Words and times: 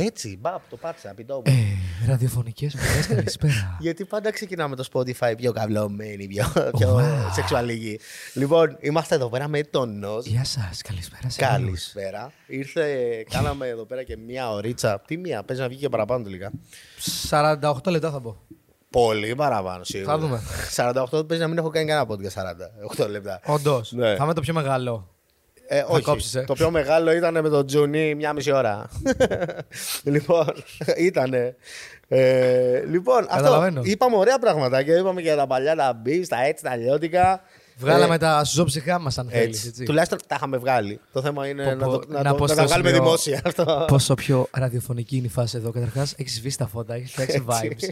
Έτσι, 0.00 0.38
μπαπ, 0.40 0.60
το 0.70 0.76
πάτησα, 0.76 1.14
πιτό 1.14 1.42
Ε, 1.44 1.52
ραδιοφωνικές 2.06 2.74
μορφές, 2.74 3.06
καλησπέρα. 3.06 3.76
Γιατί 3.80 4.04
πάντα 4.04 4.30
ξεκινάμε 4.30 4.76
το 4.76 4.84
Spotify 4.92 5.34
πιο 5.36 5.52
καυλωμένοι, 5.52 6.26
πιο, 6.26 6.44
πιο 6.76 7.00
σεξουαλικοί. 7.32 8.00
Λοιπόν, 8.34 8.76
είμαστε 8.80 9.14
εδώ 9.14 9.28
πέρα 9.28 9.48
με 9.48 9.62
τον 9.62 9.98
Νος. 9.98 10.26
Γεια 10.26 10.44
σας, 10.44 10.82
καλησπέρα 10.82 11.30
σε 11.30 11.44
όλους. 11.44 11.64
Καλησπέρα. 11.64 12.32
Ήρθε, 12.46 12.86
κάναμε 13.30 13.66
εδώ 13.66 13.84
πέρα 13.84 14.02
και 14.02 14.16
μία 14.16 14.50
ωρίτσα. 14.50 15.00
Τι 15.06 15.16
μία, 15.16 15.42
παίζει 15.42 15.62
να 15.62 15.68
βγει 15.68 15.78
και 15.78 15.88
παραπάνω 15.88 16.24
τελικά. 16.24 16.50
48 17.30 17.72
λεπτά 17.90 18.10
θα 18.10 18.20
πω. 18.20 18.36
Πολύ 18.90 19.34
παραπάνω 19.34 19.84
σίγουρα. 19.84 20.12
Θα 20.12 20.18
δούμε. 20.18 20.42
48 20.76 21.28
παίζει 21.28 21.42
να 21.42 21.48
μην 21.48 21.58
έχω 21.58 21.68
κάνει 21.68 21.86
κανένα 21.86 22.06
podcast 22.10 23.04
48 23.04 23.08
λεπτά. 23.10 23.40
Όντως. 23.46 23.92
Ναι. 23.92 24.16
Θα 24.16 24.24
είμαι 24.24 24.34
το 24.34 24.40
πιο 24.40 24.54
μεγάλο. 24.54 25.17
Ε, 25.70 25.84
όχι. 25.88 26.02
κόψεις, 26.02 26.34
ε. 26.34 26.44
Το 26.46 26.54
πιο 26.54 26.70
μεγάλο 26.70 27.12
ήταν 27.12 27.40
με 27.42 27.48
τον 27.48 27.66
Τζουνί 27.66 28.14
μια 28.14 28.32
μισή 28.32 28.52
ώρα. 28.52 28.88
λοιπόν, 30.12 30.52
ήτανε. 30.96 31.56
Ε, 32.08 32.84
λοιπόν, 32.84 33.18
αυτό, 33.18 33.34
Καταλαβαίνω. 33.36 33.80
είπαμε 33.84 34.16
ωραία 34.16 34.38
πραγματάκια. 34.38 34.98
Είπαμε 34.98 35.20
και 35.20 35.26
για 35.26 35.36
τα 35.36 35.46
παλιά, 35.46 35.76
τα 35.76 35.92
μπει, 35.92 36.28
τα 36.28 36.44
έτσι, 36.44 36.64
τα 36.64 36.76
λιώτικα. 36.76 37.40
Βγάλαμε 37.78 38.14
Ε, 38.14 38.18
τα 38.18 38.42
ζώψυχά 38.44 38.98
μας, 39.00 39.18
αν 39.18 39.28
θέλεις. 39.30 39.66
έτσι. 39.66 39.84
Τουλάχιστον 39.84 40.18
τα 40.26 40.34
είχαμε 40.38 40.56
βγάλει. 40.56 41.00
Το 41.12 41.22
θέμα 41.22 41.46
είναι 41.46 41.64
Πω, 41.64 41.70
να, 41.70 41.84
πω, 41.86 41.98
το, 41.98 41.98
να, 41.98 41.98
να 41.98 42.06
το, 42.06 42.12
να 42.16 42.22
τα 42.22 42.30
αποστρέψουμε 42.30 42.80
βγάλουμε 42.80 42.90
ο- 42.90 43.02
δημόσια. 43.02 43.40
Αυτό. 43.44 43.84
Πόσο 43.88 44.14
πιο 44.14 44.48
ραδιοφωνική 44.52 45.16
είναι 45.16 45.26
η 45.26 45.30
φάση 45.30 45.56
εδώ. 45.56 45.70
Καταρχάς, 45.70 46.14
έχεις 46.16 46.34
σβήσει 46.34 46.58
τα 46.58 46.66
φώτα, 46.66 46.94
έχεις 46.94 47.10
φτιάξει 47.10 47.44
vibes. 47.48 47.88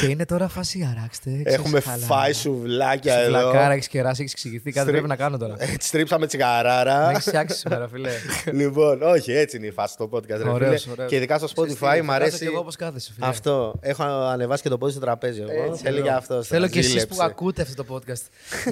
και 0.00 0.06
είναι 0.06 0.24
τώρα 0.26 0.48
φάση 0.48 0.94
αράξτε. 0.96 1.30
ξέρεις, 1.30 1.54
Έχουμε 1.54 1.80
χαλαρά. 1.80 2.06
φάει 2.06 2.32
σουβλάκια 2.32 3.14
εδώ. 3.14 3.38
Σουβλακάρα, 3.40 3.72
έχεις 3.72 3.88
κεράσει, 3.88 4.20
έχεις 4.22 4.32
εξηγηθεί. 4.32 4.64
Κάτι 4.64 4.78
Στρι- 4.78 4.90
πρέπει 4.92 5.08
να 5.08 5.16
κάνω 5.16 5.36
τώρα. 5.36 5.54
Έτσι, 5.58 5.88
στρίψαμε 5.88 6.26
τσιγαράρα. 6.26 7.10
Έχεις 7.10 7.24
φτιάξει 7.24 7.56
σήμερα, 7.58 7.88
φίλε. 7.88 8.10
λοιπόν, 8.60 9.02
όχι, 9.02 9.32
έτσι 9.32 9.56
είναι 9.56 9.66
η 9.66 9.70
φάση 9.70 9.92
στο 9.92 10.08
podcast. 10.12 10.26
ρε 10.42 10.48
Ωραίος, 10.48 10.82
φίλε. 10.82 10.92
ωραίος. 10.92 11.08
Και 11.08 11.16
ειδικά 11.16 11.38
στο 11.38 11.46
Ξέρεις 11.46 11.72
τι, 11.72 11.78
Spotify 11.80 11.86
θα 11.88 12.02
μου 12.02 12.06
κάθω 12.06 12.12
αρέσει. 12.20 12.38
κι 12.38 12.44
εγώ 12.44 12.58
όπως 12.58 12.76
κάθεσαι, 12.76 13.12
φίλε. 13.14 13.26
Αυτό. 13.26 13.74
Έχω 13.80 14.02
ανεβάσει 14.04 14.62
και 14.62 14.68
το 14.68 14.78
πόδι 14.78 14.92
στο 14.92 15.00
τραπέζι. 15.00 15.40
Εγώ. 15.40 15.70
Έτσι, 15.70 15.82
Θέλει 15.82 15.96
εδώ. 15.98 16.06
και 16.06 16.12
αυτός. 16.12 16.46
Θέλω 16.46 16.68
και 16.68 16.78
εσείς 16.78 17.06
που 17.06 17.16
ακούτε 17.20 17.62
αυτό 17.62 17.84
το 17.84 17.94
podcast 17.94 18.22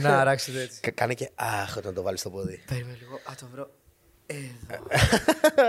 να 0.00 0.24
αράξετε 0.34 0.62
έτσι. 0.62 0.92
Κάνε 0.92 1.14
και 1.14 1.30
αχ 1.34 1.76
όταν 1.76 1.94
το 1.94 2.02
βάλεις 2.02 2.20
στο 2.20 2.30
πόδι. 2.30 2.62
Περίμενε 2.66 2.96
λίγο. 3.00 3.14
Α, 3.14 3.34
το 3.40 3.46
βρω. 3.52 3.70
Εδώ. 4.26 4.84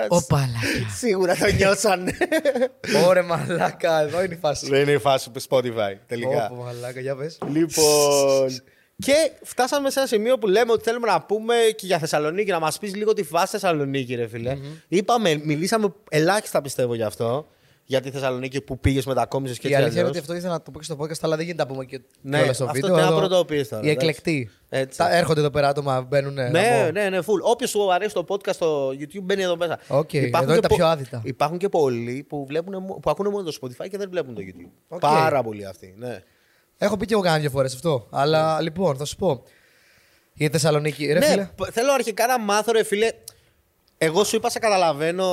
Ω 0.18 0.26
παλάκια. 0.26 0.90
Σίγουρα 0.96 1.36
το 1.36 1.46
νιώσανε. 1.46 2.18
Ωρε 3.08 3.22
μαλάκα, 3.22 4.00
εδώ 4.00 4.24
είναι 4.24 4.34
η 4.34 4.38
φάση. 4.38 4.70
Δεν 4.70 4.82
είναι 4.82 4.92
η 4.92 4.98
φάση 4.98 5.30
του 5.30 5.42
Spotify 5.50 5.96
τελικά. 6.08 6.50
Ω 6.52 6.56
μαλάκα, 6.56 7.00
για 7.00 7.16
πες. 7.16 7.38
Λοιπόν. 7.48 8.50
Και 8.98 9.32
φτάσαμε 9.44 9.90
σε 9.90 10.00
ένα 10.00 10.08
σημείο 10.08 10.38
που 10.38 10.48
λέμε 10.48 10.72
ότι 10.72 10.84
θέλουμε 10.84 11.08
να 11.08 11.22
πούμε 11.22 11.56
και 11.76 11.86
για 11.86 12.00
Θεσσαλονίκη, 12.00 12.52
να 12.52 12.60
μας 12.60 12.78
πεις 12.78 12.96
λίγο 12.96 13.14
τη 13.14 13.24
φάση 13.24 13.52
Θεσσαλονίκη, 13.52 14.16
ρε 14.16 14.28
φιλε 14.28 14.58
Είπαμε, 14.88 15.42
μιλήσαμε 15.44 15.94
ελάχιστα 16.10 16.62
πιστεύω 16.62 16.96
γι' 16.96 17.04
αυτό. 17.04 17.48
Για 17.88 18.02
τη 18.02 18.12
Θεσσαλονίκη 18.12 18.62
που 18.62 18.80
πήγες 18.80 19.06
μετακόμισε 19.06 19.54
και 19.54 19.68
Η 19.68 19.72
έτσι 19.72 19.76
αλήθεια 19.84 20.00
είναι 20.02 20.10
αλλιώς. 20.10 20.10
ότι 20.10 20.20
αυτό 20.20 20.34
ήθελα 20.36 20.54
να 20.54 20.62
το 20.62 20.72
πω 20.72 20.80
και 20.80 20.86
στο 20.86 20.98
podcast, 21.00 21.20
αλλά 21.22 21.36
δεν 21.36 21.46
γίνεται 21.46 21.64
να 21.64 21.70
πούμε 21.70 21.86
και 21.86 22.02
Ναι, 22.22 22.38
κιόλας 22.38 22.56
στο 22.56 22.64
αυτό 22.66 22.76
βίντεο. 22.76 22.96
τι 22.96 23.02
να 23.02 23.08
Εδώ 23.08 23.18
πρωτοποιείς 23.18 23.68
τώρα, 23.70 23.84
Οι 23.84 23.90
εντάξει. 23.90 24.08
εκλεκτοί. 24.08 24.50
Έτσι. 24.70 24.98
Τα 24.98 25.16
έρχονται 25.16 25.40
εδώ 25.40 25.50
πέρα 25.50 25.68
άτομα, 25.68 26.02
μπαίνουν. 26.02 26.34
Ναι, 26.34 26.50
ναι, 26.94 27.10
ναι, 27.10 27.18
full. 27.20 27.42
Όποιος 27.42 27.70
σου 27.70 27.94
αρέσει 27.94 28.14
το 28.14 28.26
podcast 28.28 28.54
στο 28.54 28.88
YouTube 28.90 29.22
μπαίνει 29.24 29.42
εδώ 29.44 29.58
μέσα. 29.58 29.80
Οκ, 29.88 30.14
εδώ 30.14 30.44
είναι 30.44 30.54
και 30.56 30.60
τα 30.68 30.68
πιο 30.76 30.86
άδυτα. 30.88 31.22
Υπάρχουν 31.24 31.58
και 31.58 31.70
πολλοί 31.70 32.26
που, 32.30 32.46
βλέπουν, 32.46 32.84
μο- 32.84 33.00
που 33.02 33.10
ακούνε 33.10 33.30
μόνο 33.30 33.44
το 33.44 33.58
Spotify 33.62 33.90
και 33.90 33.98
δεν 33.98 34.10
βλέπουν 34.10 34.36
το 34.36 34.42
YouTube. 34.46 34.70
OK. 34.88 35.00
Πάρα 35.00 35.44
πολλοί 35.44 35.66
αυτοί. 35.66 35.94
Ναι. 35.98 36.20
Έχω 36.78 36.98
πει 36.98 37.06
και 37.06 37.14
εγώ 37.14 37.22
κάνα 37.22 37.38
δύο 37.40 37.50
φορές 37.50 37.74
αυτό. 37.74 38.08
Αλλά 38.12 38.62
λοιπόν, 38.62 38.98
θα 38.98 39.06
σου 39.06 39.16
πω. 39.16 39.44
Για 40.34 40.48
τη 40.48 40.52
Θεσσαλονίκη, 40.54 41.06
ρε 41.06 41.20
ναι, 41.20 41.26
φίλε. 41.26 41.50
π- 41.56 41.72
θέλω 41.72 41.92
αρχικά 41.92 42.28
να 42.28 42.40
μάθω, 42.40 42.72
ρε 42.72 42.84
φίλε. 42.84 43.10
Εγώ 43.98 44.24
σου 44.24 44.36
είπα, 44.36 44.50
σε 44.50 44.60
καταλαβαίνω 44.60 45.26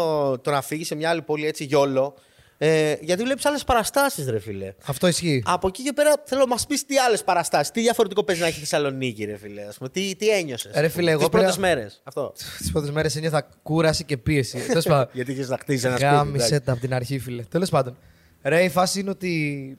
το 0.43 0.51
να 0.51 0.63
φύγεις 0.63 0.87
σε 0.87 0.95
μια 0.95 1.11
άλλη 1.11 1.23
πόλη 1.23 1.47
έτσι 1.47 1.65
γιόλο. 1.65 2.15
Ε, 2.59 2.95
γιατί 3.01 3.23
βλέπεις 3.23 3.45
άλλες 3.47 3.65
παραστάσεις, 3.65 4.27
ρε 4.29 4.39
φίλε. 4.39 4.75
Αυτό 4.87 5.07
ισχύει. 5.07 5.43
Από 5.47 5.67
εκεί 5.69 5.83
και 5.83 5.93
πέρα 5.93 6.13
θέλω 6.25 6.41
να 6.41 6.47
μας 6.47 6.67
πεις 6.67 6.85
τι 6.87 6.99
άλλες 6.99 7.25
παραστάσεις, 7.25 7.71
τι 7.73 7.81
διαφορετικό 7.81 8.25
παίζει 8.25 8.41
να 8.41 8.47
έχει 8.47 8.57
η 8.57 8.61
Θεσσαλονίκη, 8.61 9.25
ρε 9.25 9.37
φίλε. 9.37 9.63
Ας 9.63 9.77
πούμε, 9.77 9.89
τι, 9.89 10.17
τι 10.17 10.29
ένιωσες. 10.31 10.73
Ρε 10.75 10.89
φίλε, 10.89 11.11
εγώ 11.11 11.19
Τις 11.21 11.29
πρώτες 11.29 11.57
πήρα- 11.57 11.69
μέρες. 11.75 12.01
Αυτό. 12.05 12.33
Τις 12.59 12.73
πρώτες 12.73 12.91
μέρες 12.91 13.17
ένιωθα 13.17 13.49
κούραση 13.63 14.05
και 14.05 14.17
πίεση. 14.17 14.59
Τέλος 14.69 14.85
πάντων. 14.87 15.09
Γιατί 15.13 15.33
είχες 15.33 15.49
να 15.49 15.59
χτίσεις 15.59 15.85
ένα 15.85 15.97
σπίτι. 15.97 16.13
Γάμισε 16.15 16.47
εντάξει. 16.47 16.61
τα 16.67 16.73
από 16.73 16.81
την 16.81 16.95
αρχή, 16.95 17.19
φίλε. 17.19 17.43
Τέλος 17.43 17.71
πάντων. 17.71 17.97
Ρε, 18.43 18.63
η 18.65 18.69
φάση 18.69 19.01
είναι 19.01 19.11
ότι 19.11 19.79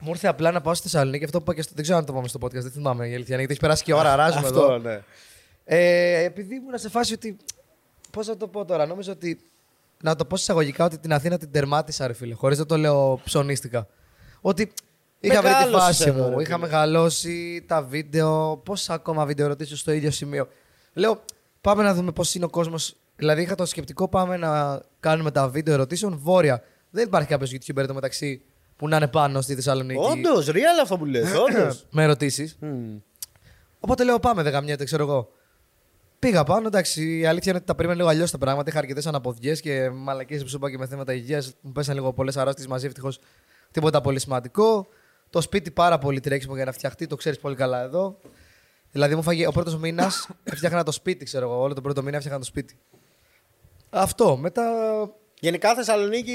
μου 0.00 0.08
ήρθε 0.10 0.28
απλά 0.28 0.50
να 0.50 0.60
πάω 0.60 0.74
στη 0.74 0.88
Θεσσαλονίκη. 0.88 1.24
Αυτό 1.24 1.38
που 1.38 1.44
είπα 1.44 1.54
και 1.54 1.62
στο. 1.62 1.72
Δεν 1.74 1.82
ξέρω 1.82 1.98
αν 1.98 2.04
το 2.04 2.12
πάμε 2.12 2.28
στο 2.28 2.38
podcast, 2.42 2.50
δεν 2.50 2.70
θυμάμαι 2.70 3.08
η 3.08 3.14
αλήθεια. 3.14 3.24
είναι, 3.34 3.36
Γιατί 3.36 3.52
έχει 3.52 3.60
περάσει 3.60 3.82
και 3.84 3.94
ώρα, 3.94 4.16
ράζουμε 4.16 4.46
Αυτό, 4.46 4.60
εδώ. 4.62 4.78
ναι. 4.78 5.00
Ε, 5.64 6.24
επειδή 6.24 6.54
ήμουν 6.54 6.78
σε 6.78 6.88
φάση 6.88 7.12
ότι. 7.12 7.36
Πώς 8.10 8.26
θα 8.26 8.36
το 8.36 8.46
πω 8.48 8.64
τώρα, 8.64 8.86
νόμιζα 8.86 9.12
ότι. 9.12 9.40
Να 10.02 10.16
το 10.16 10.24
πω 10.24 10.36
εισαγωγικά 10.36 10.84
ότι 10.84 10.98
την 10.98 11.12
Αθήνα 11.12 11.38
την 11.38 11.50
τερμάτισα, 11.50 12.06
ρε 12.06 12.12
φίλε. 12.12 12.34
Χωρίς 12.34 12.58
να 12.58 12.66
το 12.66 12.76
λέω 12.76 13.20
ψωνίστικα. 13.24 13.86
Ότι 14.40 14.72
είχα 15.20 15.40
βρει 15.42 15.50
τη 15.50 15.56
Μεγάλωσες 15.56 15.82
φάση 15.82 16.08
εδώ, 16.08 16.22
μου, 16.28 16.36
ρε 16.36 16.42
είχα 16.42 16.54
φίλε. 16.54 16.66
μεγαλώσει 16.66 17.64
τα 17.68 17.82
βίντεο. 17.82 18.56
Πόσα 18.64 18.94
ακόμα 18.94 19.24
βίντεο 19.24 19.46
ρωτήσω 19.46 19.76
στο 19.76 19.92
ίδιο 19.92 20.10
σημείο. 20.10 20.48
Λέω, 20.92 21.20
πάμε 21.60 21.82
να 21.82 21.94
δούμε 21.94 22.12
πώς 22.12 22.34
είναι 22.34 22.44
ο 22.44 22.48
κόσμος. 22.48 22.96
Δηλαδή, 23.16 23.42
είχα 23.42 23.54
το 23.54 23.66
σκεπτικό, 23.66 24.08
πάμε 24.08 24.36
να 24.36 24.80
κάνουμε 25.00 25.30
τα 25.30 25.48
βίντεο 25.48 25.74
ερωτήσεων 25.74 26.18
βόρεια. 26.22 26.62
Δεν 26.90 27.06
υπάρχει 27.06 27.28
κάποιος 27.28 27.50
YouTuber 27.50 27.76
εδώ 27.76 27.94
μεταξύ 27.94 28.42
που 28.76 28.88
να 28.88 28.96
είναι 28.96 29.08
πάνω 29.08 29.40
στη 29.40 29.54
Θεσσαλονίκη 29.54 30.00
Όντως, 30.10 30.48
real 30.50 30.80
αυτό 30.82 30.98
που 30.98 31.04
λες. 31.04 31.34
Όντως. 31.34 31.86
με 31.90 32.02
ερωτήσεις. 32.02 32.58
Οπότε 33.80 34.04
λέω 34.04 34.18
πάμε, 34.18 34.42
δεν 34.42 34.52
γαμιέται, 34.52 34.84
ξέρω 34.84 35.02
εγώ. 35.02 35.28
Πήγα 36.18 36.44
πάνω, 36.44 36.66
εντάξει. 36.66 37.18
Η 37.18 37.26
αλήθεια 37.26 37.50
είναι 37.50 37.56
ότι 37.56 37.66
τα 37.66 37.74
περίμενα 37.74 37.98
λίγο 38.00 38.10
αλλιώς 38.10 38.30
τα 38.30 38.38
πράγματα. 38.38 38.70
Είχα 38.70 38.78
αρκετές 38.78 39.06
αναποδιές 39.06 39.60
και 39.60 39.90
μαλακίες 39.90 40.42
που 40.42 40.48
σου 40.48 40.56
είπα 40.56 40.70
και 40.70 40.78
με 40.78 40.86
θέματα 40.86 41.12
υγείας. 41.12 41.54
Μου 41.60 41.72
πέσαν 41.72 41.94
λίγο 41.94 42.12
πολλές 42.12 42.36
αρρώστιες 42.36 42.66
μαζί. 42.66 42.86
Ευτυχώς 42.86 43.20
τίποτα 43.70 44.00
πολύ 44.00 44.20
σημαντικό. 44.20 44.88
Το 45.30 45.40
σπίτι 45.40 45.70
πάρα 45.70 45.98
πολύ 45.98 46.20
τρέξιμο 46.20 46.54
για 46.54 46.64
να 46.64 46.72
φτιαχτεί, 46.72 47.06
το 47.06 47.16
ξέρεις 47.16 47.38
πολύ 47.38 47.54
καλά 47.54 47.82
εδώ. 47.82 48.18
Δηλαδή 48.90 49.14
μου 49.14 49.22
φάγε 49.22 49.46
ο 49.46 49.52
πρώτος 49.52 49.76
μήνας, 49.76 50.28
έφτιαχνα 50.52 50.82
το 50.82 50.92
σπίτι, 50.92 51.24
ξέρω 51.24 51.46
εγώ. 51.46 51.60
Όλο 51.60 51.74
τον 51.74 51.82
πρώτο 51.82 52.02
μήνα 52.02 52.16
έφτιαχνα 52.16 52.40
το 52.40 52.46
σπίτι. 52.46 52.78
Αυτό. 53.90 54.36
Μετά 54.36 54.64
Γενικά 55.40 55.74
Θεσσαλονίκη 55.74 56.32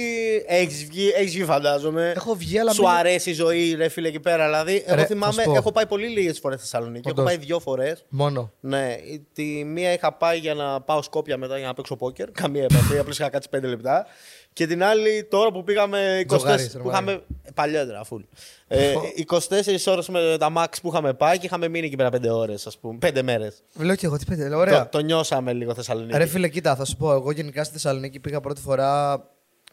έχεις 0.47 0.85
βγει, 0.85 1.09
έχεις 1.15 1.31
βγει, 1.33 1.43
φαντάζομαι. 1.43 2.13
έχω 2.15 2.35
βγει, 2.35 2.59
αλλά. 2.59 2.73
Σου 2.73 2.81
μην- 2.81 2.91
αρέσει 2.91 3.29
η 3.29 3.33
ζωή, 3.33 3.73
ρε 3.73 3.87
φίλε, 3.87 4.07
εκεί 4.07 4.19
πέρα. 4.19 4.45
Δηλαδή, 4.45 4.83
εγώ 4.85 4.95
Ρε, 4.95 5.01
θα 5.01 5.07
θυμάμαι, 5.07 5.33
σου 5.33 5.49
πω. 5.49 5.55
έχω 5.55 5.71
πάει 5.71 5.85
πολύ 5.85 6.07
λίγες 6.07 6.39
φορές 6.39 6.59
Θεσσαλονίκη. 6.61 7.07
Έχω 7.07 7.09
Όντως. 7.09 7.25
πάει 7.25 7.37
δύο 7.45 7.59
φορές. 7.59 8.05
Μόνο. 8.09 8.51
Ναι, 8.59 8.95
τη 9.33 9.43
μία 9.63 9.93
είχα 9.93 10.13
πάει 10.13 10.37
για 10.37 10.53
να 10.53 10.81
πάω 10.81 11.01
Σκόπια 11.01 11.37
μετά 11.37 11.57
για 11.57 11.67
να 11.67 11.73
παίξω 11.73 11.95
πόκερ. 11.95 12.31
Καμία 12.31 12.63
επαφή, 12.63 12.97
απλώς 12.97 13.19
είχα 13.19 13.29
κάτσει 13.29 13.49
5 13.49 13.67
λεπτά. 13.67 14.05
Και 14.53 14.67
την 14.67 14.83
άλλη 14.83 15.23
τώρα 15.23 15.51
που 15.51 15.63
πήγαμε 15.63 16.19
24 16.19 16.27
Τζογάρις, 16.27 16.71
που 16.71 16.77
ρε, 16.83 16.89
είχαμε. 16.89 17.23
Παλιότερα, 17.53 18.03
φουλ. 18.03 18.21
Ε, 18.67 18.93
24 19.27 19.37
ώρες 19.85 20.07
με 20.07 20.35
τα 20.39 20.53
Max 20.57 20.67
που 20.81 20.87
είχαμε 20.87 21.13
πάει 21.13 21.37
και 21.37 21.45
είχαμε 21.45 21.67
μείνει 21.67 21.85
εκεί 21.85 21.95
πέρα 21.95 22.09
5 22.09 22.29
ώρες, 22.29 22.67
ας 22.67 22.77
πούμε. 22.77 22.97
5 23.01 23.21
μέρες. 23.23 23.63
Λέω 23.77 23.95
και 23.95 24.05
εγώ 24.05 24.17
τι 24.17 24.25
πέντε. 24.25 24.49
Το, 24.49 24.57
Ωραία. 24.57 24.89
το 24.89 24.99
νιώσαμε 24.99 25.53
λίγο 25.53 25.73
Θεσσαλονίκη. 25.73 26.17
Ρε 26.17 26.25
φίλε, 26.25 26.47
κοίτα, 26.47 26.75
θα 26.75 26.85
σου 26.85 26.97
πω. 26.97 27.11
Εγώ 27.11 27.31
γενικά 27.31 27.63
στη 27.63 27.73
Θεσσαλονίκη 27.73 28.19
πήγα 28.19 28.39
πρώτη 28.39 28.61
φορά 28.61 29.23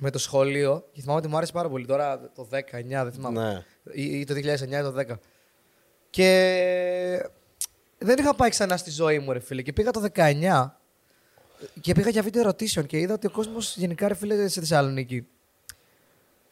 με 0.00 0.10
το 0.10 0.18
σχολείο 0.18 0.84
και 0.92 1.00
θυμάμαι 1.00 1.18
ότι 1.18 1.28
μου 1.28 1.36
άρεσε 1.36 1.52
πάρα 1.52 1.68
πολύ. 1.68 1.86
Τώρα 1.86 2.30
το 2.34 2.48
19, 2.50 2.56
δεν 2.88 3.12
θυμάμαι. 3.12 3.42
Ναι. 3.42 3.64
Ή, 3.92 4.20
ή 4.20 4.24
το 4.24 4.34
2009 4.34 4.36
ή 4.38 4.82
το 4.82 4.94
10. 4.96 5.04
Και 6.10 7.30
δεν 7.98 8.18
είχα 8.18 8.34
πάει 8.34 8.50
ξανά 8.50 8.76
στη 8.76 8.90
ζωή 8.90 9.18
μου, 9.18 9.32
ρε 9.32 9.40
φίλε. 9.40 9.62
Και 9.62 9.72
πήγα 9.72 9.90
το 9.90 10.02
19 10.14 10.70
και 11.80 11.94
πήγα 11.94 12.10
για 12.10 12.22
βίντεο 12.22 12.42
ερωτήσεων 12.42 12.86
και 12.86 12.98
είδα 12.98 13.14
ότι 13.14 13.26
ο 13.26 13.30
κόσμος 13.30 13.76
γενικά, 13.76 14.08
ρε 14.08 14.14
φίλε, 14.14 14.48
στη 14.48 14.60
Θεσσαλονίκη. 14.60 15.26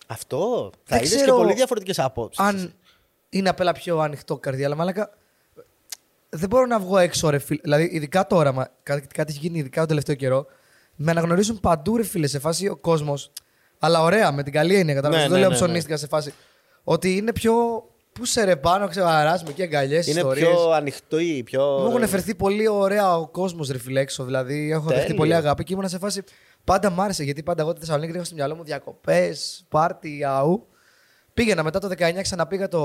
Αυτό. 0.07 0.71
Θα 0.85 0.97
Δεν 0.97 0.99
είδες 0.99 1.17
και 1.17 1.23
ξέρω 1.23 1.37
πολύ 1.37 1.55
διαφορετικές 1.55 1.99
απόψεις. 1.99 2.45
Αν 2.45 2.73
είναι 3.29 3.49
απέλα 3.49 3.73
πιο 3.73 3.99
ανοιχτό 3.99 4.37
καρδιά, 4.37 4.67
αλλά 4.67 4.75
μαλάκα. 4.75 5.11
Δεν 6.29 6.49
μπορώ 6.49 6.67
να 6.67 6.79
βγω 6.79 6.99
έξω, 6.99 7.31
ρε 7.31 7.39
φίλε. 7.39 7.61
Δηλαδή, 7.63 7.89
ειδικά 7.93 8.27
τώρα, 8.27 8.53
μα, 8.53 8.69
κάτι, 8.83 9.07
κάτι 9.07 9.33
έχει 9.33 9.41
γίνει 9.41 9.59
ειδικά 9.59 9.79
τον 9.79 9.89
τελευταίο 9.89 10.15
καιρό. 10.15 10.47
Με 10.97 11.11
αναγνωρίζουν 11.11 11.61
παντού, 11.61 11.97
ρε 11.97 12.03
φίλε, 12.03 12.27
σε 12.27 12.39
φάση 12.39 12.69
ο 12.69 12.77
κόσμος. 12.77 13.33
Αλλά 13.79 14.03
ωραία, 14.03 14.33
με 14.33 14.43
την 14.43 14.53
καλή 14.53 14.75
έννοια, 14.75 14.95
κατάλαβες. 14.95 15.23
Ναι, 15.23 15.29
δεν 15.29 15.41
ναι, 15.41 15.47
λέω 15.47 15.49
ναι, 15.49 15.59
ναι. 15.59 15.65
ψωνίστηκα 15.65 15.97
σε 15.97 16.07
φάση. 16.07 16.35
Ότι 16.85 17.17
είναι 17.17 17.33
πιο. 17.33 17.55
Πού 18.19 18.25
σε 18.25 18.45
ρε 18.45 18.57
πάνω, 18.57 18.89
ξεβαράσουμε 18.89 19.53
και 19.53 19.63
αγκαλιές, 19.63 20.07
Είναι 20.07 20.19
ιστορίες. 20.21 20.49
πιο 20.49 20.71
ανοιχτό 20.71 21.19
ή 21.19 21.43
πιο. 21.43 21.79
Μου 21.81 21.87
έχουν 21.87 22.03
εφερθεί 22.03 22.35
πολύ 22.35 22.69
ωραία 22.69 23.17
ο 23.17 23.29
κόσμος, 23.29 23.69
ρε 23.71 23.79
φίλε, 23.79 24.01
έξω. 24.01 24.25
Δηλαδή, 24.25 24.71
έχω 24.71 24.87
δεχτεί 24.87 25.01
Τέλειο. 25.03 25.17
πολύ 25.17 25.35
αγάπη 25.35 25.65
και 25.65 25.73
ήμουν 25.73 25.89
σε 25.89 25.99
φάση. 25.99 26.23
Πάντα 26.65 26.91
μ' 26.91 27.01
άρεσε 27.01 27.25
γιατί 27.25 27.43
πάντα 27.43 27.63
εγώ 27.63 27.73
τη 27.73 27.81
Θεσσαλονίκη 27.81 28.13
είχα 28.15 28.25
στο 28.25 28.35
μυαλό 28.35 28.55
μου 28.55 28.65
διακοπές, 28.65 29.65
πάρτι, 29.69 30.25
αού. 30.25 30.67
Πήγαινα 31.35 31.63
μετά 31.63 31.79
το 31.79 31.89
19, 31.89 32.23
ξαναπήγα 32.23 32.69
το. 32.69 32.79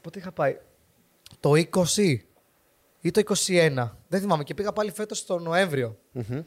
Πότε 0.00 0.18
είχα 0.18 0.32
πάει; 0.32 0.56
Το 1.40 1.52
20 1.96 2.16
ή 3.00 3.10
το 3.10 3.20
21. 3.20 3.96
Δεν 4.08 4.20
θυμάμαι. 4.20 4.42
Και 4.44 4.54
πήγα 4.54 4.72
πάλι 4.72 4.90
φέτος 4.92 5.24
το 5.26 5.38
Νοέμβριο 5.38 5.96
Μμμ. 6.12 6.40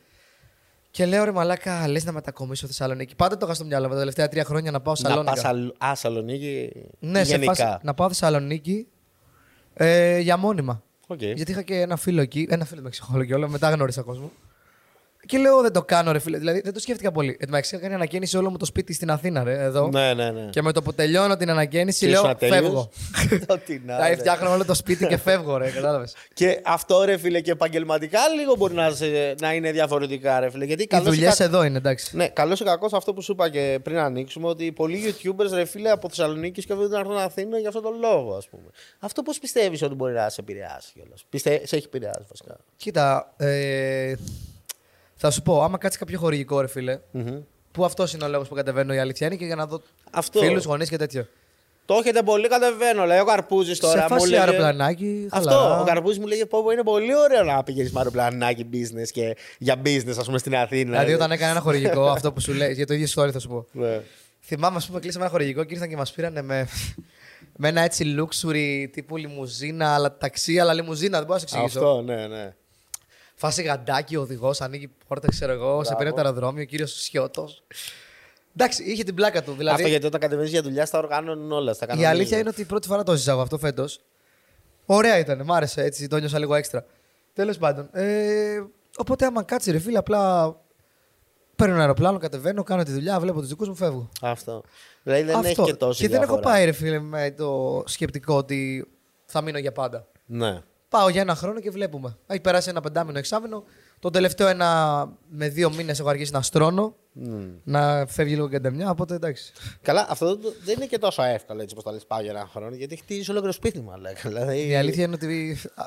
Και 0.91 1.05
λέω 1.05 1.23
ρε 1.23 1.31
Μαλάκα, 1.31 1.87
λες 1.87 2.05
να 2.05 2.11
μετακομίσω 2.11 2.67
Θεσσαλονίκη. 2.67 3.15
Πάντα 3.15 3.37
το 3.37 3.45
είχα 3.45 3.55
στο 3.55 3.65
μυαλό 3.65 3.87
μου 3.87 3.93
τα 3.93 3.99
τελευταία 3.99 4.27
τρία 4.27 4.43
χρόνια 4.43 4.71
να 4.71 4.81
πάω 4.81 4.93
Να 4.99 5.09
Σαλόνικα. 5.09 5.31
πας 5.31 5.39
Σαλ... 5.41 5.73
Α, 5.77 5.95
Σαλονίκη. 5.95 6.71
Ναι, 6.99 7.23
σε 7.23 7.31
γενικά. 7.31 7.53
φάση 7.53 7.77
να 7.81 7.93
πάω 7.93 8.07
Θεσσαλονίκη 8.07 8.87
ε, 9.73 10.19
για 10.19 10.37
μόνιμα. 10.37 10.83
Οκ. 11.07 11.21
Γιατί 11.21 11.51
είχα 11.51 11.61
και 11.61 11.79
ένα 11.81 11.95
φίλο 11.95 12.21
εκεί. 12.21 12.47
Ένα 12.49 12.65
φίλο 12.65 12.81
με 12.81 12.89
ψυχολογικό, 12.89 13.37
όλα 13.37 13.47
μετά 13.47 13.69
γνώρισα 13.69 14.01
κόσμο. 14.01 14.31
Και 15.25 15.37
λέω 15.37 15.61
δεν 15.61 15.71
το 15.73 15.83
κάνω, 15.83 16.11
ρε 16.11 16.19
φίλε. 16.19 16.37
Δηλαδή 16.37 16.61
δεν 16.61 16.73
το 16.73 16.79
σκέφτηκα 16.79 17.11
πολύ. 17.11 17.29
Εν 17.29 17.37
τω 17.39 17.45
μεταξύ 17.49 17.73
είχα 17.75 17.83
κάνει 17.83 17.95
ανακαίνιση 17.95 18.37
όλο 18.37 18.49
μου 18.49 18.57
το 18.57 18.65
σπίτι 18.65 18.93
στην 18.93 19.09
Αθήνα, 19.11 19.43
ρε, 19.43 19.63
εδώ. 19.63 19.87
Ναι, 19.87 20.13
ναι, 20.13 20.31
ναι. 20.31 20.49
Και 20.49 20.61
με 20.61 20.71
το 20.71 20.81
που 20.81 20.93
τελειώνω 20.93 21.37
την 21.37 21.49
ανακαίνιση 21.49 21.99
Και 21.99 22.07
λέω 22.07 22.19
ήσουν 22.19 22.29
ατέλειος. 22.29 22.61
φεύγω. 22.61 22.89
Ό,τι 23.55 23.73
να 23.73 23.79
Δηλαδή 23.95 24.07
είναι. 24.11 24.15
φτιάχνω 24.15 24.51
όλο 24.51 24.65
το 24.65 24.73
σπίτι 24.73 25.05
και 25.07 25.17
φεύγω, 25.17 25.57
ρε, 25.57 25.69
κατάλαβες. 25.69 26.15
Και 26.33 26.61
αυτό 26.65 27.03
ρε 27.03 27.17
φίλε 27.17 27.41
και 27.41 27.51
επαγγελματικά 27.51 28.19
λίγο 28.39 28.55
μπορεί 28.55 28.73
να, 28.73 28.91
σε- 28.91 29.35
να 29.41 29.53
είναι 29.53 29.71
διαφορετικά 29.71 30.39
ρε 30.39 30.49
φίλε. 30.49 30.65
Γιατί 30.65 30.83
Οι 30.83 30.87
καλώς 30.87 31.07
ή 31.07 31.09
δουλειές 31.09 31.37
κα- 31.37 31.43
εδώ 31.43 31.63
είναι, 31.63 31.77
εντάξει. 31.77 32.15
Ναι, 32.17 32.27
καλό 32.27 32.53
ή 32.61 32.63
κακό 32.63 32.89
αυτό 32.91 33.13
που 33.13 33.21
σου 33.21 33.31
είπα 33.31 33.49
και 33.49 33.79
πριν 33.83 33.97
ανοίξουμε, 33.97 34.47
ότι 34.47 34.71
πολλοί 34.71 35.15
YouTubers 35.23 35.49
ρε 35.53 35.65
φίλε 35.65 35.89
από 35.89 36.09
Θεσσαλονίκη 36.09 36.61
σκέφτονται 36.61 36.93
να 36.93 36.99
έρθουν 36.99 37.17
Αθήνα 37.17 37.57
για 37.57 37.67
αυτόν 37.67 37.83
τον 37.83 37.99
λόγο, 37.99 38.35
ας 38.35 38.47
πούμε. 38.49 38.63
Αυτό 38.99 39.21
πώς 39.23 39.39
πιστεύεις 39.39 39.81
ότι 39.81 39.95
μπορεί 39.95 40.13
να 40.13 40.29
σε 40.29 40.41
επηρεάσει 40.41 40.91
κιόλας; 40.93 41.25
Πιστε... 41.29 41.61
Σε 41.63 41.75
έχει 41.75 41.85
επηρεάσει 41.85 42.25
βασικά. 42.29 42.57
Κοίτα, 42.77 43.33
ε, 43.37 44.13
θα 45.23 45.31
σου 45.31 45.41
πω, 45.41 45.63
άμα 45.63 45.77
κάτσεις 45.77 45.99
κάποιο 45.99 46.19
χορηγικό, 46.19 46.61
ρε 46.61 46.67
φίλε, 46.67 46.99
που 47.71 47.85
αυτός 47.85 48.13
είναι 48.13 48.23
ο 48.23 48.27
λόγος 48.27 48.47
που 48.47 48.55
κατεβαίνω 48.55 48.93
η 48.93 48.99
αλήθεια 48.99 49.27
είναι 49.27 49.35
και 49.35 49.45
για 49.45 49.55
να 49.55 49.65
δω 49.65 49.81
Αυτό. 50.11 50.39
φίλους, 50.39 50.63
γονείς 50.65 50.89
και 50.89 50.97
τέτοιο. 50.97 51.27
Το 51.85 51.93
έχετε 51.93 52.23
πολύ 52.23 52.47
κατεβαίνω. 52.47 53.05
Λέει 53.05 53.19
ο 53.19 53.25
Καρπούζης 53.25 53.79
τώρα. 53.79 53.93
Σε 53.97 54.01
μου 54.01 54.07
φάση 54.19 54.29
λέγε- 54.29 54.43
αεροπλανάκι, 54.43 55.27
Αυτό. 55.29 55.49
χαλαρά. 55.49 55.79
Ο 55.81 55.83
Καρπούζης 55.83 56.19
μου 56.19 56.27
λέγε 56.27 56.45
πω, 56.45 56.63
πω 56.63 56.71
είναι 56.71 56.83
πολύ 56.83 57.15
ωραίο 57.15 57.43
να 57.43 57.63
πηγαίνεις 57.63 57.91
με 57.91 57.99
αεροπλανάκι 57.99 58.65
business 58.73 59.07
και 59.11 59.37
για 59.57 59.75
business, 59.85 60.15
ας 60.19 60.25
πούμε, 60.25 60.37
στην 60.37 60.55
Αθήνα. 60.55 60.89
Δηλαδή, 60.91 61.13
όταν 61.13 61.31
έκανα 61.31 61.51
ένα 61.51 61.59
χορηγικό, 61.59 62.09
αυτό 62.15 62.31
που 62.33 62.39
σου 62.41 62.53
λέει, 62.53 62.73
για 62.73 62.85
το 62.87 62.93
ίδιο 62.93 63.07
story 63.23 63.29
θα 63.31 63.39
σου 63.39 63.47
πω. 63.47 63.65
Ναι. 63.71 64.01
Θυμάμαι, 64.41 64.75
ας 64.77 64.87
πούμε, 64.87 64.99
κλείσαμε 64.99 65.23
ένα 65.23 65.33
χορηγικό 65.33 65.63
και 65.63 65.73
ήρθαν 65.73 65.89
και 65.89 65.95
μας 65.95 66.11
πήραν 66.11 66.45
με, 66.45 66.67
με 67.57 67.67
ένα 67.67 67.81
έτσι 67.81 68.15
luxury 68.19 68.87
τύπου 68.91 69.17
λιμουζίνα, 69.17 69.93
αλλά 69.93 70.17
ταξί, 70.17 70.59
αλλά 70.59 70.73
λιμουζίνα, 70.73 71.17
δεν 71.17 71.27
μπορώ 71.27 71.39
να 71.41 71.47
σου 71.47 71.55
εξηγήσω. 71.57 71.79
Αυτό, 71.79 72.01
ναι, 72.01 72.27
ναι. 72.27 72.53
Φάση 73.41 73.61
γαντάκι, 73.61 74.15
ο 74.15 74.21
οδηγός, 74.21 74.61
ανοίγει 74.61 74.89
πόρτα, 75.07 75.27
ξέρω 75.27 75.51
εγώ, 75.51 75.83
σε 75.83 75.95
παίρνει 75.95 76.11
το 76.11 76.21
αεροδρόμιο, 76.21 76.61
ο 76.61 76.65
κύριος 76.65 77.01
Σιώτος. 77.01 77.63
Εντάξει, 78.55 78.83
είχε 78.83 79.03
την 79.03 79.15
πλάκα 79.15 79.43
του. 79.43 79.51
Δηλαδή, 79.51 79.75
Αυτό 79.75 79.87
γιατί 79.87 80.05
όταν 80.05 80.19
κατεβαίνεις 80.19 80.51
για 80.51 80.61
δουλειά 80.61 80.85
στα 80.85 80.97
οργάνων 80.97 81.51
όλα. 81.51 81.73
Στα 81.73 81.85
η 81.85 81.87
κανονίζουν. 81.87 82.15
αλήθεια 82.15 82.37
είναι 82.37 82.49
ότι 82.49 82.61
η 82.61 82.65
πρώτη 82.65 82.87
φορά 82.87 83.03
το 83.03 83.15
ζήσα 83.15 83.31
εγώ 83.31 83.41
αυτό 83.41 83.57
φέτος. 83.57 84.01
Ωραία 84.85 85.17
ήταν, 85.17 85.41
μ' 85.45 85.51
άρεσε 85.51 85.81
έτσι, 85.83 86.07
το 86.07 86.17
νιώσα 86.17 86.39
λίγο 86.39 86.55
έξτρα. 86.55 86.85
Τέλος 87.33 87.57
πάντων. 87.57 87.89
Ε, 87.91 88.63
οπότε, 88.97 89.25
άμα 89.25 89.43
κάτσει 89.43 89.71
ρε 89.71 89.79
φίλε, 89.79 89.97
απλά 89.97 90.55
παίρνω 91.55 91.73
ένα 91.73 91.81
αεροπλάνο, 91.81 92.17
κατεβαίνω, 92.17 92.63
κάνω 92.63 92.83
τη 92.83 92.91
δουλειά, 92.91 93.19
βλέπω 93.19 93.39
τους 93.39 93.49
δικούς 93.49 93.67
μου, 93.67 93.75
φεύγω. 93.75 94.09
Αυτό. 94.21 94.63
Δηλαδή 95.03 95.23
δεν 95.23 95.35
αυτό. 95.35 95.47
έχει 95.47 95.63
και 95.63 95.73
τόση 95.73 96.01
και 96.01 96.09
δεν 96.09 96.21
έχω 96.21 96.33
διαφορά. 96.33 96.53
πάει 96.53 96.65
ρε 96.65 96.71
φίλε 96.71 96.99
με 96.99 97.31
το 97.31 97.83
σκεπτικό 97.85 98.35
ότι 98.35 98.87
θα 99.25 99.41
μείνω 99.41 99.57
για 99.57 99.71
πάντα. 99.71 100.07
Ναι. 100.25 100.61
Πάω 100.91 101.09
για 101.09 101.21
ένα 101.21 101.35
χρόνο 101.35 101.59
και 101.59 101.69
βλέπουμε. 101.69 102.17
Έχει 102.27 102.39
περάσει 102.39 102.69
ένα 102.69 102.81
πεντάμινο 102.81 103.17
εξάμεινο. 103.17 103.63
Το 103.99 104.09
τελευταίο 104.09 104.47
ένα 104.47 105.07
με 105.29 105.47
δύο 105.49 105.71
μήνες 105.73 105.99
έχω 105.99 106.09
αρχίσει 106.09 106.31
να 106.31 106.41
στρώνω. 106.41 106.95
Να 107.63 108.05
φεύγει 108.07 108.33
λίγο 108.33 108.49
κεντεμιά, 108.49 108.89
οπότε 108.89 109.15
εντάξει. 109.15 109.51
Καλά, 109.81 110.05
αυτό 110.09 110.35
δεν- 110.35 110.53
δεν 110.63 110.75
είναι 110.75 110.85
και 110.85 110.97
τόσο 110.97 111.23
εύκολο 111.23 111.61
έτσι 111.61 111.71
όπως 111.73 111.83
το 111.83 111.91
λες 111.91 112.05
πάω 112.05 112.21
για 112.21 112.31
ένα 112.31 112.49
χρόνο, 112.53 112.75
γιατί 112.75 112.95
χτίζεις 112.95 113.29
ολόκληρο 113.29 113.53
σπίτι 113.53 113.79
μου, 113.79 113.91
αλλά. 113.91 114.09
Δηλαδή... 114.23 114.67
Η 114.67 114.75
αλήθεια 114.75 115.03
είναι 115.03 115.15
ότι. 115.15 115.57
α, 115.75 115.85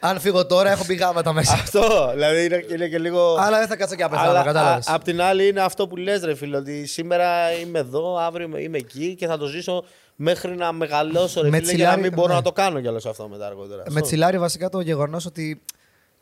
Αν 0.00 0.20
φύγω 0.20 0.46
τώρα, 0.46 0.70
έχω 0.70 0.84
πει 0.84 0.94
γάματα 0.94 1.32
μέσα. 1.32 1.52
Αυτό, 1.52 2.10
δηλαδή 2.12 2.44
είναι, 2.44 2.64
είναι 2.70 2.88
και 2.88 2.98
λίγο. 2.98 3.36
Αλλά 3.38 3.58
δεν 3.58 3.66
θα 3.68 3.76
κάτσω 3.76 3.94
και 3.94 4.02
να 4.02 4.08
πεθάνω, 4.08 4.44
κατάλαβες. 4.44 4.88
απ' 4.88 5.02
την 5.04 5.20
άλλη 5.20 5.48
είναι 5.48 5.60
αυτό 5.60 5.86
που 5.88 5.96
λες 5.96 6.22
ρε 6.24 6.34
φίλε, 6.34 6.56
ότι 6.56 6.86
σήμερα 6.86 7.52
είμαι 7.52 7.78
εδώ, 7.78 8.16
αύριο 8.18 8.46
είμαι- 8.46 8.60
είμαι 8.60 8.78
εκεί 8.78 9.14
και 9.14 9.26
θα 9.26 9.38
το 9.38 9.46
ζήσω 9.46 9.84
μέχρι 10.16 10.56
να 10.56 10.72
μεγαλώσω 10.72 11.42
ρε 11.42 11.48
Με 11.48 11.56
φίλε, 11.58 11.72
για 11.72 11.84
να 11.84 11.90
τσιλάρι- 11.90 12.02
μην 12.02 12.12
μπορώ 12.12 12.28
ναι. 12.28 12.34
να 12.34 12.42
το 12.42 12.52
κάνω 12.52 12.80
κιόλας 12.80 13.06
αυτό 13.06 13.28
μετά 13.28 13.46
αργότερα. 13.46 13.82
Με 13.90 14.00
τσιλάρει 14.00 14.38
βασικά 14.38 14.68
το 14.68 14.80
γεγονός 14.80 15.26
ότι 15.26 15.62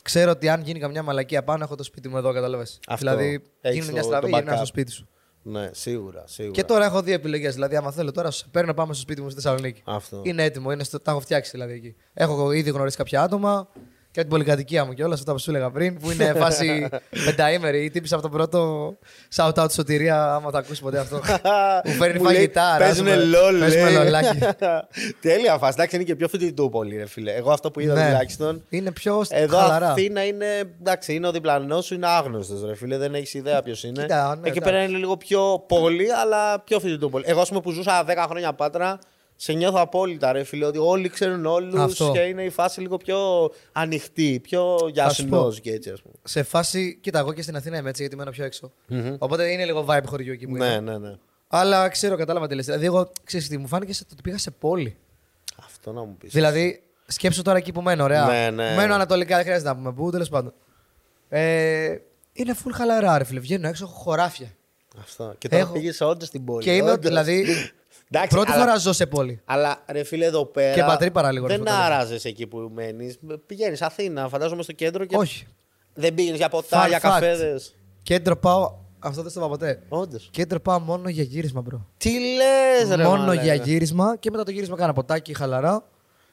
ξέρω 0.02 0.30
ότι 0.30 0.48
αν 0.48 0.60
γίνει 0.62 0.78
καμιά 0.78 1.02
μαλακία 1.02 1.42
πάνω, 1.44 1.64
έχω 1.64 1.74
το 1.74 1.82
σπίτι 1.82 2.08
μου 2.08 2.16
εδώ, 2.16 2.32
κατάλαβες. 2.32 2.78
Αυτό. 2.88 2.96
Δηλαδή, 3.10 3.42
Έχεις 3.60 3.78
γίνει 3.78 3.92
μια 3.92 4.00
το- 4.02 4.06
στραβή, 4.06 4.30
το 4.30 4.36
γυρνά 4.36 4.52
backup. 4.52 4.56
στο 4.56 4.66
σπίτι 4.66 4.90
σου. 4.90 5.06
Ναι, 5.44 5.70
σίγουρα, 5.72 6.22
σίγουρα. 6.26 6.54
Και 6.54 6.64
τώρα 6.64 6.84
έχω 6.84 7.02
δύο 7.02 7.14
επιλογές. 7.14 7.54
Δηλαδή, 7.54 7.76
άμα 7.76 7.90
θέλω 7.92 8.12
τώρα, 8.12 8.30
σε 8.30 8.46
παίρνω 8.50 8.74
πάμε 8.74 8.92
στο 8.92 9.02
σπίτι 9.02 9.20
μου 9.22 9.30
στη 9.30 9.40
Θεσσαλονίκη. 9.40 9.82
Αυτό. 9.84 10.20
Είναι 10.24 10.42
έτοιμο, 10.44 10.72
είναι 10.72 10.84
στο, 10.84 11.00
τα 11.00 11.10
έχω 11.10 11.20
φτιάξει 11.20 11.50
δηλαδή 11.50 11.72
εκεί. 11.72 11.94
Έχω 12.14 12.52
ήδη 12.52 12.70
γνωρίσει 12.70 12.96
κάποια 12.96 13.22
άτομα 13.22 13.68
και 14.12 14.20
από 14.20 14.28
την 14.28 14.38
πολυκατοικία 14.38 14.84
μου 14.84 14.92
και 14.92 15.04
όλα 15.04 15.14
αυτά 15.14 15.32
που 15.32 15.38
σου 15.38 15.50
έλεγα 15.50 15.70
πριν, 15.70 15.98
που 15.98 16.10
είναι 16.10 16.34
φάση 16.36 16.88
πενταήμερη. 17.26 17.84
Η 17.84 17.90
τύπη 17.90 18.14
από 18.14 18.22
το 18.22 18.28
πρώτο 18.28 18.92
shout 19.36 19.52
out 19.54 19.72
σωτηρία, 19.72 20.34
άμα 20.34 20.50
το 20.50 20.58
ακούσει 20.58 20.82
ποτέ 20.82 20.98
αυτό. 20.98 21.16
Μου 21.84 21.90
φέρνει 21.92 22.18
Μου 22.18 22.24
λέει, 22.24 22.34
φαγητά, 22.34 22.74
Παίζουνε 22.78 23.14
ράζουμε- 23.14 23.38
λόλ. 23.40 23.58
παίζουμε 23.60 23.90
λέει. 23.90 24.04
λολάκι. 24.04 24.38
Τέλεια 25.20 25.58
φάση. 25.58 25.72
Εντάξει, 25.76 25.96
είναι 25.96 26.04
και 26.04 26.16
πιο 26.16 26.28
φοιτητούπολη, 26.28 26.96
ρε 26.96 27.06
φίλε. 27.06 27.32
Εγώ 27.32 27.50
αυτό 27.52 27.70
που 27.70 27.80
είδα 27.80 27.94
Ναι. 27.94 28.06
τουλάχιστον. 28.06 28.62
Είναι 28.68 28.90
πιο 28.92 29.22
Εδώ 29.28 29.56
χαλαρά. 29.58 29.90
Αθήνα 29.90 30.24
είναι. 30.26 30.46
Εντάξει, 30.80 31.14
είναι 31.14 31.26
ο 31.26 31.32
διπλανός 31.32 31.84
σου, 31.84 31.94
είναι 31.94 32.06
άγνωστος, 32.06 32.64
ρε 32.64 32.74
φίλε. 32.74 32.98
Δεν 32.98 33.14
έχεις 33.14 33.34
ιδέα 33.34 33.62
ποιος 33.62 33.82
είναι. 33.84 34.02
Κοίτα, 34.02 34.24
ναι, 34.26 34.32
Εκεί 34.32 34.40
εντάξει. 34.58 34.60
πέρα 34.60 34.82
είναι 34.82 34.96
λίγο 34.98 35.16
πιο 35.16 35.64
πόλη, 35.68 36.12
αλλά 36.12 36.60
πιο 36.60 36.80
φοιτητούπολη. 36.80 37.24
Εγώ, 37.26 37.40
ας 37.40 37.48
πούμε, 37.48 37.60
που 37.60 37.70
ζούσα 37.70 38.04
10 38.04 38.26
χρόνια 38.28 38.52
πάτρα, 38.52 38.98
σε 39.36 39.52
νιώθω 39.52 39.80
απόλυτα, 39.80 40.32
ρε 40.32 40.42
φίλε, 40.44 40.64
ότι 40.64 40.78
όλοι 40.78 41.08
ξέρουν 41.08 41.46
όλους 41.46 41.80
Αυτό. 41.80 42.10
και 42.14 42.20
είναι 42.20 42.44
η 42.44 42.50
φάση 42.50 42.80
λίγο 42.80 42.96
πιο 42.96 43.50
ανοιχτή, 43.72 44.40
πιο 44.42 44.76
σου 44.80 44.88
γιασνό 44.88 45.42
πω. 45.42 45.52
και 45.62 45.70
έτσι, 45.72 45.90
ας 45.90 46.02
πούμε. 46.02 46.14
Σε 46.24 46.42
φάση, 46.42 46.98
κοίτα, 47.00 47.18
εγώ 47.18 47.32
και 47.32 47.42
στην 47.42 47.56
Αθήνα 47.56 47.76
είμαι 47.78 47.88
έτσι 47.88 48.00
γιατί 48.02 48.16
μένω 48.16 48.30
πιο 48.30 48.44
έξω. 48.44 48.72
Οπότε 49.18 49.50
είναι 49.50 49.64
λίγο 49.64 49.84
vibe 49.88 50.02
χωριό 50.06 50.32
εκεί 50.32 50.46
που 50.46 50.56
Ναι, 50.56 50.66
είμαι. 50.66 50.80
ναι, 50.80 50.98
ναι. 50.98 51.14
Αλλά 51.48 51.88
ξέρω, 51.88 52.16
κατάλαβα 52.16 52.46
τι 52.46 52.54
λες. 52.54 52.64
Δηλαδή, 52.64 52.84
εγώ 52.84 53.10
ξέρεις 53.24 53.48
τι, 53.48 53.58
μου 53.58 53.66
φάνηκε 53.66 53.92
σαν 53.92 54.06
το 54.06 54.10
ότι 54.12 54.22
πήγα 54.22 54.38
σε 54.38 54.50
πόλη. 54.50 54.96
Αυτό 55.64 55.92
να 55.92 56.00
μου 56.04 56.16
πεις. 56.18 56.32
Δηλαδή, 56.32 56.82
σκέψου 57.06 57.42
τώρα 57.42 57.58
εκεί 57.58 57.72
που 57.72 57.80
μένω, 57.82 58.04
ωραία. 58.04 58.26
Ναι, 58.26 58.50
ναι. 58.50 58.74
Μένω 58.74 58.94
ανατολικά, 58.94 59.34
δεν 59.36 59.44
χρειάζεται 59.44 59.68
να 59.68 59.76
πούμε 59.76 59.92
πού, 59.92 60.10
τέλος 60.10 60.28
πάντων. 60.28 60.52
Ε, 61.28 61.96
είναι 62.32 62.54
full 62.64 62.70
χαλαρά, 62.72 63.18
ρε 63.18 63.24
φίλε. 63.24 63.40
Βγαίνω 63.40 63.68
έξω, 63.68 63.84
έχω 63.84 63.94
χωράφια. 63.94 64.46
Αυτό. 65.00 65.34
Και 65.38 65.48
τώρα 65.48 65.62
Έχω- 65.62 65.72
πήγες 65.72 66.00
όντως 66.00 66.28
στην 66.28 66.44
πόλη. 66.44 66.62
Και 66.64 66.74
είμαι, 66.76 66.90
όντως. 66.90 67.04
δηλαδή, 67.08 67.44
Εντάξει, 68.14 68.36
πρώτη 68.36 68.52
αλλά- 68.52 68.60
φορά 68.64 68.76
ζω 68.76 68.92
σε 68.92 69.06
πόλη. 69.06 69.40
Αλλά 69.44 69.82
ρε 69.88 70.02
φίλε 70.04 70.24
εδώ 70.24 70.44
πέρα. 70.46 70.74
Και 70.74 70.82
πατρίπαρα 70.82 71.32
λίγο, 71.32 71.46
ρε 71.46 71.56
Δεν 71.56 71.62
φίλε, 71.66 71.76
το 71.76 71.82
άραζες 71.82 72.24
εκεί 72.24 72.46
που 72.46 72.70
μένεις. 72.74 73.18
Πηγαίνεις 73.46 73.82
Αθήνα, 73.82 74.28
φαντάζομαι 74.28 74.62
στο 74.62 74.72
κέντρο 74.72 75.04
και. 75.04 75.16
Όχι. 75.16 75.46
Δεν 75.94 76.14
πήγαινες 76.14 76.38
για 76.38 76.48
ποτά, 76.48 76.84
Fun 76.84 76.88
για 76.88 76.98
fact. 76.98 77.00
καφέδες. 77.02 77.74
Κέντρο 78.02 78.36
πάω. 78.36 78.72
Αυτό 78.98 79.22
δεν 79.22 79.30
στο 79.30 79.40
είπα 79.40 79.48
ποτέ. 79.48 79.82
Όντως. 79.88 80.28
Κέντρο 80.32 80.60
πάω 80.60 80.78
μόνο 80.78 81.08
για 81.08 81.22
γύρισμα, 81.22 81.60
bro. 81.60 81.86
Τι 81.96 82.10
λες, 82.10 82.96
ρε. 82.96 83.02
μόνο 83.04 83.16
μαλάκα. 83.18 83.42
για 83.42 83.54
γύρισμα 83.54 84.16
και 84.16 84.30
μετά 84.30 84.44
το 84.44 84.50
γύρισμα 84.50 84.76
κάνα 84.76 84.92
ποτάκι 84.92 85.34
χαλαρά. 85.34 85.84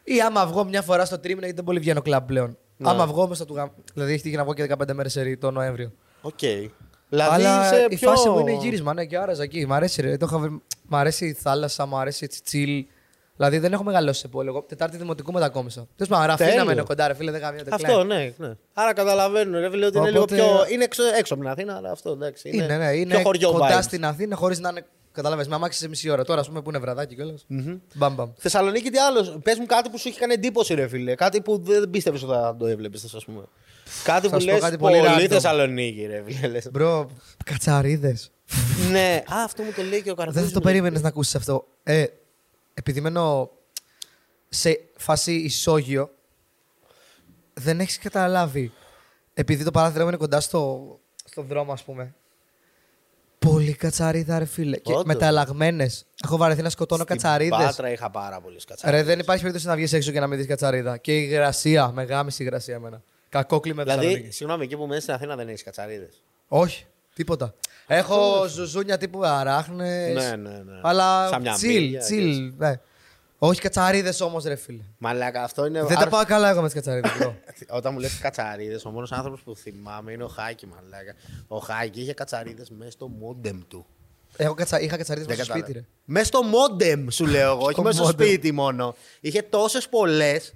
Ή 0.04 0.22
άμα 0.22 0.46
βγω 0.48 0.64
μια 0.64 0.82
φορά 0.82 1.06
στο 1.06 1.18
τρίμηνο, 1.20 1.40
γιατί 1.40 1.56
δεν 1.56 1.66
πολύ 1.66 1.80
βγαίνω 1.80 2.02
κλαμπ 2.02 2.26
πλέον. 2.28 2.58
Ναι. 2.78 2.90
Άμα 2.90 3.08
βγω 3.08 3.28
μέσα 3.28 3.46
του 3.46 3.56
γάμου. 3.56 3.72
Δηλαδή 3.94 4.14
έχει 4.14 4.22
τύχει 4.22 4.36
να 4.36 4.44
βγω 4.44 4.54
και 4.54 4.64
15 4.64 4.94
μέρες 4.94 5.12
σε 5.12 5.36
το 5.38 5.52
Νοέμβριο. 5.52 5.92
Οκ. 6.22 6.40
Δηλαδή 7.10 7.34
Αλλά 7.34 7.66
είσαι 7.66 7.86
η 7.90 7.96
πιο... 7.96 8.10
φάση 8.10 8.30
μου 8.30 8.40
είναι 8.40 8.52
γύρισμα, 8.54 8.94
ναι, 8.94 9.06
και 9.06 9.18
άραζα 9.18 9.44
εκεί. 9.44 9.66
Μ' 9.66 9.74
αρέσει, 9.74 10.02
ρε. 10.02 10.18
Το 10.18 10.26
είχα 10.30 10.38
βρει- 10.38 10.62
Μ' 10.90 10.96
αρέσει 10.96 11.26
η 11.26 11.34
θάλασσα, 11.34 11.86
μ' 11.86 11.96
αρέσει 11.96 12.24
έτσι 12.24 12.42
chill. 12.52 12.94
Δηλαδή 13.36 13.58
δεν 13.58 13.74
έχω 13.74 13.84
μεγαλώσει 13.84 14.20
σε 14.20 14.28
πόλη. 14.28 14.48
Εγώ 14.48 14.62
Τετάρτη 14.62 14.98
δημοτικού 14.98 15.32
μετακόμισα. 15.32 15.88
Τέλο 15.96 16.10
πάντων, 16.10 16.28
ραφίνα 16.28 16.50
Τέλειο. 16.50 16.66
μένω 16.66 16.84
κοντά, 16.84 17.08
ρε 17.08 17.14
φίλε, 17.14 17.32
δεν 17.32 17.42
καμία 17.42 17.64
Αυτό, 17.70 18.04
ναι, 18.04 18.34
ναι. 18.38 18.52
Άρα 18.74 18.94
καταλαβαίνω, 18.94 19.60
ρε 19.60 19.70
φίλε, 19.70 19.86
ότι 19.86 19.98
είναι 19.98 20.10
λίγο 20.10 20.22
Οπότε- 20.22 20.42
πιο. 20.42 20.66
Είναι 20.74 20.84
έξω, 20.84 21.04
έξω 21.18 21.34
από 21.34 21.44
την 21.44 21.52
Αθήνα, 21.52 21.76
αλλά 21.76 21.92
αυτό 21.92 22.12
εντάξει. 22.12 22.50
Είναι, 22.54 22.78
ναι, 22.78 22.92
είναι 22.92 23.14
πιο 23.14 23.24
χωριό 23.24 23.52
κοντά 23.52 23.80
vibes. 23.80 23.84
στην 23.84 24.06
Αθήνα 24.06 24.36
χωρίς 24.36 24.60
να 24.60 24.70
είναι. 24.70 24.86
Κατάλαβε, 25.12 25.46
με 25.48 25.56
αμάξι 25.56 25.80
σε 25.80 25.88
μισή 25.88 26.10
ώρα. 26.10 26.24
Τώρα, 26.24 26.40
ας 26.40 26.48
πούμε, 26.48 26.62
που 26.62 26.70
είναι 26.70 26.80
βραδάκι 26.80 27.16
κιόλας. 27.16 27.46
Μπαμ, 27.96 28.14
μπαμ. 28.14 28.30
Θεσσαλονίκη, 28.38 28.90
τι 28.90 28.98
άλλο; 28.98 29.40
Πες 29.44 29.58
μου 29.58 29.66
κάτι 29.66 29.90
που 29.90 29.98
σου 29.98 30.08
έχει 30.08 30.20
κάνει 30.20 30.34
εντύπωση, 30.34 30.74
ρε 30.74 30.88
φίλε. 30.88 31.16
Κάτι 31.16 31.42
που 31.42 31.62
δεν 31.64 31.90
πίστευες 31.90 32.24
ότι 32.24 32.32
θα 32.34 32.56
το 32.60 32.66
έβλεπες, 32.66 33.14
ας 33.16 33.26
πούμε. 33.26 33.42
Κάτι 34.04 34.28
Θα 34.28 34.34
που 34.36 34.42
σου 34.42 34.48
πω 34.48 34.52
λες 34.54 34.62
κάτι 34.62 34.78
πολύ, 34.78 35.00
πολύ 35.00 35.12
random. 35.26 35.28
Θεσσαλονίκη, 35.30 36.06
ρε 36.06 36.24
φίλε. 36.26 36.48
λες. 36.48 36.70
Μπρο, 36.72 37.10
κατσαρίδες. 37.46 38.32
Ναι, 38.92 39.24
α, 39.28 39.44
αυτό 39.44 39.64
μου 39.64 39.72
το 39.76 39.82
λέει 39.84 40.02
και 40.02 40.12
ο 40.12 40.16
Καρδός 40.16 40.34
Δεν 40.36 40.44
θα 40.44 40.50
το 40.52 40.58
μου. 40.58 40.64
περίμενες 40.66 41.02
να 41.02 41.08
ακούσεις 41.08 41.36
αυτό. 41.36 41.68
Ε, 41.84 42.06
επειδή 42.74 43.02
μένω 43.02 43.50
σε 44.50 44.80
φάση 44.98 45.34
ισόγειο, 45.34 46.10
δεν 47.54 47.80
έχεις 47.80 47.98
καταλάβει. 48.00 48.72
Επειδή 49.34 49.64
το 49.64 49.72
παράθυρο 49.72 50.02
μου 50.04 50.08
είναι 50.10 50.18
κοντά 50.18 50.40
στο, 50.40 51.00
στο 51.26 51.42
δρόμο, 51.42 51.72
ας 51.72 51.84
πούμε. 51.84 52.14
Πολύ 53.40 53.74
κατσαρίδα, 53.74 54.40
ρε 54.40 54.46
φίλε. 54.46 54.78
Και 54.78 54.92
Όντως. 54.92 55.04
μεταλλαγμένες. 55.04 56.06
Έχω 56.24 56.38
βαρεθεί 56.38 56.62
να 56.62 56.70
σκοτώνω 56.70 57.04
Στην 57.04 57.16
κατσαρίδες. 57.16 57.58
Πάτρα 57.58 57.92
είχα 57.92 58.10
πάρα 58.10 58.42
πολλές 58.42 58.66
κατσαρίδες. 58.66 59.02
Ρε, 59.02 59.08
δεν 59.08 59.20
υπάρχει 59.20 59.42
περίπτωση 59.42 59.68
να 59.68 59.76
βγεις 59.76 59.94
έξω 59.94 60.12
και 60.12 60.20
να 60.20 60.28
μην 60.28 60.38
δεις 60.38 60.48
κατσαρίδα. 60.48 60.98
Και 60.98 61.18
η 61.20 61.28
υγρασία, 61.30 61.92
μεγάμιση 61.92 62.44
υγρασία 62.44 62.76
εμένα. 62.76 63.02
Κακό 63.30 63.60
κλίμα 63.60 63.84
Δηλαδή, 63.84 64.02
Θεσσαλονίκη. 64.02 64.34
συγγνώμη, 64.36 64.64
εκεί 64.64 64.76
που 64.78 64.86
μένεις 64.88 65.04
στην 65.04 65.16
Αθήνα 65.16 65.36
δεν 65.36 65.48
έχεις 65.48 65.64
κατσαρίδες. 65.64 66.24
Όχι, 66.48 66.86
τίποτα. 67.14 67.54
Έχω 67.92 68.48
ζουζούνια 68.48 68.98
τύπου 68.98 69.26
αράχνες. 69.26 70.14
Ναι, 70.14 70.36
ναι, 70.36 70.50
ναι. 70.50 70.80
Αλλά 70.82 71.28
Σαν 71.28 71.42
μια 71.42 71.56
chill, 71.56 71.62
μύγια 71.66 72.00
και 72.00 72.06
chill. 72.16 72.54
Ναι. 72.58 72.80
Όχι 73.42 73.62
κατσαρίδες 73.62 74.22
όμως, 74.22 74.44
ρε 74.44 74.56
φίλε. 74.56 74.84
Μαλάκα, 74.98 75.44
αυτό 75.44 75.66
είναι. 75.66 75.80
Δεν 75.80 75.88
τα 75.96 76.02
άρα- 76.02 76.10
πάω 76.10 76.26
καλά 76.26 76.50
εγώ 76.50 76.60
με 76.62 76.66
τις 76.70 76.74
κατσαρίδες. 76.74 77.12
Όταν 77.78 77.94
μου 77.94 78.00
λες 78.00 78.18
κατσαρίδες, 78.20 78.86
ο 78.86 78.90
μόνος 78.90 79.12
άνθρωπος 79.12 79.42
που 79.42 79.56
θυμάμαι 79.56 80.12
είναι 80.12 80.24
ο 80.24 80.28
Χάκη, 80.28 80.68
μαλάκα. 80.68 81.14
Ο 81.48 81.58
Χάκη 81.58 82.02
είχε 82.02 82.14
κατσαρίδες 82.14 82.70
μέσα 82.70 82.92
στο 82.92 83.08
μόντεμ 83.08 83.60
του. 83.68 83.86
Έχω 84.38 84.54
κατσα... 84.54 84.80
Είχα 84.80 84.98
κατσαρίδες 84.98 85.28
μέσα 85.30 85.44
στο 85.44 85.54
σπίτι, 85.54 85.72
ρε. 85.72 85.84
Μέσα 86.06 86.26
στο 86.26 86.44
μόντεμ 86.44 87.08
σου 87.10 87.26
λέω 87.26 87.52
εγώ, 87.52 87.62
όχι 87.64 87.72
Στο 87.74 87.82
μέσα 87.82 87.96
στο 87.98 88.06
μόντεμ. 88.06 88.28
σπίτι 88.28 88.52
μόνο. 88.52 88.96
Είχε 89.20 89.42
τόσες 89.42 89.90
πολλές 89.90 90.54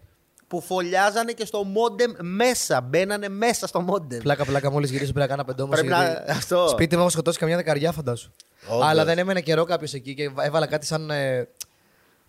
που 0.54 0.62
φωλιάζανε 0.62 1.32
και 1.32 1.46
στο 1.46 1.64
μόντεμ 1.64 2.12
μέσα. 2.20 2.82
Μπαίνανε 2.82 3.30
μέσα 3.30 3.68
στο 3.68 3.82
μόντεμ. 3.82 4.20
Πλάκα, 4.20 4.46
πλάκα, 4.46 4.72
μόλις 4.72 4.90
γυρίσω 4.92 5.12
πρέπει 5.14 5.28
να 5.30 5.36
κάνω 5.36 5.44
πεντόμο. 5.44 5.72
Πρέπει 5.72 5.88
να. 5.88 6.24
Αυτό. 6.28 6.68
Σπίτι 6.68 6.96
μου 6.96 7.02
έχω 7.02 7.10
σκοτώσει 7.10 7.40
καμιά 7.40 7.56
δεκαριά, 7.56 7.92
φαντάσου. 7.92 8.32
Όντως. 8.68 8.86
Αλλά 8.88 9.06
δεν 9.06 9.18
έμενε 9.18 9.42
καιρό 9.42 9.64
κάποιος 9.64 9.94
εκεί 9.94 10.14
και 10.14 10.30
έβαλα 10.42 10.66
κάτι 10.68 10.86
σαν. 10.86 11.10
Ε, 11.12 11.48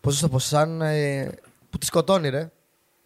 Πώς 0.01 0.21
το 0.21 0.29
πω, 0.29 0.39
σαν. 0.39 0.81
Ε, 0.83 1.31
που 1.71 1.79
τη 1.79 1.87
σκοτώνει, 1.87 2.29
ρε. 2.29 2.51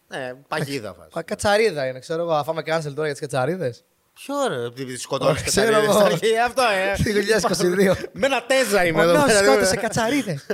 Ναι, 0.07 0.33
παγίδα 0.47 0.93
φάση. 0.93 1.09
Α, 1.19 1.21
Κατσαρίδα 1.21 1.87
είναι, 1.87 1.99
ξέρω 1.99 2.21
εγώ. 2.21 2.31
Αφάμε 2.33 2.61
cancel 2.65 2.81
τώρα 2.95 3.03
για 3.07 3.11
τις 3.11 3.19
κατσαρίδες. 3.19 3.83
Ποιο 4.13 4.35
ρε, 4.47 4.65
επειδή 4.65 4.93
τη 4.93 4.99
σκοτώνεις 4.99 5.33
Όχι, 5.35 5.43
και 5.43 5.49
ξέρω 5.49 5.71
τα 5.71 5.77
εγώ. 5.83 5.91
στα 5.91 6.03
αρχαία, 6.11 6.45
Αυτό, 6.45 6.61
ε. 6.61 6.95
2022. 7.95 7.95
Με 8.11 8.25
ένα 8.25 8.43
τέζα 8.45 8.85
είμαι 8.85 8.99
Ο 8.99 9.03
εδώ. 9.03 9.11
νέος 9.13 9.25
πέρα. 9.25 9.43
σκότωσε 9.51 9.75
κατσαρίδες. 9.75 10.45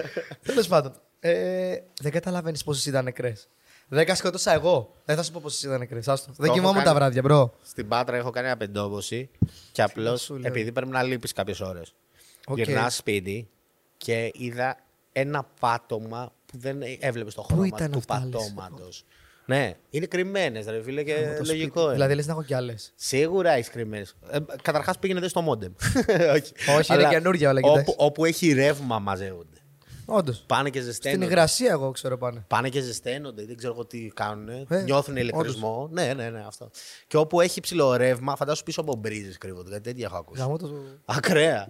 Τέλος 0.46 0.68
πάντων. 0.68 0.94
Ε, 1.20 1.76
δεν 2.02 2.12
καταλαβαίνεις 2.12 2.64
πόσες 2.64 2.86
ήταν 2.86 3.04
νεκρές. 3.04 3.48
Δέκα 3.88 4.16
σκότωσα 4.16 4.54
εγώ. 4.54 4.94
Δεν 5.06 5.16
θα 5.16 5.24
σου 5.24 5.32
πω 5.32 5.40
πόσες 5.44 5.64
ήταν 5.64 5.80
νεκρέ. 5.80 6.00
Δεν 6.00 6.16
έχω 6.40 6.54
κοιμόμουν 6.54 6.74
κάνει. 6.74 6.86
τα 6.86 6.94
βράδια, 6.94 7.22
μπρο. 7.22 7.54
Στην 7.62 7.88
Πάτρα 7.88 8.18
έχω 8.18 8.30
κάνει 8.30 8.50
απεντόμωση 8.50 9.30
και 9.72 9.82
απλώς 9.82 10.22
σου 10.22 10.34
λέω. 10.38 10.48
επειδή 10.48 10.72
πρέπει 10.72 10.92
να 10.92 11.04
λείπεις 11.04 11.34
κάποιες 11.34 11.60
ώρες. 11.60 11.94
Οκ. 12.48 12.58
Γυρνά 12.58 12.90
σπίτι 12.90 13.50
και 13.98 14.32
είδα 14.34 14.78
ένα 15.12 15.48
πάτωμα 15.60 16.32
που 16.46 16.58
δεν 16.58 16.82
έβλεπες 17.00 17.34
το 17.34 17.42
χρώμα 17.42 17.68
ήταν 17.68 17.92
του 17.92 17.98
αυτά, 17.98 18.20
λες; 18.26 18.30
πατώματος. 18.54 19.06
Ναι, 19.48 19.74
είναι 19.90 20.06
κρυμμένες, 20.06 20.66
ρε 20.66 20.82
φίλε, 20.84 21.04
και 21.04 21.14
Το 21.38 21.44
λογικό 21.46 21.70
σπίτι. 21.70 21.80
είναι. 21.82 21.92
Δηλαδή 21.94 22.14
λες 22.16 22.26
να 22.26 22.32
έχω 22.32 22.44
κι 22.44 22.54
άλλες. 22.54 22.92
Σίγουρα 22.96 23.52
έχεις 23.52 23.70
κρυμμένες. 23.70 24.16
Ε, 24.30 24.38
Καταρχάς 24.62 25.00
πήγαινε 25.00 25.20
δες 25.20 25.30
στο 25.30 25.42
μόντεμ. 25.42 25.72
Όχι, 26.36 26.54
είναι 26.68 26.84
Αλλά 26.88 27.10
καινούργια 27.10 27.50
όλα, 27.50 27.60
Όπου, 27.64 27.70
κοιτάξτε. 27.70 27.96
όπου 27.98 28.26
έχει 28.26 28.54
ρεύμα 28.54 29.00
μαζεύονται. 29.00 29.58
Όντως. 30.06 30.44
Πάνε 30.48 30.70
και 30.70 30.80
Στην 30.80 30.92
ζεσταίνονται. 30.92 31.26
υγρασία, 31.26 31.72
εγώ 31.72 31.92
ξέρω 31.92 32.18
πάνε. 32.18 32.44
Πάνε 32.48 32.70
και 32.70 32.82
ζεσταίνονται, 32.82 33.46
δεν 33.46 33.58
ξέρω 33.58 33.74
εγώ 33.74 33.86
τι 33.86 34.12
κάνουν. 34.14 34.50
Ε, 34.50 34.82
Νιώθουν 34.84 35.16
ηλεκτρισμό. 35.16 35.90
Ναι, 35.92 36.14
ναι, 36.14 36.30
ναι, 36.30 36.44
αυτό. 36.48 36.70
Και 37.08 37.18
όπου 37.18 37.42
έχει 37.42 37.60
ψηλό 37.62 37.96
ρεύμα, 37.96 38.36
φαντάσου 38.36 38.64
πίσω 38.64 38.82
από 38.82 38.96
μπρίζες 38.96 39.38
κρύβονται. 39.38 39.70
Κάτι 39.70 39.82
τέτοια 39.82 40.06
έχω 40.06 40.18
ακούσει. 40.18 40.42
Γαμώ 40.42 40.58
το. 40.58 40.70
Ακραία. 41.06 41.68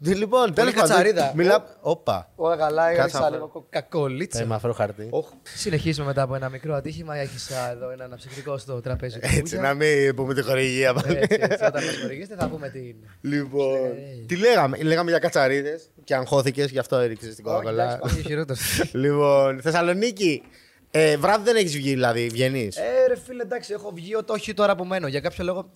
Ναι, 0.00 0.14
Λοιπόν, 0.14 0.54
τέλος 0.54 0.72
κατσαρίδα. 0.72 1.32
Μιλά. 1.34 1.76
Όπα. 1.80 2.30
Όλα 2.36 2.56
καλά, 2.56 2.82
Κάτσε 2.86 3.00
έριξα 3.00 3.20
να 3.20 3.26
λίγο 3.30 3.36
φέρω. 3.38 3.48
κο- 3.52 3.66
κακολίτσα. 3.70 4.38
Θα 4.38 4.44
είμαι 4.44 4.54
αφρό 4.54 4.72
χαρτί. 4.72 5.06
Οχ. 5.10 5.28
Συνεχίζουμε 5.42 6.06
μετά 6.06 6.22
από 6.22 6.34
ένα 6.34 6.48
μικρό 6.48 6.74
ατύχημα. 6.74 7.16
Έχεις 7.16 7.50
εδώ 7.72 7.90
ένα 7.90 8.04
αναψυκτικό 8.04 8.58
στο 8.58 8.80
τραπέζι. 8.80 9.18
του 9.18 9.26
Έτσι, 9.26 9.40
Κούγια. 9.40 9.60
να 9.60 9.74
μην 9.74 10.14
πούμε 10.14 10.34
τη 10.34 10.42
χορηγία 10.42 10.94
πάλι. 10.94 11.16
Έτσι, 11.16 11.36
έτσι, 11.40 11.64
Όταν 11.64 11.84
μας 11.84 11.96
χορηγήσετε 12.02 12.34
θα 12.38 12.48
πούμε 12.48 12.68
τι 12.68 12.78
είναι. 12.78 13.06
Λοιπόν. 13.20 13.84
Ε. 13.84 14.24
Τι 14.26 14.36
λέγαμε, 14.36 14.76
λέγαμε 14.82 15.10
για 15.10 15.18
κατσαρίδες 15.18 15.90
και 16.04 16.14
αγχώθηκε, 16.14 16.62
γι' 16.64 16.78
αυτό 16.78 16.96
έριξες 16.96 17.34
την 17.34 17.46
Όχι, 17.46 17.68
εντάξει, 17.68 17.76
κοκακολά. 17.76 18.12
πάει 18.14 18.22
χειρότερος. 18.22 18.82
Λοιπόν, 18.92 19.60
Θεσσαλονίκη. 19.60 20.42
Ε, 20.90 21.16
βράδυ 21.16 21.44
δεν 21.44 21.56
έχεις 21.56 21.76
βγει, 21.76 21.90
δηλαδή, 21.90 22.28
βγαίνεις; 22.28 22.76
Ε, 22.76 23.06
ρε 23.08 23.16
φίλε, 23.16 23.42
εντάξει, 23.42 23.72
έχω 23.72 23.90
βγει 23.94 24.14
ό, 24.14 24.20
όχι 24.26 24.54
τώρα 24.54 24.76
που 24.76 24.84
μένω. 24.84 25.06
Για 25.06 25.20
κάποιο 25.20 25.44
λόγο 25.44 25.72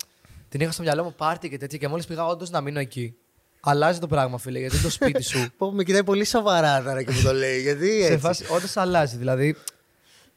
την 0.49 0.61
είχα 0.61 0.73
στο 0.73 0.83
μυαλό 0.83 1.05
μου 1.05 1.15
πάρτι 1.17 1.49
και 1.49 1.57
τέτοια 1.59 1.79
και 1.79 1.89
μόλις 1.89 2.07
πήγα 2.07 2.27
όντως 2.27 2.51
να 2.51 2.61
μείνω 2.61 2.79
εκεί. 2.79 3.17
Αλλάζει 3.65 3.99
το 3.99 4.07
πράγμα, 4.07 4.39
φίλε, 4.39 4.59
γιατί 4.59 4.75
είναι 4.75 4.85
το 4.85 4.91
σπίτι 4.91 5.23
σου. 5.23 5.49
Πω, 5.57 5.73
με 5.73 5.83
κοιτάει 5.85 6.05
πολύ 6.05 6.25
σοβαρά 6.25 6.83
τώρα 6.83 7.03
και 7.03 7.11
μου 7.11 7.23
το 7.23 7.33
λέει. 7.33 7.61
Γιατί 7.61 8.01
σε 8.01 8.07
έτσι. 8.07 8.19
φάση, 8.19 8.45
όντως 8.51 8.77
αλλάζει. 8.77 9.17
Δηλαδή, 9.17 9.57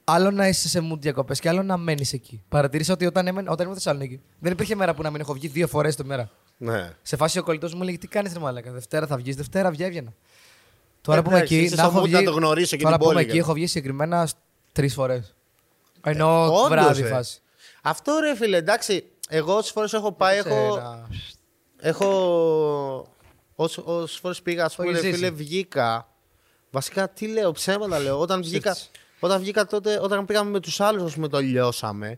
άλλο 0.03 0.31
να 0.31 0.47
είσαι 0.47 0.67
σε 0.69 0.79
mood 0.91 0.99
διακοπές 0.99 1.39
και 1.39 1.49
άλλο 1.49 1.63
να 1.63 1.77
μένεις 1.77 2.13
εκεί. 2.13 2.43
Παρατήρησα 2.49 2.93
ότι 2.93 3.05
όταν, 3.05 3.27
έμεν, 3.27 3.47
όταν 3.47 3.63
ήμουν 3.65 3.75
Θεσσαλονίκη, 3.77 4.21
δεν 4.39 4.51
υπήρχε 4.51 4.75
μέρα 4.75 4.93
που 4.93 5.01
να 5.01 5.09
μην 5.09 5.21
έχω 5.21 5.33
βγει 5.33 5.47
δύο 5.47 5.67
φορές 5.67 5.95
τη 5.95 6.03
μέρα. 6.05 6.29
Ναι. 6.57 6.91
Σε 7.01 7.15
φάση 7.15 7.39
ο 7.39 7.43
κολλητός 7.43 7.73
μου 7.73 7.81
λέγει: 7.83 7.97
Τι 7.97 8.07
κάνεις, 8.07 8.33
Ρε 8.33 8.39
Μαλάκα, 8.39 8.71
Δευτέρα 8.71 9.07
θα 9.07 9.17
βγεις, 9.17 9.35
Δευτέρα 9.35 9.71
βγει, 9.71 9.83
έβγαινα. 9.83 10.13
Τώρα 11.01 11.21
που 11.21 11.27
είμαι 11.29 11.37
Εντάξει, 11.37 11.55
εκεί, 11.55 11.63
είσαι 11.65 11.75
να 11.75 11.81
στο 11.83 11.91
έχω 11.91 11.99
mood 12.01 12.03
βγει. 12.05 12.13
να 12.13 12.23
το 12.23 12.31
γνωρίσω 12.31 12.75
και 12.75 12.83
τώρα 12.83 12.95
την 12.97 13.05
που 13.05 13.11
είμαι 13.11 13.13
πόλη 13.13 13.25
εκεί, 13.25 13.33
και- 13.35 13.39
έχω 13.43 13.53
βγει 13.53 13.67
συγκεκριμένα 13.67 14.29
τρεις 14.71 14.93
φορές. 14.93 15.35
Ενώ 16.01 16.43
όντως, 16.45 16.67
βράδυ 16.69 17.01
ε. 17.01 17.05
φάση. 17.05 17.39
Αυτό 17.81 18.19
ρε 18.21 18.35
φίλε, 18.35 18.57
εντάξει. 18.57 19.03
Εγώ 19.29 19.55
όσες 19.55 19.71
φορές 19.71 19.93
έχω 19.93 20.11
πάει, 20.11 20.41
Σε 20.41 20.47
έχω. 20.49 20.75
ένα- 20.77 21.07
έχω 21.79 23.14
όσες 23.55 24.17
φορές 24.17 24.41
πήγα, 24.41 24.65
ας 24.65 24.75
πούμε, 24.75 24.89
έχεις 24.89 25.01
ρε 25.01 25.07
φίλε, 25.11 25.17
ζήσει. 25.27 25.31
βγήκα. 25.43 26.09
Βασικά, 26.71 27.09
τι 27.09 27.27
λέω, 27.27 27.51
ψέματα 27.51 27.99
λέω. 27.99 28.19
Όταν 28.19 28.41
βγήκα, 28.41 28.71
Ψεύτης. 28.71 28.91
όταν 29.19 29.39
βγήκα 29.39 29.65
τότε, 29.65 29.99
όταν 30.01 30.25
πήγαμε 30.25 30.49
με 30.49 30.59
τους 30.59 30.79
άλλους, 30.79 31.03
ας 31.03 31.13
πούμε, 31.15 31.27
το 31.27 31.39
λιώσαμε. 31.39 32.17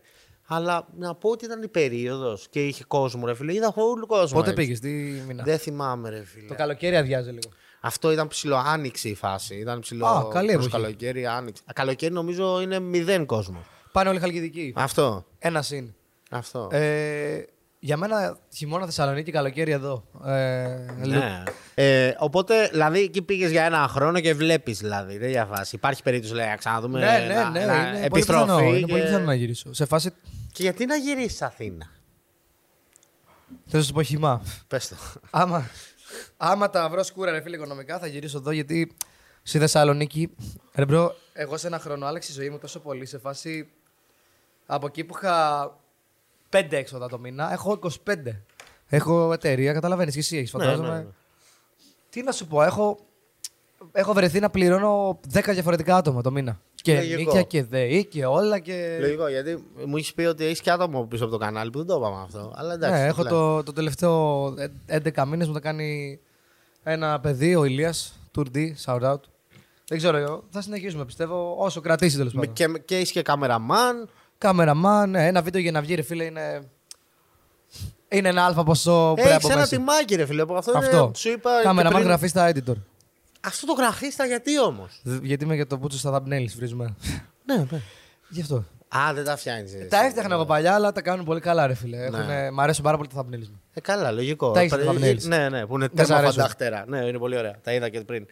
Αλλά 0.50 0.86
να 0.96 1.14
πω 1.14 1.30
ότι 1.30 1.44
ήταν 1.44 1.62
η 1.62 1.68
περίοδος 1.68 2.46
και 2.50 2.66
είχε 2.66 2.84
κόσμο, 2.84 3.26
ρε 3.26 3.34
φίλε. 3.34 3.52
Είδα 3.54 3.72
όλο 3.76 4.06
κόσμο. 4.06 4.38
Πότε 4.38 4.50
έτσι. 4.50 4.62
πήγες, 4.62 4.80
τι 4.80 4.88
μήνα; 5.26 5.42
Δεν 5.42 5.58
θυμάμαι, 5.58 6.08
ρε 6.10 6.24
φίλε. 6.24 6.46
Το 6.46 6.54
καλοκαίρι 6.54 6.96
αδειάζει 6.96 7.28
λίγο. 7.30 7.48
Αυτό 7.80 8.12
ήταν 8.12 8.28
ψηλό 8.28 8.56
άνοιξη 8.56 9.08
η 9.08 9.14
φάση. 9.14 9.54
Ήταν 9.54 9.80
ψηλό 9.80 10.06
Α, 10.06 10.28
καλή 10.32 10.52
προς 10.52 10.66
εποχή. 10.66 10.82
καλοκαίρι, 10.82 11.26
άνοιξη. 11.26 11.62
Α, 11.66 11.72
Καλοκαίρι 11.72 12.12
νομίζω 12.12 12.60
είναι 12.60 12.78
μηδέν 12.78 13.26
κόσμο. 13.26 13.64
Πάνε 13.92 14.08
όλοι 14.08 14.18
χαλκιδικοί. 14.18 14.72
Αυτό. 14.76 15.24
Ένα 15.38 15.62
συν. 15.62 15.94
Αυτό. 16.30 16.68
Ε, 16.72 17.44
για 17.78 17.96
μένα 17.96 18.38
χειμώνα 18.54 18.84
Θεσσαλονίκη, 18.84 19.30
καλοκαίρι 19.30 19.70
εδώ. 19.70 20.04
Ε, 20.24 20.76
λου- 20.98 21.06
Ναι. 21.06 21.42
Ε, 21.74 22.14
οπότε, 22.18 22.68
δηλαδή, 22.68 23.00
εκεί 23.00 23.22
πήγες 23.22 23.50
για 23.50 23.64
ένα 23.64 23.88
χρόνο 23.88 24.20
και 24.20 24.34
βλέπεις, 24.34 24.78
δηλαδή. 24.78 25.18
Δεν 25.18 25.28
για 25.30 25.44
φάση. 25.46 25.74
Υπάρχει 25.76 26.02
περίπτωση, 26.02 26.34
λέει, 26.34 26.46
να 26.46 26.56
ξαναδούμε. 26.56 26.98
ναι, 26.98 27.06
ναι, 27.26 27.34
ένα- 27.34 27.50
ναι, 27.50 27.60
ένα 27.62 27.74
είναι 27.78 27.90
πολύ 27.92 28.04
επιστροφή. 28.04 28.44
πιθανό, 28.44 28.60
είναι 28.68 28.78
και... 28.80 28.86
πολύ 28.86 29.02
πιθανό 29.02 29.24
να 29.24 29.34
γυρίσω. 29.34 29.72
Σε 29.72 29.84
φάση. 29.84 30.10
Και 30.52 30.62
γιατί 30.62 30.86
να 30.86 30.96
γυρίσεις 30.96 31.42
Αθήνα; 31.42 31.86
Θέλω 33.66 33.82
να 33.82 33.82
σου 33.82 33.92
πω 33.92 34.02
χύμα. 34.02 34.42
Πες 34.68 34.88
το. 34.88 34.96
άμα, 35.30 35.70
άμα 36.36 36.70
τα 36.70 36.88
βρω 36.88 37.02
σκούρα, 37.02 37.30
ρε 37.30 37.40
φίλε, 37.40 37.56
οικονομικά, 37.56 37.98
θα 37.98 38.06
γυρίσω 38.06 38.38
εδώ 38.38 38.50
γιατί 38.50 38.96
στη 39.42 39.58
Θεσσαλονίκη. 39.58 40.34
Ρε 40.74 40.84
bro, 40.84 41.14
εγώ 41.32 41.56
σε 41.56 41.66
ένα 41.66 41.78
χρόνο 41.78 42.06
άλλαξε 42.06 42.32
η 42.32 42.34
ζωή 42.34 42.50
μου 42.50 42.58
τόσο 42.58 42.80
πολύ. 42.80 43.06
Σε 43.06 43.18
φάση. 43.18 43.68
Από 44.66 44.86
εκεί 44.86 45.04
που 45.04 45.14
είχα 45.16 45.62
5 46.50 46.66
έξοδα 46.70 47.08
το 47.08 47.18
μήνα, 47.18 47.52
έχω 47.52 47.78
25. 47.82 47.88
Έχω 48.86 49.32
εταιρεία, 49.32 49.72
καταλαβαίνεις 49.72 50.14
και 50.14 50.20
εσύ 50.20 50.36
έχεις 50.36 50.50
φαντάζομαι. 50.50 50.88
ναι, 50.88 50.94
ναι. 50.94 51.04
Τι 52.10 52.22
να 52.22 52.32
σου 52.32 52.46
πω, 52.46 52.62
έχω, 52.62 52.98
έχω 53.92 54.12
βρεθεί 54.12 54.40
να 54.40 54.50
πληρώνω 54.50 55.20
10 55.32 55.40
διαφορετικά 55.52 55.96
άτομα 55.96 56.22
το 56.22 56.30
μήνα. 56.30 56.60
Και 56.74 56.94
Λογικό. 56.94 57.16
νίκια 57.18 57.42
και 57.42 57.64
ΔΕΗ 57.64 58.04
και 58.04 58.26
όλα 58.26 58.58
και. 58.58 58.98
Λογικό, 59.00 59.28
γιατί 59.28 59.64
μου 59.86 59.96
έχεις 59.96 60.14
πει 60.14 60.22
ότι 60.22 60.44
έχεις 60.44 60.60
και 60.60 60.70
άτομο 60.70 61.04
πίσω 61.04 61.24
από 61.24 61.32
το 61.32 61.38
κανάλι 61.38 61.70
που 61.70 61.78
δεν 61.78 61.86
το 61.86 61.96
είπαμε 61.96 62.22
αυτό. 62.22 62.52
Αλλά 62.56 62.72
εντάξει. 62.72 63.00
ναι, 63.00 63.06
έχω 63.06 63.22
λέμε. 63.22 63.34
το, 63.36 63.62
το 63.62 63.72
τελευταίο 63.72 64.46
ε- 64.86 65.00
11 65.14 65.24
μήνες 65.26 65.46
μου 65.46 65.52
το 65.52 65.60
κάνει 65.60 66.20
ένα 66.82 67.20
παιδί, 67.20 67.54
ο 67.54 67.64
Ηλίας, 67.64 68.18
Tour 68.36 68.44
D, 68.54 68.72
shout 68.84 69.02
out. 69.12 69.20
Δεν 69.88 69.98
ξέρω, 69.98 70.16
εγώ, 70.16 70.44
θα 70.50 70.60
συνεχίσουμε 70.62 71.04
πιστεύω 71.04 71.54
όσο 71.58 71.80
κρατήσει 71.80 72.16
τέλος 72.16 72.32
Με- 72.32 72.40
πάντων. 72.46 72.54
Και, 72.54 72.80
και 72.84 72.96
έχεις 72.96 73.10
και 73.12 73.22
κάμεραμαν. 73.22 74.08
Κάμεραμαν, 74.38 75.10
ναι, 75.10 75.26
ένα 75.26 75.42
βίντεο 75.42 75.60
για 75.60 75.70
να 75.72 75.80
βγει, 75.80 75.94
ρε 75.94 76.02
φίλε, 76.02 76.24
είναι. 76.24 76.62
Είναι 78.08 78.28
ένα 78.28 78.44
αλφα 78.44 78.64
ποσό 78.64 79.12
πρέπει 79.14 79.28
Έχεις 79.28 79.44
από 79.44 79.52
ένα 79.52 79.60
μέσα. 79.60 79.76
τιμάκι, 79.76 80.14
ρε 80.14 80.26
φίλε. 80.26 80.42
Από 80.42 80.54
αυτό, 80.56 80.78
Αυτό. 80.78 80.96
Είναι, 81.04 81.10
σου 81.14 81.28
είπα. 81.28 81.50
και 81.56 81.62
Κάμεραμαν 81.62 81.96
πριν- 81.98 82.06
γραφή 82.08 82.26
στα 82.26 82.50
editor. 82.52 82.74
Αυτό 83.40 83.66
το 83.66 83.72
γραφίστα 83.72 84.26
γιατί 84.26 84.60
όμως; 84.60 85.00
Δ- 85.04 85.24
Γιατί 85.24 85.44
είμαι 85.44 85.54
για 85.54 85.66
το 85.66 85.78
πούτσο 85.78 85.98
στα 85.98 86.12
thumbnails, 86.22 86.50
βρίζουμε. 86.56 86.94
Ναι, 87.44 87.56
ναι. 87.70 87.80
Γι' 88.28 88.40
αυτό. 88.40 88.64
Α, 88.96 89.12
δεν 89.14 89.24
τα 89.24 89.36
φτιάχνεις. 89.36 89.72
Τα 89.88 90.04
έφτιαχνα 90.04 90.34
εγώ 90.34 90.44
παλιά, 90.44 90.74
αλλά 90.74 90.92
τα 90.92 91.00
κάνουν 91.02 91.24
πολύ 91.24 91.40
καλά, 91.40 91.66
ρε 91.66 91.74
φίλε. 91.74 91.96
Έχουνε- 92.04 92.50
Μ' 92.52 92.60
αρέσουν 92.60 92.84
πάρα 92.84 92.96
πολύ 92.96 93.08
τα 93.14 93.20
thumbnails 93.20 93.48
μου. 93.48 93.60
Ε, 93.74 93.80
καλά, 93.80 94.10
λογικό. 94.10 94.50
Τα 94.50 94.60
έχεις 94.60 94.70
Παρε- 94.70 94.86
τα 94.86 94.92
thumbnails. 94.92 95.22
Ναι, 95.22 95.48
ναι, 95.48 95.66
που 95.66 95.74
είναι 95.74 95.88
Δεν 95.92 96.04
σ' 96.04 96.08
τέρμα 96.08 96.16
αρέσουν. 96.22 96.34
φανταχτέρα. 96.40 96.84
Ναι, 96.88 96.98
είναι 96.98 97.18
πολύ 97.18 97.36
ωραία. 97.36 97.54
Τα 97.62 97.72
είδα 97.72 97.88
και 97.88 98.00
πριν. 98.00 98.26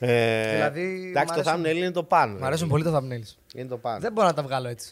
Ε, 0.00 0.54
Δηλαδή, 0.54 1.06
εντάξει, 1.10 1.32
μ' 1.38 1.42
το 1.42 1.50
αρέσουν- 1.50 1.66
thumbnail 1.66 1.76
είναι 1.76 1.90
το 1.90 2.02
πάνω. 2.02 2.38
Μ' 2.38 2.44
αρέσουν 2.44 2.68
πολύ 2.68 2.84
τα 2.84 2.90
thumbnails. 3.00 3.34
Είναι 3.54 3.68
το 3.68 3.76
πάνω. 3.76 4.00
Δεν 4.00 4.12
μπορώ 4.12 4.26
να 4.26 4.34
τα 4.34 4.42
βγάλω 4.42 4.68
έτσι. 4.68 4.90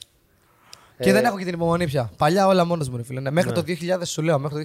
Ε, 0.97 1.05
Και 1.05 1.13
δεν 1.13 1.25
έχω 1.25 1.39
και 1.39 1.45
την 1.45 1.55
υπομονή 1.55 1.87
πια. 1.87 2.11
Παλιά 2.17 2.47
όλα 2.47 2.65
μόνος 2.65 2.89
μου, 2.89 2.97
ρε 2.97 3.03
φίλε. 3.03 3.21
Ναι, 3.21 3.31
Μέχρι 3.31 3.51
Ναι. 3.51 3.57
το 3.57 3.63
2000, 3.63 4.07
σου 4.07 4.23
λέω, 4.23 4.39
μέχρι 4.39 4.65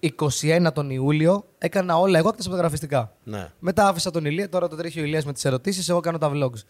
2021 0.00 0.72
τον 0.72 0.90
Ιούλιο 0.90 1.44
έκανα 1.58 1.98
όλα 1.98 2.18
εγώ 2.18 2.28
εκτό 2.28 2.42
από 2.42 2.50
τα 2.50 2.56
γραφιστικά. 2.56 3.12
Ναι. 3.24 3.48
Μετά 3.58 3.88
άφησα 3.88 4.10
τον 4.10 4.24
Ηλία, 4.24 4.48
τώρα 4.48 4.68
το 4.68 4.76
τρέχει 4.76 5.00
ο 5.00 5.04
Ηλίας 5.04 5.24
με 5.24 5.32
τις 5.32 5.44
ερωτήσεις, 5.44 5.88
εγώ 5.88 6.00
κάνω 6.00 6.18
τα 6.18 6.30
vlogs. 6.34 6.62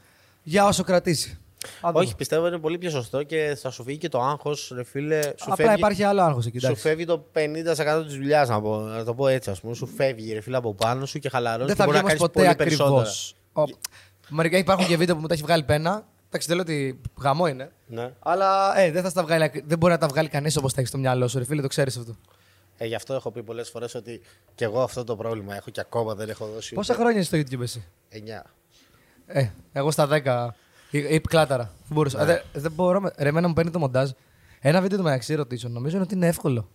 Για 0.42 0.66
όσο 0.66 0.82
κρατήσει. 0.82 1.38
Θα 1.80 1.92
δούμε. 1.92 2.04
Όχι, 2.04 2.14
πιστεύω 2.16 2.46
είναι 2.46 2.58
πολύ 2.58 2.78
πιο 2.78 2.90
σωστό 2.90 3.22
και 3.22 3.56
θα 3.60 3.70
σου 3.70 3.82
φύγει 3.84 3.98
και 3.98 4.08
το 4.08 4.20
άγχος, 4.22 4.72
ρε 4.74 4.84
φίλε. 4.84 5.22
Σου 5.22 5.30
Απλά 5.40 5.54
φεύγει, 5.56 5.74
υπάρχει 5.74 6.02
άλλο 6.02 6.22
άγχος 6.22 6.46
εκεί. 6.46 6.58
σου 6.58 6.66
εντάξει. 6.66 6.82
φεύγει 6.88 7.04
το 7.04 7.24
50% 7.32 8.04
της 8.06 8.14
δουλειάς, 8.14 8.48
να, 8.48 8.60
πω- 8.60 8.80
να 8.80 9.04
το 9.04 9.14
πω 9.14 9.28
έτσι, 9.28 9.50
ας 9.50 9.60
πούμε. 9.60 9.74
Σου 9.74 9.86
φεύγει, 9.86 10.32
ρε 10.32 10.40
φίλε, 10.40 10.56
από 10.56 10.74
πάνω 10.74 11.06
σου 11.06 11.18
και 11.18 11.28
χαλαρώνεις. 11.28 11.66
Δεν 11.66 11.76
και 11.76 11.82
θα 11.82 11.88
μπορεί 11.88 11.98
βγει 11.98 12.06
να 12.06 12.12
όμως 12.12 12.30
κάνεις 12.32 12.54
ποτέ 12.56 12.66
πολύ 12.66 12.78
ακριβώς. 12.88 13.24
περισσότερα. 13.54 13.78
Μερικά 14.28 14.58
υπάρχουν 14.58 14.86
και 14.86 14.96
βίντεο 14.96 15.14
που 15.14 15.20
μου 15.20 15.26
τα 15.26 15.34
έχει 15.34 15.42
βγάλει 15.42 15.62
πένα. 15.62 16.06
Εντάξει, 16.36 16.48
δεν 16.54 16.56
λέω 16.56 16.64
ότι 16.64 17.00
γαμό 17.20 17.46
είναι. 17.46 17.70
Ναι. 17.86 18.12
Αλλά 18.18 18.78
ε, 18.78 18.90
δεν, 18.90 19.02
θα 19.02 19.08
στα 19.10 19.22
βγάλει, 19.22 19.42
ακ- 19.44 19.64
δεν 19.66 19.78
μπορεί 19.78 19.92
να 19.92 19.98
τα 19.98 20.06
βγάλει 20.08 20.28
κανείς 20.28 20.56
όπως 20.56 20.72
τα 20.72 20.78
έχεις 20.78 20.90
στο 20.90 20.98
μυαλό 20.98 21.28
σου, 21.28 21.38
ρε 21.38 21.44
φίλε, 21.44 21.62
το 21.62 21.68
ξέρεις 21.68 21.96
αυτό. 21.96 22.16
Ε, 22.76 22.86
γι' 22.86 22.94
αυτό 22.94 23.14
έχω 23.14 23.30
πει 23.30 23.42
πολλές 23.42 23.70
φορές 23.70 23.94
ότι 23.94 24.20
και 24.54 24.64
εγώ 24.64 24.82
αυτό 24.82 25.04
το 25.04 25.16
πρόβλημα 25.16 25.54
έχω 25.56 25.70
και 25.70 25.80
ακόμα 25.80 26.14
δεν 26.14 26.28
έχω 26.28 26.46
δώσει. 26.46 26.74
Πόσα 26.74 26.94
χρόνια 26.94 27.20
είσαι 27.20 27.42
στο 27.44 27.56
YouTube 27.56 27.62
εσύ; 27.62 27.84
9. 28.12 28.16
Ε, 29.26 29.46
εγώ 29.72 29.90
στα 29.90 30.08
10. 30.10 30.48
Ή, 30.90 30.98
ή 30.98 31.20
κλάταρα. 31.20 31.62
Δεν 31.64 31.88
μπορούσα. 31.96 32.20
Ε, 32.22 32.24
δεν, 32.24 32.42
δεν 32.52 32.72
μπορώ. 32.72 33.00
με- 33.00 33.12
Ρε, 33.18 33.28
εμένα 33.28 33.48
μου 33.48 33.54
παίρνει 33.54 33.70
το 33.70 33.78
μοντάζ. 33.78 34.10
Ένα 34.60 34.80
βίντεο 34.80 34.98
του 34.98 35.04
μεταξύ 35.04 35.32
ερωτήσεων 35.32 35.72
νομίζω 35.72 36.00
ότι 36.00 36.14
είναι 36.14 36.26
εύκολο. 36.26 36.68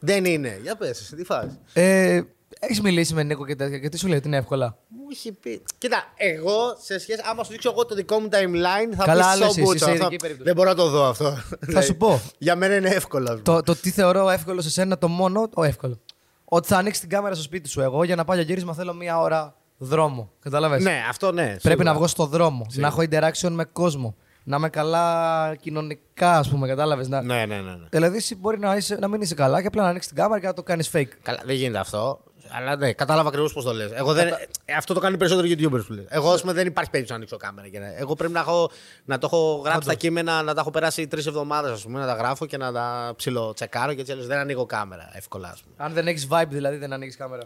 Δεν 0.00 0.24
είναι. 0.24 0.58
Για 0.62 0.76
πες, 0.76 1.12
τι 1.16 1.24
φάση. 1.24 1.58
Ε, 1.72 2.22
Έχεις 2.64 2.80
μιλήσει 2.80 3.14
με 3.14 3.22
Νίκο 3.22 3.46
και 3.46 3.56
τέτοια 3.56 3.78
και 3.78 3.88
τι 3.88 3.98
σου 3.98 4.06
λέει 4.08 4.16
ότι 4.18 4.26
είναι 4.26 4.36
εύκολα; 4.36 4.76
Μου 4.88 5.06
είχε 5.10 5.32
πει. 5.32 5.62
Κοίτα, 5.78 6.04
εγώ 6.16 6.76
σε 6.82 6.98
σχέση. 6.98 7.20
Άμα 7.30 7.44
σου 7.44 7.50
δείξω 7.50 7.70
εγώ 7.70 7.84
το 7.86 7.94
δικό 7.94 8.18
μου 8.20 8.28
timeline, 8.30 8.94
θα 8.96 9.04
Καλά, 9.04 9.22
πεις 9.22 9.30
άλλος 9.32 9.36
στο 9.36 9.44
εσύ, 9.46 9.60
μπούτσο. 9.62 9.84
σε 9.84 9.90
Αυτό- 9.90 10.04
ειδική 10.04 10.16
περίπτωση. 10.16 10.42
Δεν 10.48 10.54
μπορώ 10.54 10.68
να 10.68 10.74
το 10.74 10.88
δω 10.88 11.04
αυτό. 11.08 11.36
Θα 11.72 11.80
σου 11.82 11.96
πω. 12.02 12.20
Για 12.38 12.56
μένα 12.56 12.74
είναι 12.76 12.88
εύκολο. 12.88 13.24
ας 13.24 13.30
πούμε. 13.40 13.42
Το, 13.42 13.62
το 13.62 13.76
τι 13.76 13.90
θεωρώ 13.90 14.30
εύκολο 14.30 14.60
σε 14.60 14.70
σένα, 14.70 14.98
το 14.98 15.08
μόνο. 15.08 15.48
Το 15.48 15.62
εύκολο. 15.62 16.00
Ότι 16.44 16.68
θα 16.68 16.76
ανοίξει 16.76 17.00
την 17.00 17.08
κάμερα 17.08 17.34
στο 17.34 17.42
σπίτι 17.44 17.68
σου. 17.68 17.80
Εγώ 17.80 18.04
για 18.04 18.16
να 18.16 18.24
πάω 18.24 18.36
για 18.36 18.44
γύρισμα 18.44 18.74
θέλω 18.74 18.94
μία 18.94 19.18
ώρα 19.20 19.54
δρόμο. 19.78 20.30
Κατάλαβε. 20.42 20.78
Ναι, 20.80 21.02
αυτό 21.08 21.32
ναι. 21.32 21.46
Πρέπει 21.46 21.60
σίγουρα. 21.60 21.84
να 21.84 21.94
βγω 21.94 22.06
στο 22.06 22.26
δρόμο. 22.26 22.66
Να 22.72 22.86
έχω 22.86 23.02
interaction 23.10 23.50
με 23.50 23.64
κόσμο. 23.64 24.16
Να 24.44 24.56
είμαι 24.56 24.68
καλά 24.68 25.54
κοινωνικά, 25.60 26.38
ας 26.38 26.48
πούμε. 26.48 26.68
Κατάλαβες; 26.68 27.08
Να... 27.08 27.22
Ναι, 27.22 27.46
ναι, 27.46 27.54
ναι. 27.56 27.60
ναι. 27.70 27.86
Δηλαδή, 27.90 28.16
εσύ 28.16 28.34
μπορεί 28.36 28.58
να, 28.58 28.76
είσαι, 28.76 28.96
να 29.00 29.08
μην 29.08 29.20
είσαι 29.20 29.34
καλά 29.34 29.60
και 29.60 29.66
απλά 29.66 29.82
να 29.82 29.88
ανοίξεις 29.88 30.12
την 30.12 30.20
κάμερα 30.22 30.40
και 30.40 30.46
να 30.46 30.52
το 30.54 30.62
κάνεις 30.62 30.90
fake. 30.94 31.08
Καλά, 31.22 31.40
δεν 31.44 31.54
γίνεται 31.56 31.78
αυτό. 31.78 32.20
Αλλά 32.50 32.76
ναι, 32.76 32.92
κατάλαβα 32.92 33.28
ακριβώς 33.28 33.52
πώς 33.52 33.64
το 33.64 33.72
λες. 33.72 33.90
Δεν... 34.04 34.28
ε, 34.64 34.74
Αυτό 34.76 34.94
το 34.94 35.00
κάνουν 35.00 35.14
οι 35.14 35.18
περισσότεροι 35.18 35.56
YouTubers 35.58 35.84
που 35.86 35.92
λες. 35.92 36.04
Εγώ, 36.08 36.32
ας 36.32 36.40
πούμε, 36.40 36.52
δεν 36.52 36.66
υπάρχει 36.66 36.90
περίπτωση 36.90 37.18
να 37.18 37.24
ανοίξω 37.24 37.36
κάμερα. 37.36 37.68
Και 37.68 37.78
να... 37.78 37.94
Εγώ 37.96 38.14
πρέπει 38.14 38.32
να, 38.32 38.40
έχω... 38.40 38.70
να 39.04 39.18
το 39.18 39.28
έχω 39.32 39.62
γράψει 39.64 39.88
τα 39.88 39.94
κείμενα, 39.94 40.42
να 40.42 40.54
τα 40.54 40.60
έχω 40.60 40.70
περάσει 40.70 41.06
τρεις 41.06 41.26
εβδομάδες, 41.26 41.70
ας 41.70 41.82
πούμε, 41.82 42.00
να 42.00 42.06
τα 42.06 42.14
γράφω 42.14 42.46
και 42.46 42.56
να 42.56 42.72
τα 42.72 43.12
ψιλοτσεκάρω 43.16 43.92
και 43.94 44.00
έτσι 44.00 44.12
αλλιώς 44.12 44.26
δεν 44.26 44.38
ανοίγω 44.38 44.66
κάμερα 44.66 45.10
εύκολα, 45.12 45.48
ας 45.48 45.60
πούμε. 45.62 45.74
Αν 45.78 45.92
δεν 45.92 46.06
έχεις 46.06 46.26
vibe, 46.30 46.44
δηλαδή 46.48 46.76
δεν 46.76 46.92
ανοίξει 46.92 47.16
κάμερα. 47.18 47.42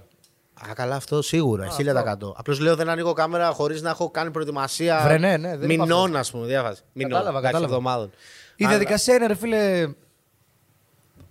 Α, 0.70 0.72
καλά, 0.74 0.94
αυτό 0.96 1.22
σίγουρα, 1.22 1.68
1000%. 1.76 2.32
Απλώς 2.36 2.58
λέω 2.60 2.76
δεν 2.76 2.88
ανοίγω 2.88 3.12
κάμερα 3.12 3.50
χωρίς 3.50 3.82
να 3.82 3.90
έχω 3.90 4.10
κάνει 4.10 4.30
προετοιμασία 4.30 5.00
Βρε, 5.04 5.18
ναι, 5.18 5.36
ναι, 5.36 5.56
δεν 5.56 5.70
είπα 5.70 5.82
μηνών, 5.82 6.16
ας 6.16 6.30
πούμε. 6.30 6.46
Διάβαση. 6.46 6.82
Μηνών, 6.92 7.10
Κατάλαβα, 7.12 7.38
εντάξει, 7.38 7.54
κατάλαβα. 7.54 7.74
εβδομάδων. 7.76 8.10
Η 8.56 8.64
Αλλά- 8.64 8.68
διαδικασία 8.74 9.14
είναι, 9.14 9.26
ρε 9.26 9.34
φίλε. 9.34 9.88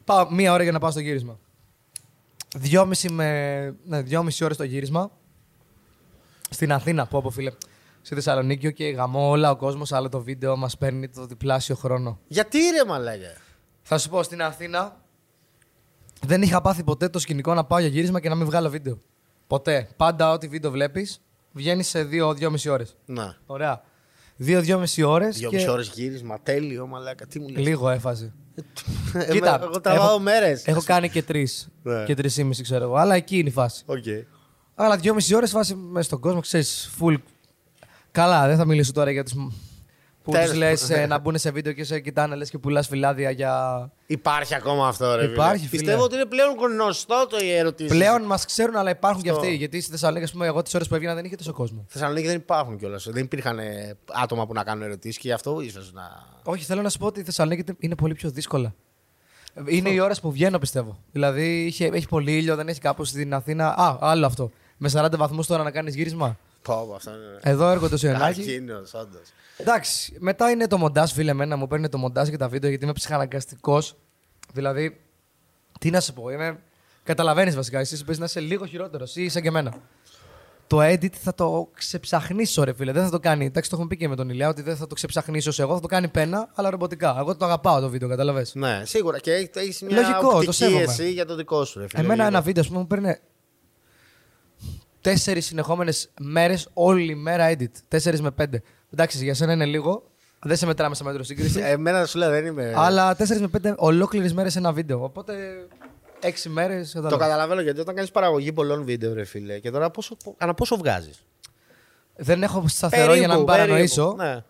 Πάω 0.05 0.31
μία 0.31 0.53
ώρα 0.53 0.63
για 0.63 0.71
να 0.71 0.79
πάω 0.79 0.91
στο 0.91 0.99
γύρισμα. 0.99 1.39
Δυόμιση 2.57 3.09
με. 3.09 3.61
Ναι, 3.83 4.01
δυόμιση 4.01 4.43
ώρες 4.43 4.57
το 4.57 4.63
γύρισμα. 4.63 5.11
Στην 6.49 6.71
Αθήνα, 6.71 7.05
πω 7.05 7.17
από 7.17 7.29
φίλε. 7.29 7.51
Στη 8.01 8.15
Θεσσαλονίκη 8.15 8.73
και 8.73 8.89
γαμώ 8.89 9.29
όλα 9.29 9.51
ο 9.51 9.55
κόσμος, 9.55 9.91
αλλά 9.91 10.09
το 10.09 10.21
βίντεο 10.21 10.57
μας 10.57 10.77
παίρνει 10.77 11.09
το 11.09 11.25
διπλάσιο 11.25 11.75
χρόνο. 11.75 12.19
Γιατί 12.27 12.57
ρε 12.57 12.85
μαλάκια. 12.87 13.37
Θα 13.81 13.97
σου 13.97 14.09
πω 14.09 14.23
στην 14.23 14.41
Αθήνα 14.41 14.99
δεν 16.21 16.41
είχα 16.41 16.61
πάθει 16.61 16.83
ποτέ 16.83 17.09
το 17.09 17.19
σκηνικό 17.19 17.53
να 17.53 17.65
πάω 17.65 17.79
για 17.79 17.87
γύρισμα 17.87 18.19
και 18.19 18.29
να 18.29 18.35
μην 18.35 18.45
βγάλω 18.45 18.69
βίντεο. 18.69 19.01
Ποτέ. 19.47 19.89
Πάντα 19.97 20.31
ό,τι 20.31 20.47
βίντεο 20.47 20.71
βλέπεις 20.71 21.21
βγαίνεις 21.51 21.87
σε 21.87 22.07
2-2,5 22.11 22.69
ώρες. 22.69 22.95
Να. 23.05 23.35
Ωραία. 23.45 23.81
2-2,5 24.39 25.03
ώρες. 25.07 25.37
Δύο 25.37 25.49
και 25.49 25.55
μισή 25.55 25.69
ώρες 25.69 25.91
γύρισμα, 25.95 26.39
τέλειο, 26.43 26.87
μαλάκα. 26.87 27.27
Τι 27.27 27.39
μου 27.39 27.47
λες. 27.49 27.65
λίγο 27.65 27.89
έφαζε. 27.89 28.33
Ε, 29.13 29.31
Κοίτα, 29.31 29.59
εγώ 29.63 29.81
τραβάω 29.81 30.07
έχω- 30.09 30.19
μέρες. 30.19 30.65
Έχω 30.65 30.81
κάνει 30.85 31.09
και 31.09 31.23
τρεις. 31.23 31.67
Ναι. 31.83 32.03
και 32.03 32.13
τρεισήμισι, 32.15 32.63
ξέρω 32.63 32.83
εγώ. 32.83 32.95
Αλλά 32.95 33.15
εκεί 33.15 33.37
είναι 33.37 33.49
η 33.49 33.51
φάση. 33.51 33.83
Οκ. 33.85 34.03
Αλλά 34.75 34.97
δυόμιση 34.97 35.35
ώρες 35.35 35.51
φάση 35.51 35.75
μέσα 35.75 36.05
στον 36.05 36.19
κόσμο, 36.19 36.39
ξέρεις, 36.39 36.89
full. 36.99 37.15
Καλά, 38.11 38.47
δεν 38.47 38.57
θα 38.57 38.65
μιλήσω 38.65 38.91
τώρα 38.91 39.11
για 39.11 39.23
του. 39.23 39.53
Που 40.25 40.31
Τέλος 40.31 40.49
τους 40.49 40.57
λες 40.57 40.87
πάντων. 40.87 41.07
να 41.09 41.17
μπουν 41.19 41.37
σε 41.37 41.51
βίντεο 41.51 41.73
και 41.73 41.83
σε 41.83 41.99
κοιτάνε 41.99 42.35
λες 42.35 42.49
και 42.49 42.57
πουλάς 42.57 42.87
φυλάδια 42.87 43.29
για. 43.31 43.91
Υπάρχει 44.05 44.55
ακόμα 44.55 44.87
αυτό, 44.87 45.15
ρε. 45.15 45.23
Υπάρχει, 45.25 45.57
φίλε. 45.57 45.69
φίλε. 45.69 45.81
Πιστεύω 45.81 46.03
ότι 46.03 46.15
είναι 46.15 46.25
πλέον 46.25 46.55
γνωστό 46.59 47.27
το 47.29 47.37
οι 47.41 47.51
ερωτήσεις. 47.51 47.91
Πλέον 47.91 48.21
μας 48.21 48.45
ξέρουν, 48.45 48.75
αλλά 48.75 48.89
υπάρχουν 48.89 49.21
και 49.21 49.29
Αυτό. 49.29 49.41
αυτοί. 49.41 49.55
Γιατί 49.55 49.81
στη 49.81 49.91
Θεσσαλονίκη, 49.91 50.25
ας 50.25 50.31
πούμε, 50.31 50.45
εγώ 50.45 50.61
τις 50.61 50.73
ώρες 50.73 50.87
που 50.87 50.95
έβγαινα 50.95 51.13
δεν 51.13 51.25
είχε 51.25 51.35
τόσο 51.35 51.53
κόσμο. 51.53 51.85
Θεσσαλονίκη 51.87 52.27
δεν 52.27 52.35
υπάρχουν 52.35 52.77
κιόλας. 52.77 53.07
Δεν 53.09 53.23
υπήρχαν 53.23 53.59
ε, 53.59 53.97
άτομα 54.13 54.45
που 54.47 54.53
να 54.53 54.63
κάνουν 54.63 54.83
ερωτήσεις 54.83 55.17
και 55.17 55.27
γι' 55.27 55.33
αυτό 55.33 55.61
ίσως 55.61 55.93
να. 55.93 56.01
Όχι, 56.43 56.63
θέλω 56.63 56.81
να 56.81 56.89
σου 56.89 56.97
πω 56.97 57.05
ότι 57.05 57.19
η 57.19 57.23
Θεσσαλονίκη 57.23 57.73
είναι 57.79 57.95
πολύ 57.95 58.13
πιο 58.13 58.29
δύσκολα. 58.29 58.73
Είναι 59.65 59.89
οι 59.89 59.99
ώρες 59.99 60.19
που 60.19 60.31
βγαίνω, 60.31 60.57
πιστεύω. 60.59 60.97
Δηλαδή 61.11 61.65
είχε, 61.65 61.89
έχει 61.93 62.07
πολύ 62.07 62.37
ήλιο, 62.37 62.55
δεν 62.55 62.67
έχει 62.67 62.79
κάπου 62.79 63.03
στην 63.03 63.33
Αθήνα. 63.33 63.67
Α, 63.67 63.97
άλλο 63.99 64.25
αυτό. 64.25 64.51
Με 64.77 64.89
40 64.93 65.17
βαθμούς 65.17 65.47
τώρα 65.47 65.63
να 65.63 65.71
κάνεις 65.71 65.95
γύρισμα; 65.95 66.37
Πω, 66.65 66.85
πω, 66.89 66.95
αυτό 66.95 67.09
είναι. 67.11 67.39
Εδώ 67.41 67.69
έρχονται 67.69 67.97
στο 67.97 68.07
Ιωνάκι. 68.07 68.43
Καρκίνος, 68.43 68.93
όντως. 68.93 69.27
Εντάξει, 69.57 70.15
μετά 70.19 70.49
είναι 70.49 70.67
το 70.67 70.77
μοντάζ, 70.77 71.11
φίλε 71.11 71.31
εμένα, 71.31 71.55
μου 71.55 71.67
παίρνει 71.67 71.89
το 71.89 71.97
μοντάζ 71.97 72.29
και 72.29 72.37
τα 72.37 72.47
βίντεο 72.47 72.69
γιατί 72.69 72.83
είμαι 72.83 72.93
ψυχαναγκαστικός. 72.93 73.95
Δηλαδή, 74.53 75.01
τι 75.79 75.89
να 75.89 75.99
σου 75.99 76.13
πω, 76.13 76.29
είμαι... 76.29 76.59
Καταλαβαίνεις 77.03 77.55
βασικά, 77.55 77.79
εσύ 77.79 78.03
παίζει 78.05 78.19
να 78.19 78.25
είσαι 78.25 78.39
λίγο 78.39 78.65
χειρότερος 78.65 79.15
ή 79.15 79.29
σαν 79.29 79.41
και 79.41 79.47
εμένα. 79.47 79.73
Το 80.67 80.79
edit 80.81 81.11
θα 81.13 81.33
το 81.33 81.69
ξεψαχνίσω, 81.73 82.63
ρε 82.63 82.73
φίλε. 82.73 82.91
Δεν 82.91 83.03
θα 83.03 83.09
το 83.09 83.19
κάνει. 83.19 83.45
Εντάξει, 83.45 83.69
το 83.69 83.75
έχουμε 83.75 83.89
πει 83.89 83.97
και 83.97 84.07
με 84.07 84.15
τον 84.15 84.29
Ηλιά 84.29 84.49
ότι 84.49 84.61
δεν 84.61 84.75
θα 84.75 84.87
το 84.87 84.95
ξεψαχνίσω 84.95 85.51
εγώ, 85.57 85.73
θα 85.73 85.79
το 85.79 85.87
κάνει 85.87 86.07
πένα, 86.07 86.49
αλλά 86.53 86.69
ρομποτικά. 86.69 87.15
Εγώ 87.19 87.35
το 87.35 87.45
αγαπάω 87.45 87.79
το 87.79 87.89
βίντεο, 87.89 88.09
καταλαβες. 88.09 88.55
Ναι, 88.55 88.81
σίγουρα. 88.85 89.19
Και 89.19 89.31
έχεις 89.53 89.81
μια 89.81 89.95
Λογικό, 89.95 90.19
το 90.29 90.35
οπτική 90.35 90.51
σέβομαι. 90.53 90.81
εσύ 90.81 91.11
για 91.11 91.25
το 91.25 91.35
δικό 91.35 91.65
σου. 91.65 91.79
Ρε, 91.79 91.87
φίλε, 91.87 92.01
Εμένα 92.01 92.15
λίγο. 92.15 92.27
ένα 92.27 92.41
βίντεο, 92.41 92.61
ας 92.61 92.67
πούμε, 92.67 92.79
μου 92.79 92.87
παίρνει 92.87 93.17
τέσσερις 95.05 95.45
συνεχόμενες 95.45 96.09
μέρες 96.19 96.69
όλη 96.73 97.15
μέρα 97.15 97.51
edit. 97.51 97.71
Τέσσερις 97.87 98.21
με 98.21 98.31
πέντε. 98.31 98.61
Εντάξει, 98.93 99.23
για 99.23 99.33
σένα 99.33 99.53
είναι 99.53 99.65
λίγο. 99.65 100.03
Δεν 100.41 100.57
σε 100.57 100.65
μετράμε 100.65 100.95
σε 100.95 101.03
μέτρο 101.03 101.23
σύγκριση. 101.23 101.59
Εμένα 101.59 102.05
σου 102.05 102.17
λέω 102.17 102.29
δεν 102.29 102.45
είμαι. 102.45 102.73
Αλλά 102.75 103.15
4 103.15 103.39
με 103.39 103.49
5 103.63 103.73
ολόκληρες 103.77 104.33
μέρες 104.33 104.55
ένα 104.55 104.71
βίντεο. 104.71 105.03
Οπότε 105.03 105.33
6 106.21 106.49
μέρες. 106.49 106.91
Το 106.91 107.17
καταλαβαίνω 107.17 107.61
γιατί 107.61 107.79
όταν 107.79 107.95
κάνεις 107.95 108.11
παραγωγή 108.11 108.53
πολλών 108.53 108.83
βίντεο, 108.83 109.13
ρε 109.13 109.23
φίλε, 109.23 109.59
και 109.59 109.71
τώρα 109.71 109.89
πόσο, 109.89 110.17
ανά 110.37 110.53
πόσο 110.53 110.77
βγάζεις; 110.77 111.25
Δεν 112.15 112.43
έχω 112.43 112.63
σταθερό 112.67 113.15
για 113.15 113.27
να 113.27 113.35
μην 113.35 113.45
παρανοήσω. 113.45 114.15
Ναι. 114.17 114.43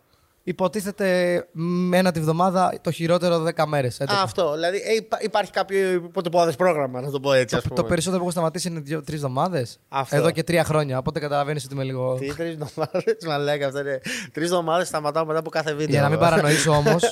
Υποτίθεται 0.47 1.07
με 1.51 1.97
ένα 1.97 2.11
τη 2.11 2.19
βδομάδα 2.19 2.73
το 2.81 2.91
χειρότερο 2.91 3.43
10 3.55 3.65
μέρες. 3.67 4.01
Α, 4.01 4.05
αυτό. 4.23 4.53
Δηλαδή 4.53 4.77
ε, 4.77 4.93
υπά- 4.95 5.23
υπάρχει 5.23 5.51
κάποιο 5.51 5.91
υποτυπώδε 5.91 6.51
πρόγραμμα, 6.51 7.01
να 7.01 7.11
το 7.11 7.19
πω 7.19 7.33
έτσι. 7.33 7.55
Ας 7.55 7.61
πούμε. 7.63 7.75
Το 7.75 7.83
περισσότερο 7.83 8.17
που 8.17 8.23
έχω 8.23 8.31
σταματήσει 8.31 8.67
είναι 8.67 8.79
3 8.79 9.13
εβδομάδες. 9.13 9.79
Αυτό. 9.89 10.15
Εδώ 10.15 10.31
και 10.31 10.43
3 10.47 10.61
χρόνια. 10.63 10.97
Οπότε 10.97 11.19
καταλαβαίνεις 11.19 11.65
ότι 11.65 11.73
είμαι 11.73 11.83
λίγο. 11.83 12.15
Τι 12.19 12.33
τρεις 12.35 12.51
εβδομάδες, 12.51 13.17
μαλάκα 13.27 13.67
αυτό 13.67 13.79
είναι. 13.79 14.01
Τρεις 14.31 14.45
εβδομάδες 14.45 14.87
σταματάω 14.87 15.25
μετά 15.25 15.39
από 15.39 15.49
κάθε 15.49 15.71
βίντεο. 15.71 15.87
Για 15.87 16.01
να 16.01 16.09
μην 16.09 16.19
παρανοήσω 16.25 16.71
όμως, 16.71 17.03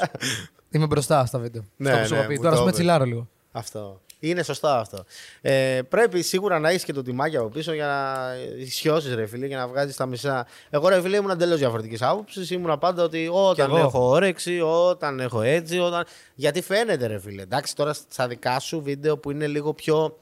είμαι 0.70 0.86
μπροστά 0.86 1.26
στα 1.26 1.40
βίντεο. 1.40 1.62
Ναι, 1.78 1.90
Αυτό 1.92 2.02
που 2.02 2.08
σου 2.08 2.14
ναι, 2.14 2.20
έχω 2.20 2.28
πει. 2.28 2.36
μου 2.36 2.42
Τώρα 2.42 2.56
το 2.56 2.56
ας 2.56 2.60
πούμε 2.60 2.70
είπες. 2.70 2.80
τσιλάρω 2.80 3.06
λίγο. 3.06 3.28
Αυτό. 3.52 4.02
Είναι 4.26 4.44
σωστό 4.44 4.68
αυτό. 4.68 5.04
Ε, 5.42 5.80
πρέπει 5.90 6.22
σίγουρα 6.22 6.60
να 6.60 6.70
έχεις 6.70 6.84
και 6.84 6.94
το 6.94 7.02
τιμάκι 7.02 7.38
από 7.38 7.50
πίσω 7.50 7.74
για 7.74 7.86
να 7.86 8.28
ισιώσεις, 8.58 9.14
ρε 9.16 9.26
φίλε, 9.26 9.46
για 9.46 9.58
να 9.58 9.68
βγάζεις 9.68 9.96
τα 9.96 10.06
μισά. 10.06 10.48
Εγώ, 10.70 10.88
ρε 10.88 11.02
φίλε, 11.02 11.18
ήμουν 11.18 11.30
εντελώς 11.30 11.60
διαφορετικής 11.60 12.02
άποψης. 12.02 12.50
Ήμουν 12.50 12.80
πάντα 12.80 13.04
ότι 13.04 13.30
όταν 13.32 13.70
εγώ. 13.70 13.78
έχω 13.78 14.10
όρεξη, 14.10 14.62
όταν 14.62 15.20
έχω 15.20 15.42
έτσι, 15.42 15.80
όταν. 15.80 16.06
Γιατί 16.36 16.62
φαίνεται, 16.62 17.08
ρε 17.08 17.20
φίλε. 17.20 17.42
Εντάξει, 17.42 17.76
τώρα 17.76 17.94
στα 17.94 18.28
δικά 18.28 18.60
σου 18.60 18.82
βίντεο 18.82 19.18
που 19.18 19.32
είναι 19.32 19.48
λίγο 19.48 19.74
πιο. 19.74 20.18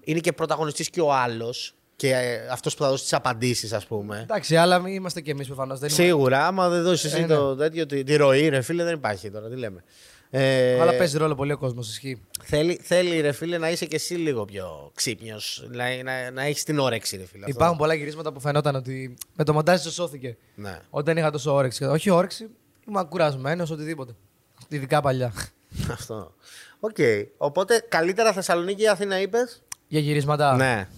Είναι 0.00 0.18
και 0.20 0.32
πρωταγωνιστής 0.32 0.90
και 0.90 1.00
ο 1.00 1.12
άλλος. 1.12 1.74
Και 1.96 2.40
αυτός 2.50 2.74
που 2.74 2.82
θα 2.82 2.88
δώσει 2.88 3.02
τις 3.02 3.12
απαντήσεις, 3.12 3.72
ας 3.72 3.86
πούμε. 3.86 4.20
Εντάξει, 4.22 4.56
αλλά 4.56 4.78
μην 4.78 4.94
είμαστε 4.94 5.20
κι 5.20 5.30
εμείς 5.30 5.46
προφανώς. 5.46 5.80
Σίγουρα, 5.84 6.46
άμα 6.46 6.68
δεν 6.68 6.82
δώσεις 6.82 7.12
εσύ 7.12 7.22
Ε, 7.22 7.26
το 7.26 7.56
τέτοιο, 7.56 7.86
τη, 7.86 8.04
τη 8.04 8.16
ροή, 8.16 8.48
ρε 8.48 8.60
φίλε, 8.60 8.84
δεν 8.84 8.94
υπάρχει 8.94 9.30
τώρα. 9.30 9.48
Τι 9.48 9.56
λέμε. 9.56 9.84
Ε, 10.34 10.80
Αλλά 10.80 10.96
παίζει 10.96 11.18
ρόλο 11.18 11.34
πολύ 11.34 11.52
ο 11.52 11.58
κόσμος. 11.58 11.88
Ισχύει. 11.88 12.22
Θέλει, 12.42 12.80
θέλει 12.82 13.20
ρε 13.20 13.32
φίλε 13.32 13.58
να 13.58 13.70
είσαι 13.70 13.86
και 13.86 13.94
εσύ 13.96 14.14
λίγο 14.14 14.44
πιο 14.44 14.90
ξύπνιος. 14.94 15.66
Να, 15.70 16.02
να, 16.02 16.30
να 16.30 16.42
έχεις 16.42 16.64
την 16.64 16.78
όρεξη, 16.78 17.16
ρε 17.16 17.26
φίλε. 17.26 17.44
αυτό. 17.44 17.56
Υπάρχουν 17.56 17.78
πολλά 17.78 17.94
γυρίσματα 17.94 18.32
που 18.32 18.40
φαινόταν 18.40 18.74
ότι 18.74 19.14
με 19.36 19.44
το 19.44 19.52
μοντάζ 19.52 19.82
το 19.82 19.90
σώθηκε. 19.90 20.36
Ναι. 20.54 20.78
Όταν 20.90 21.16
είχα 21.16 21.30
τόσο 21.30 21.54
όρεξη. 21.54 21.84
Όχι 21.84 22.10
όρεξη, 22.10 22.50
ήμουν 22.88 23.08
κουρασμένος, 23.08 23.70
οτιδήποτε. 23.70 24.14
Ειδικά 24.68 25.00
παλιά. 25.00 25.32
Αυτό. 25.96 26.34
Οκ. 26.80 26.96
Οπότε 27.36 27.84
καλύτερα 27.88 28.32
Θεσσαλονίκη 28.32 28.82
ή 28.82 28.88
Αθήνα 28.88 29.20
είπες; 29.20 29.62
Για 29.88 30.00
γυρίσματα. 30.00 30.56
Ναι. 30.56 30.88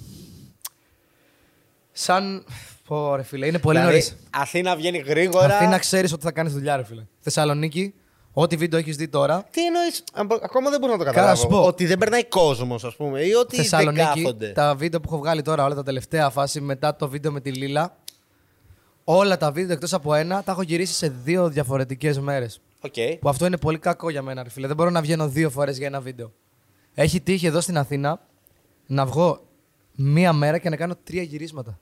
Σαν. 1.92 2.44
Πω, 2.86 3.16
ρε 3.16 3.22
φίλε, 3.22 3.46
είναι 3.46 3.58
πολύ 3.58 3.78
δηλαδή, 3.78 3.96
νωρίς. 3.96 4.16
Αθήνα 4.30 4.76
βγαίνει 4.76 4.98
γρήγορα. 4.98 5.56
Αθήνα 5.56 5.78
ξέρεις 5.78 6.12
ότι 6.12 6.22
θα 6.22 6.32
κάνεις 6.32 6.52
δουλειά, 6.52 6.76
ρε 6.76 6.84
φίλε. 6.84 7.02
Θεσσαλονίκη, 7.20 7.94
ό,τι 8.36 8.56
βίντεο 8.56 8.78
έχεις 8.78 8.96
δει 8.96 9.08
τώρα. 9.08 9.44
Τι 9.50 9.66
εννοείς. 9.66 10.04
Ακόμα 10.42 10.70
δεν 10.70 10.80
μπορώ 10.80 10.92
να 10.92 10.98
το 10.98 11.04
Καλά, 11.04 11.16
καταλάβω. 11.16 11.40
σου 11.40 11.46
πω. 11.46 11.66
Ότι 11.66 11.86
δεν 11.86 11.98
περνάει 11.98 12.24
κόσμος, 12.24 12.84
ας 12.84 12.96
πούμε. 12.96 13.20
Ή 13.20 13.32
ότι 13.32 13.56
δεν 13.56 13.64
Θεσσαλονίκη, 13.64 14.04
κάθονται. 14.04 14.48
τα 14.48 14.74
βίντεο 14.74 15.00
που 15.00 15.08
έχω 15.08 15.18
βγάλει 15.18 15.42
τώρα, 15.42 15.64
όλα 15.64 15.74
τα 15.74 15.82
τελευταία 15.82 16.30
φάση 16.30 16.60
μετά 16.60 16.96
το 16.96 17.08
βίντεο 17.08 17.32
με 17.32 17.40
τη 17.40 17.52
Λίλα. 17.52 17.96
Όλα 19.04 19.36
τα 19.36 19.50
βίντεο 19.52 19.72
εκτός 19.74 19.92
από 19.92 20.14
ένα 20.14 20.42
τα 20.42 20.52
έχω 20.52 20.62
γυρίσει 20.62 20.94
σε 20.94 21.08
δύο 21.24 21.48
διαφορετικές 21.48 22.18
μέρες. 22.18 22.60
Οκ. 22.80 22.94
Που 23.20 23.28
αυτό 23.28 23.46
είναι 23.46 23.56
πολύ 23.56 23.78
κακό 23.78 24.10
για 24.10 24.22
μένα, 24.22 24.42
ρε 24.42 24.48
φίλε. 24.50 24.66
Δεν 24.66 24.76
μπορώ 24.76 24.90
να 24.90 25.00
βγαίνω 25.00 25.28
δύο 25.28 25.50
φορές 25.50 25.78
για 25.78 25.86
ένα 25.86 26.00
βίντεο. 26.00 26.32
Έχει 26.94 27.20
τύχει 27.20 27.46
εδώ 27.46 27.60
στην 27.60 27.78
Αθήνα 27.78 28.20
να 28.86 29.06
βγω 29.06 29.40
μία 29.96 30.32
μέρα 30.32 30.58
και 30.58 30.68
να 30.68 30.76
κάνω 30.76 30.94
τρία 31.04 31.22
γυρίσματα. 31.22 31.78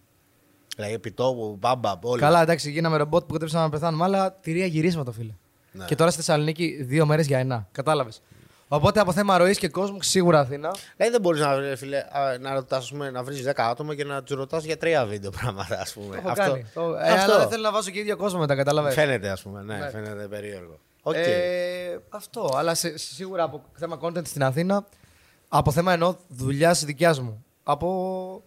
Δηλαδή 0.76 0.94
επιτόπου, 0.94 1.56
μπαμ 1.60 1.77
μπαμ, 1.77 1.98
όλα. 2.02 2.20
Καλά, 2.20 2.42
εντάξει, 2.42 2.70
γίναμε 2.70 2.96
ρομπότ 2.96 3.24
που 3.24 3.32
κοντέψαμε 3.32 3.62
να 3.64 3.70
πεθάνουμε, 3.70 4.04
αλλά 4.04 4.38
τρία 4.40 4.66
γυρίσματα, 4.66 5.12
φίλε. 5.12 5.32
Ναι. 5.72 5.84
Και 5.84 5.94
τώρα 5.96 6.10
στη 6.10 6.18
Θεσσαλονίκη 6.22 6.82
δύο 6.82 7.06
μέρες 7.06 7.26
για 7.26 7.38
ένα. 7.38 7.68
Κατάλαβες. 7.72 8.22
Οπότε 8.68 9.00
από 9.00 9.12
θέμα 9.12 9.38
ροής 9.38 9.58
και 9.58 9.68
κόσμου, 9.68 10.02
σίγουρα 10.02 10.38
Αθήνα. 10.40 10.70
Δηλαδή 10.96 11.12
δεν 11.12 11.20
μπορείς 11.20 11.40
να, 11.40 11.54
ρε 11.58 11.76
φίλε, 11.76 11.98
α, 11.98 12.38
να, 12.40 12.54
ρωτάς, 12.54 12.78
ας 12.78 12.90
πούμε, 12.90 13.10
να 13.10 13.22
βρεις 13.22 13.42
10 13.46 13.52
άτομα 13.56 13.94
και 13.94 14.04
να 14.04 14.22
τους 14.22 14.36
ρωτάς 14.36 14.64
για 14.64 14.76
τρία 14.76 15.06
βίντεο 15.06 15.30
πράγματα, 15.30 15.80
ας 15.80 15.92
πούμε. 15.92 16.16
Το 16.16 16.22
έχω 16.26 16.32
κάνει. 16.34 16.66
Το- 16.74 16.96
ε, 16.96 17.08
αυτό. 17.12 17.22
αλλά 17.32 17.38
δεν 17.38 17.48
θέλω 17.48 17.62
να 17.62 17.72
βάζω 17.72 17.90
και 17.90 17.98
ίδιο 17.98 18.16
κόσμο 18.16 18.38
μετά, 18.40 18.54
κατάλαβες. 18.54 18.94
Φαίνεται, 18.94 19.28
ας 19.28 19.42
πούμε. 19.42 19.62
Ναι, 19.62 19.76
Ναι. 19.76 19.90
φαίνεται 19.90 20.26
περίεργο. 20.28 20.78
Οκ. 21.02 21.14
Ε, 21.14 21.98
αυτό. 22.08 22.50
Αλλά 22.56 22.74
σε- 22.74 22.98
σίγουρα 22.98 23.42
από 23.42 23.62
θέμα 23.74 23.98
content 24.02 24.26
στην 24.26 24.42
Αθήνα, 24.44 24.84
από 25.48 25.70
θέμα 25.72 25.92
εννοώ 25.92 26.14
δουλειάς 26.28 26.84
δικιάς 26.84 27.20
μου. 27.20 27.44
Από 27.62 28.42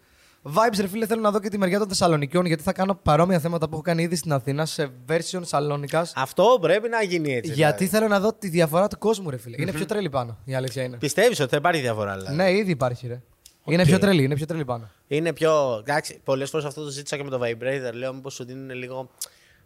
Vibes, 0.54 0.78
ρε 0.80 0.88
φίλε, 0.88 1.06
θέλω 1.06 1.22
να 1.22 1.32
δω 1.32 1.40
και 1.40 1.50
τη 1.50 1.58
μεριά 1.58 1.80
των 1.80 1.88
Θεσσαλονικιών 1.88 2.46
γιατί 2.46 2.64
θα 2.64 2.74
κάνω 2.74 2.96
παρόμοια 3.04 3.40
θέματα 3.40 3.66
που 3.66 3.74
έχω 3.74 3.82
κάνει 3.82 4.04
ήδη 4.04 4.16
στην 4.16 4.32
Αθήνα 4.34 4.66
σε 4.66 4.90
version 5.08 5.42
Σαλόνικα. 5.42 6.08
Αυτό 6.16 6.58
πρέπει 6.62 6.90
να 6.90 7.04
γίνει 7.04 7.34
έτσι. 7.34 7.52
Γιατί 7.52 7.78
δηλαδή. 7.78 7.98
θέλω 7.98 8.08
να 8.08 8.20
δω 8.20 8.34
τη 8.34 8.48
διαφορά 8.48 8.88
του 8.88 8.98
κόσμου, 8.98 9.30
ρε 9.30 9.38
φίλε. 9.38 9.56
Είναι 9.60 9.72
πιο 9.72 9.86
τρελή 9.86 10.10
πάνω. 10.10 10.38
Η 10.46 10.56
αλήθεια 10.56 10.84
είναι. 10.84 10.98
Πιστεύεις 10.98 11.40
ότι 11.40 11.50
θα 11.50 11.58
υπάρχει 11.58 11.82
διαφορά, 11.82 12.18
δηλαδή; 12.18 12.36
Ναι, 12.36 12.52
ήδη 12.52 12.72
υπάρχει, 12.72 13.08
ρε. 13.08 13.22
Είναι 13.66 13.86
πιο 13.86 14.00
τρελή, 14.00 14.24
είναι 14.24 14.36
πιο 14.36 14.46
τρελή 14.46 14.66
πάνω. 14.66 14.90
Είναι 15.08 15.34
πιο. 15.34 15.78
Εντάξει, 15.80 16.20
πολλές 16.24 16.50
φορές 16.50 16.66
αυτό 16.66 16.84
το 16.84 16.90
ζήτησα 16.90 17.18
και 17.18 17.24
με 17.24 17.30
το 17.30 17.40
Vibrator. 17.44 17.94
Λέω 17.94 18.14
μήπως 18.14 18.34
σου 18.34 18.46
δίνουν 18.46 18.70
λίγο 18.70 19.10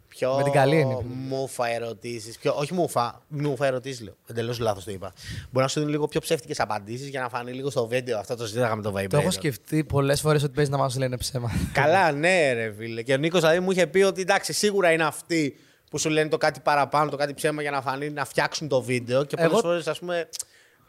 πιο. 0.10 0.36
Με 0.36 0.43
την 0.43 0.52
καλή 0.52 0.80
έννοια. 0.80 0.98
Μούφα 1.28 1.67
ερωτήσεις. 1.69 2.38
Πιο... 2.38 2.54
Όχι 2.58 2.74
μούφα, 2.74 3.22
μούφα 3.28 3.65
ερωτήσεις 3.65 4.02
λέω. 4.02 4.13
Εντελώς 4.28 4.60
λάθος 4.60 4.84
το 4.84 4.91
είπα. 4.91 5.13
Μπορεί 5.52 5.63
να 5.63 5.67
σου 5.67 5.80
δίνουν 5.80 5.93
λίγο 5.93 6.08
πιο 6.08 6.19
ψεύτικες 6.19 6.60
απαντήσεις 6.60 7.08
για 7.08 7.22
να 7.22 7.30
φανεί 7.30 7.52
λίγο 7.52 7.69
στο 7.69 7.88
βίντεο. 7.88 8.19
Αυτό 8.19 8.36
το 8.36 8.45
ζήταγα 8.45 8.76
με 8.76 8.82
το 8.82 8.93
Vibrator. 8.98 9.08
Το 9.10 9.17
έχω 9.17 9.32
σκεφτεί 9.32 9.84
πολλές 9.84 10.22
φορές 10.22 10.43
ότι 10.43 10.54
παίζει 10.54 10.72
να 10.72 10.78
μας 10.78 10.98
λένε 10.98 11.17
ψέμα. 11.17 11.52
Καλά, 11.74 12.12
ναι, 12.12 12.54
ρε 12.54 12.74
φίλε. 12.78 13.02
Και 13.02 13.13
ο 13.13 13.17
Νίκος 13.17 13.39
δηλαδή 13.39 13.60
μου 13.60 13.72
είχε 13.72 13.88
πει 13.88 14.02
ότι 14.02 14.22
εντάξει, 14.22 14.54
σίγουρα 14.54 14.91
είναι 14.91 15.04
αυτοί 15.04 15.56
που 15.89 15.98
σου 15.98 16.10
λένε 16.10 16.30
το 16.30 16.38
κάτι 16.38 16.60
παραπάνω, 16.60 17.10
το 17.10 17.17
κάτι 17.17 17.34
ψέμα 17.34 17.62
για 17.62 17.72
να 17.72 17.82
φανεί 17.82 18.10
να 18.10 18.26
φτιάξουν 18.26 18.67
το 18.67 18.82
βίντεο. 18.82 19.24
Και 19.24 19.36
πολλές 19.36 19.52
Εγώ- 19.52 19.62
φορές, 19.62 19.88
ας 19.88 20.00
πούμε, 20.00 20.30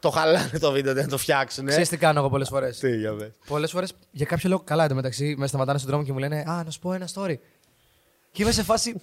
το 0.00 0.10
χαλάνε 0.10 0.58
το 0.58 0.70
βίντεο 0.72 0.92
για 0.92 1.02
να 1.02 1.08
το 1.08 1.18
φτιάξουν. 1.18 1.66
Ε. 1.66 1.70
Ξέρεις 1.70 1.88
τι 1.88 1.96
κάνω 1.96 2.18
εγώ 2.18 2.28
πολλές 2.30 2.48
φορές; 2.48 2.78
Τι, 2.78 2.96
για 2.96 3.12
πες. 3.14 3.30
Πολλές 3.46 3.70
φορές 3.70 3.92
για 4.10 4.26
κάποιο 4.26 4.48
λόγο 4.48 4.62
καλά 4.64 4.84
εντωμεταξύ 4.84 5.34
με 5.38 5.46
σταματάνε 5.46 5.78
στον 5.78 5.90
δρόμο 5.90 6.04
και 6.04 6.12
μου 6.12 6.18
λένε 6.18 6.44
Α, 6.46 6.62
να 6.64 6.70
σου 6.70 6.78
πω 6.78 6.92
ένα 6.92 7.08
story. 7.14 7.34
Και 8.32 8.42
είμαι 8.42 8.52
σε 8.52 8.62
φάση. 8.62 8.94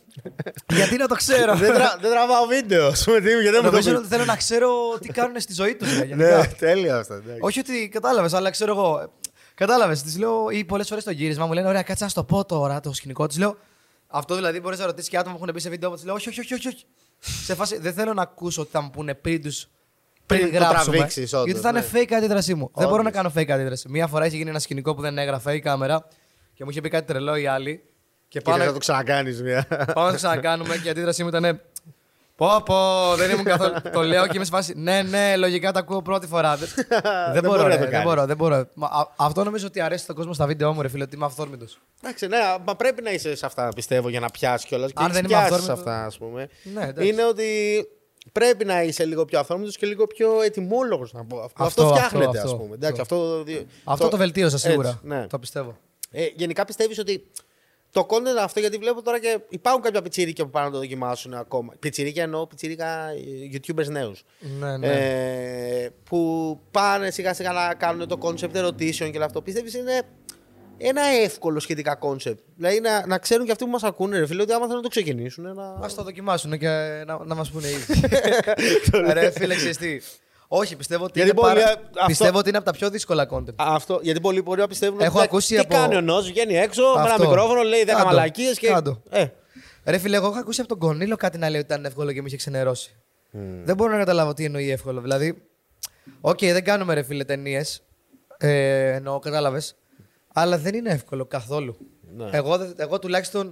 γιατί 0.69 0.97
να 0.97 1.07
το 1.07 1.15
ξέρω; 1.15 1.55
δεν, 1.55 1.73
τρα, 1.73 1.97
δεν 2.01 2.11
τραβάω 2.11 2.45
βίντεο. 2.45 2.95
Σου 2.95 3.11
με 3.11 3.17
γιατί 3.17 3.33
δεν 3.43 3.51
μου 3.55 3.61
το 3.61 3.61
Νομίζω 3.63 3.89
πεις. 3.89 3.97
ότι 3.99 4.07
θέλω 4.07 4.25
να 4.25 4.35
ξέρω 4.35 4.69
τι 5.01 5.07
κάνουν 5.07 5.39
στη 5.39 5.53
ζωή 5.53 5.75
τους. 5.75 5.99
Ναι, 6.15 6.45
τέλεια 6.47 6.97
αυτό. 6.97 7.13
εντάξει. 7.13 7.39
Όχι 7.41 7.59
ότι 7.59 7.89
κατάλαβες, 7.89 8.33
αλλά 8.33 8.49
ξέρω 8.49 8.71
εγώ. 8.71 9.11
Κατάλαβες. 9.55 10.01
Τη 10.01 10.17
λέω 10.19 10.49
ή 10.49 10.65
πολλές 10.65 10.87
φορές 10.87 11.03
στο 11.03 11.11
γύρισμα 11.11 11.45
μου 11.45 11.53
λένε 11.53 11.67
Ωραία, 11.67 11.81
κάτσε 11.81 12.03
να 12.03 12.09
σου 12.09 12.15
το 12.15 12.23
πω 12.23 12.45
τώρα 12.45 12.79
το 12.79 12.93
σκηνικό. 12.93 13.27
Τη 13.27 13.39
λέω 13.39 13.57
Αυτό 14.07 14.35
δηλαδή 14.35 14.59
μπορείς 14.59 14.79
να 14.79 14.85
ρωτήσεις 14.85 15.09
και 15.09 15.17
άτομα 15.17 15.35
που 15.35 15.41
έχουν 15.41 15.53
μπει 15.53 15.59
σε 15.59 15.69
βίντεο 15.69 15.89
μου. 15.89 15.95
Τη 15.95 16.05
λέω 16.05 16.13
Όχι, 16.13 16.29
όχι, 16.29 16.39
όχι. 16.39 16.53
όχι, 16.53 16.67
όχι. 16.67 16.85
σε 17.19 17.55
φάση 17.55 17.77
δεν 17.79 17.93
θέλω 17.93 18.13
να 18.13 18.21
ακούσω 18.21 18.61
ότι 18.61 18.71
θα 18.71 18.81
μου 18.81 18.89
πούνε 18.89 19.13
πριν 19.13 19.41
του. 19.41 19.51
Πριν 20.25 20.39
Πριν 20.41 20.51
το 20.51 20.57
γράψουμε. 20.65 20.95
τραβήξεις, 20.95 21.33
όντως, 21.33 21.45
γιατί 21.45 21.61
θα 21.61 21.69
είναι 21.69 21.79
ναι. 21.91 21.99
fake 22.01 22.13
αντίδρασή 22.13 22.53
μου. 22.55 22.71
Δεν 22.75 22.87
μπορώ 22.87 23.01
να 23.01 23.09
Όντως. 23.09 23.21
κάνω 23.21 23.31
fake 23.35 23.49
αντίδραση. 23.51 23.89
Μία 23.89 24.07
φορά 24.07 24.25
είχε 24.25 24.37
γίνει 24.37 24.49
ένα 24.49 24.59
σκηνικό 24.59 24.95
που 24.95 25.01
δεν 25.01 25.17
έγραφε 25.17 25.53
η 25.55 25.59
κάμερα 25.59 26.07
και 26.53 26.63
μου 26.63 26.69
είχε 26.69 26.81
πει 26.81 26.89
κάτι 26.89 27.07
τρελό 27.07 27.35
η 27.35 27.47
άλλη. 27.47 27.83
Και 28.29 28.39
Κύριε, 28.39 28.53
πάμε, 28.53 28.65
θα 28.65 28.73
το 28.73 28.79
ξανακάνεις 28.79 29.41
μια. 29.41 29.65
πάμε 29.69 30.05
να 30.05 30.09
το 30.09 30.15
ξανακάνουμε 30.15 30.77
και 30.77 30.87
η 30.87 30.89
αντίδρασή 30.91 31.23
μου 31.23 31.29
ήταν. 31.29 31.61
Πω, 32.35 32.61
πω, 32.65 32.75
δεν 33.15 33.29
ήμουν 33.31 33.43
καθόλου. 33.43 33.73
το 33.93 34.01
λέω 34.01 34.25
και 34.27 34.31
είμαι 34.35 34.45
σε 34.45 34.51
φάση. 34.51 34.73
Ναι, 34.75 35.01
ναι, 35.01 35.35
λογικά 35.37 35.71
τα 35.71 35.79
ακούω 35.79 36.01
πρώτη 36.01 36.27
φορά. 36.27 36.55
δεν, 36.55 36.69
δεν, 37.33 37.43
μπορώ, 37.43 37.57
μπορεί 37.57 37.61
να 37.61 37.67
ρε, 37.67 37.73
το 37.75 37.79
δεν 37.81 37.89
κάνεις. 37.89 38.05
μπορώ, 38.07 38.25
δεν 38.25 38.35
μπορώ. 38.37 38.67
Μα, 38.73 38.87
α- 38.87 39.13
αυτό 39.15 39.43
νομίζω 39.43 39.67
ότι 39.67 39.81
αρέσει 39.81 40.03
στον 40.03 40.15
κόσμο 40.15 40.33
στα 40.33 40.45
βίντεο 40.45 40.73
μου, 40.73 40.81
ρε 40.81 40.87
φίλε, 40.87 41.03
ότι 41.03 41.15
είμαι 41.15 41.25
αυθόρμητος. 41.25 41.79
Εντάξει, 42.03 42.27
ναι, 42.27 42.37
μα 42.65 42.75
πρέπει 42.75 43.01
να 43.01 43.11
είσαι 43.11 43.35
σε 43.35 43.45
αυτά 43.45 43.69
πιστεύω 43.75 44.09
για 44.09 44.19
να 44.19 44.29
πιάσεις 44.29 44.67
κιόλας. 44.67 44.87
Και 44.91 44.95
Αν 44.97 45.03
έχεις 45.05 45.15
δεν 45.15 45.25
είμαι 45.25 45.33
πιάσεις 45.33 45.63
σε 45.65 45.71
αυθόρμητο- 45.71 45.89
αυτά, 45.91 46.05
ας 46.05 46.17
πούμε. 46.17 46.49
Ναι, 46.73 46.83
εντάξει. 46.87 47.09
είναι 47.09 47.25
ότι 47.25 47.47
πρέπει 48.31 48.65
να 48.65 48.81
είσαι 48.83 49.05
λίγο 49.05 49.25
πιο 49.25 49.39
αυθόρμητος 49.39 49.77
και 49.77 49.85
λίγο 49.85 50.07
πιο 50.07 50.41
ετοιμόλογος 50.41 51.13
να 51.13 51.25
πω. 51.25 51.39
Αυτό, 51.39 51.63
Αυτό, 51.63 51.87
φτιάχνεται, 51.87 52.25
αυτό, 52.39 52.41
ας 52.51 52.57
πούμε. 52.57 52.73
Εντάξει, 52.75 53.01
αυτό, 53.01 53.43
Αυτό 53.83 54.07
το 54.07 54.17
βελτίωσα 54.17 54.57
σίγουρα. 54.57 54.87
έτσι, 54.89 55.01
ναι. 55.03 55.27
Το 55.27 55.39
πιστεύω. 55.39 55.77
Ε, 56.11 56.25
γενικά 56.35 56.65
πιστεύεις 56.65 56.99
ότι 56.99 57.27
το 57.97 58.07
content 58.09 58.41
αυτό, 58.43 58.59
γιατί 58.59 58.77
βλέπω 58.77 59.01
τώρα 59.01 59.19
και 59.19 59.39
υπάρχουν 59.49 59.81
κάποια 59.81 60.01
πιτσίρικα 60.01 60.43
που 60.43 60.49
πάνε 60.49 60.65
να 60.65 60.71
το 60.71 60.77
δοκιμάσουν 60.77 61.33
ακόμα. 61.33 61.73
Πιτσίρικα 61.79 62.21
εννοώ 62.21 62.47
πιτσίρικα 62.47 63.09
ε, 63.09 63.15
YouTubers 63.53 63.87
νέους. 63.87 64.23
Ναι, 64.59 64.77
ναι. 64.77 64.87
Ε, 64.87 65.89
που 66.03 66.59
πάνε 66.71 67.11
σιγά 67.11 67.33
σιγά 67.33 67.51
να 67.51 67.73
κάνουν 67.73 68.07
το 68.07 68.17
concept 68.21 68.53
ερωτήσεων 68.53 69.11
και 69.11 69.17
όλο 69.17 69.25
αυτό. 69.25 69.41
Πιστεύεις 69.41 69.73
είναι 69.73 70.01
ένα 70.77 71.01
εύκολο 71.01 71.59
σχετικά 71.59 71.99
concept; 72.01 72.37
Δηλαδή 72.55 72.79
να, 72.79 73.07
να 73.07 73.17
ξέρουν 73.17 73.45
και 73.45 73.51
αυτοί 73.51 73.63
που 73.63 73.69
μας 73.71 73.83
ακούνε, 73.83 74.19
ρε 74.19 74.25
φίλε, 74.25 74.41
ότι 74.41 74.51
άμα 74.51 74.61
θέλουν 74.61 74.75
να 74.75 74.83
το 74.83 74.89
ξεκινήσουν. 74.89 75.53
Να... 75.53 75.63
Α 75.63 75.89
το 75.95 76.03
δοκιμάσουν 76.03 76.57
και 76.57 76.67
να, 77.05 77.25
να 77.25 77.35
μας 77.35 77.51
πούνε 77.51 77.67
ήδη. 77.67 77.99
Ρε 79.13 79.31
φίλε, 79.31 79.55
ξέρεις 79.55 79.77
τι. 79.77 79.99
Όχι, 80.47 80.75
πιστεύω 80.75 81.03
ότι, 81.03 81.11
Γιατί 81.19 81.31
είναι, 81.31 81.41
πάρα- 81.41 81.53
πολλοί, 81.53 81.65
α- 81.65 81.71
αυτό- 81.71 82.05
πιστεύω 82.07 82.37
ότι 82.37 82.49
είναι 82.49 82.57
από 82.57 82.65
τα 82.65 82.71
πιο 82.71 82.89
δύσκολα 82.89 83.27
content. 83.31 83.53
Αυτό, 83.55 83.99
γιατί 84.03 84.21
πολλοί 84.21 84.41
μπορεί 84.41 84.59
να 84.59 84.67
πιστεύουν 84.67 84.99
Έχω 84.99 85.17
ότι 85.17 85.25
ακούσει 85.27 85.53
τι 85.53 85.59
από- 85.59 85.73
κάνει 85.73 85.95
ο 85.95 86.01
νος, 86.01 86.27
βγαίνει 86.27 86.55
έξω 86.57 86.81
με 86.95 87.01
ένα 87.01 87.13
Αυτό. 87.13 87.23
μικρόφωνο, 87.27 87.61
λέει 87.61 87.83
10 87.83 87.91
Κάντο. 87.91 88.05
μαλακίες 88.05 88.57
και. 88.59 88.67
Κάντο. 88.67 89.01
Ε, 89.09 89.25
Ρε 89.85 89.97
φίλε, 89.97 90.15
εγώ 90.15 90.27
έχω 90.27 90.37
ακούσει 90.39 90.59
από 90.59 90.69
τον 90.69 90.79
Κονίλο 90.79 91.15
κάτι 91.15 91.37
να 91.37 91.49
λέει 91.49 91.59
ότι 91.61 91.73
ήταν 91.73 91.85
εύκολο 91.85 92.11
και 92.11 92.21
με 92.21 92.27
είχε 92.27 92.37
ξενερώσει. 92.37 92.95
Δεν 93.63 93.75
μπορώ 93.75 93.91
να 93.91 93.97
καταλάβω 93.97 94.33
τι 94.33 94.43
εννοεί 94.45 94.69
εύκολο. 94.71 95.01
Δηλαδή, 95.01 95.41
οκ, 96.21 96.39
δεν 96.39 96.63
κάνουμε 96.63 96.93
ρε 96.93 97.03
φίλε 97.03 97.23
ταινίες. 97.23 97.81
Ε, 98.37 98.91
εννοώ, 98.93 99.19
κατάλαβες. 99.19 99.75
Αλλά 100.33 100.57
δεν 100.57 100.73
είναι 100.75 100.89
εύκολο 100.89 101.25
καθόλου. 101.25 101.77
Ναι. 102.17 102.29
Εγώ, 102.31 102.57
δεν- 102.57 102.73
εγώ 102.77 102.99
τουλάχιστον. 102.99 103.47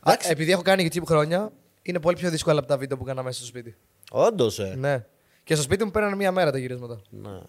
α, 0.00 0.10
Εντάξει. 0.12 0.30
επειδή 0.30 0.52
έχω 0.52 0.62
κάνει 0.62 0.88
YouTube 0.92 1.04
χρόνια, 1.06 1.52
είναι 1.82 2.00
πολύ 2.00 2.16
πιο 2.16 2.30
δύσκολο 2.30 2.58
από 2.58 2.68
τα 2.68 2.76
βίντεο 2.76 2.96
που 2.96 3.02
έκανα 3.04 3.22
μέσα 3.22 3.36
στο 3.38 3.46
σπίτι. 3.46 3.76
Όντως, 4.10 4.58
ε. 4.58 4.74
Ναι. 4.78 5.04
Και 5.50 5.56
στο 5.56 5.64
σπίτι 5.64 5.84
μου 5.84 5.90
πέρανε 5.90 6.16
μία 6.16 6.32
μέρα 6.32 6.50
τα 6.50 6.58
γυρίσματα. 6.58 7.00
Ναι. 7.10 7.40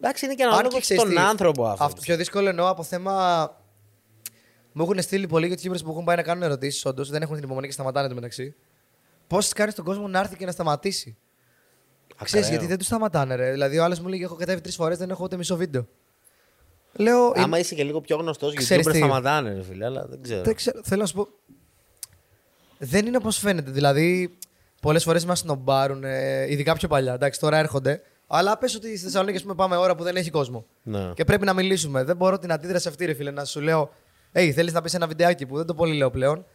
Εντάξει, 0.00 0.24
είναι 0.24 0.34
και 0.34 0.42
Αν 0.42 0.48
ανάλογο 0.48 0.74
και 0.74 0.80
ξέρεις 0.80 1.02
στον 1.02 1.14
τι, 1.14 1.20
άνθρωπο 1.20 1.66
αυτός. 1.66 1.86
Αυτό 1.86 2.00
πιο 2.00 2.16
δύσκολο 2.16 2.48
εννοώ 2.48 2.68
από 2.68 2.82
θέμα. 2.82 3.56
Μου 4.72 4.82
έχουν 4.82 5.02
στείλει 5.02 5.26
πολλοί 5.26 5.52
YouTubers 5.52 5.84
που 5.84 5.90
έχουν 5.90 6.04
πάει 6.04 6.16
να 6.16 6.22
κάνουν 6.22 6.42
ερωτήσεις, 6.42 6.84
όντως 6.84 7.10
δεν 7.10 7.22
έχουν 7.22 7.34
την 7.34 7.44
υπομονή 7.44 7.66
και 7.66 7.72
σταματάνε 7.72 8.08
το 8.08 8.14
μεταξύ. 8.14 8.54
Πώς 9.26 9.52
κάνεις 9.52 9.74
τον 9.74 9.84
κόσμο 9.84 10.08
να 10.08 10.18
έρθει 10.18 10.36
και 10.36 10.44
να 10.44 10.52
σταματήσει; 10.52 11.16
Ξέρεις, 12.22 12.48
γιατί 12.48 12.66
δεν 12.66 12.78
τους 12.78 12.86
σταματάνε, 12.86 13.34
ρε. 13.34 13.50
Δηλαδή, 13.50 13.78
ο 13.78 13.84
άλλος 13.84 14.00
μου 14.00 14.08
λέει: 14.08 14.22
Έχω 14.22 14.34
κατέβει 14.34 14.60
τρεις 14.60 14.74
φορές, 14.74 14.98
δεν 14.98 15.10
έχω 15.10 15.24
ούτε 15.24 15.36
μισό 15.36 15.56
βίντεο. 15.56 15.88
Λέω. 16.92 17.32
Άμα 17.36 17.58
είσαι 17.58 17.74
και 17.74 17.84
λίγο 17.84 18.00
πιο 18.00 18.16
γνωστός, 18.16 18.48
γιατί 18.50 18.64
Ξέρεις 18.64 18.84
δεν 18.84 18.92
τι; 18.92 18.98
σταματάνε, 18.98 19.54
ρε 19.54 19.62
φίλε, 19.62 19.84
αλλά 19.84 20.06
δεν 20.06 20.22
ξέρω. 20.22 20.42
δεν 20.42 20.54
ξέρω, 20.54 20.80
θέλω 20.84 21.00
να 21.00 21.06
σου 21.06 21.14
πω. 21.14 21.28
Δεν 22.78 23.06
είναι 23.06 23.16
όπως 23.16 23.38
φαίνεται. 23.38 23.70
Δηλαδή, 23.70 24.38
πολλές 24.84 25.02
φορές 25.04 25.24
μας 25.24 25.38
σνομπάρουν, 25.38 26.04
ε, 26.04 26.50
ειδικά 26.50 26.74
πιο 26.74 26.88
παλιά. 26.88 27.12
Εντάξει, 27.12 27.40
τώρα 27.40 27.56
έρχονται. 27.58 28.02
Αλλά 28.26 28.58
πες 28.58 28.74
ότι 28.74 28.96
στη 28.96 29.04
Θεσσαλονίκη, 29.04 29.36
ας 29.36 29.42
πούμε, 29.42 29.54
πάμε 29.54 29.76
ώρα 29.76 29.94
που 29.94 30.02
δεν 30.02 30.16
έχει 30.16 30.30
κόσμο. 30.30 30.66
Ναι. 30.82 31.10
Και 31.14 31.24
πρέπει 31.24 31.44
να 31.44 31.52
μιλήσουμε. 31.52 32.04
Δεν 32.04 32.16
μπορώ 32.16 32.38
την 32.38 32.52
αντίδραση 32.52 32.88
αυτή, 32.88 33.04
ρε 33.04 33.14
φίλε, 33.14 33.30
να 33.30 33.44
σου 33.44 33.60
λέω: 33.60 33.90
Hey, 34.32 34.50
θέλεις 34.50 34.72
να 34.72 34.80
πεις 34.82 34.94
ένα 34.94 35.06
βιντεάκι 35.06 35.46
που 35.46 35.56
δεν 35.56 35.66
το 35.66 35.74
πολύ 35.74 35.94
λέω 35.96 36.10
πλέον. 36.10 36.46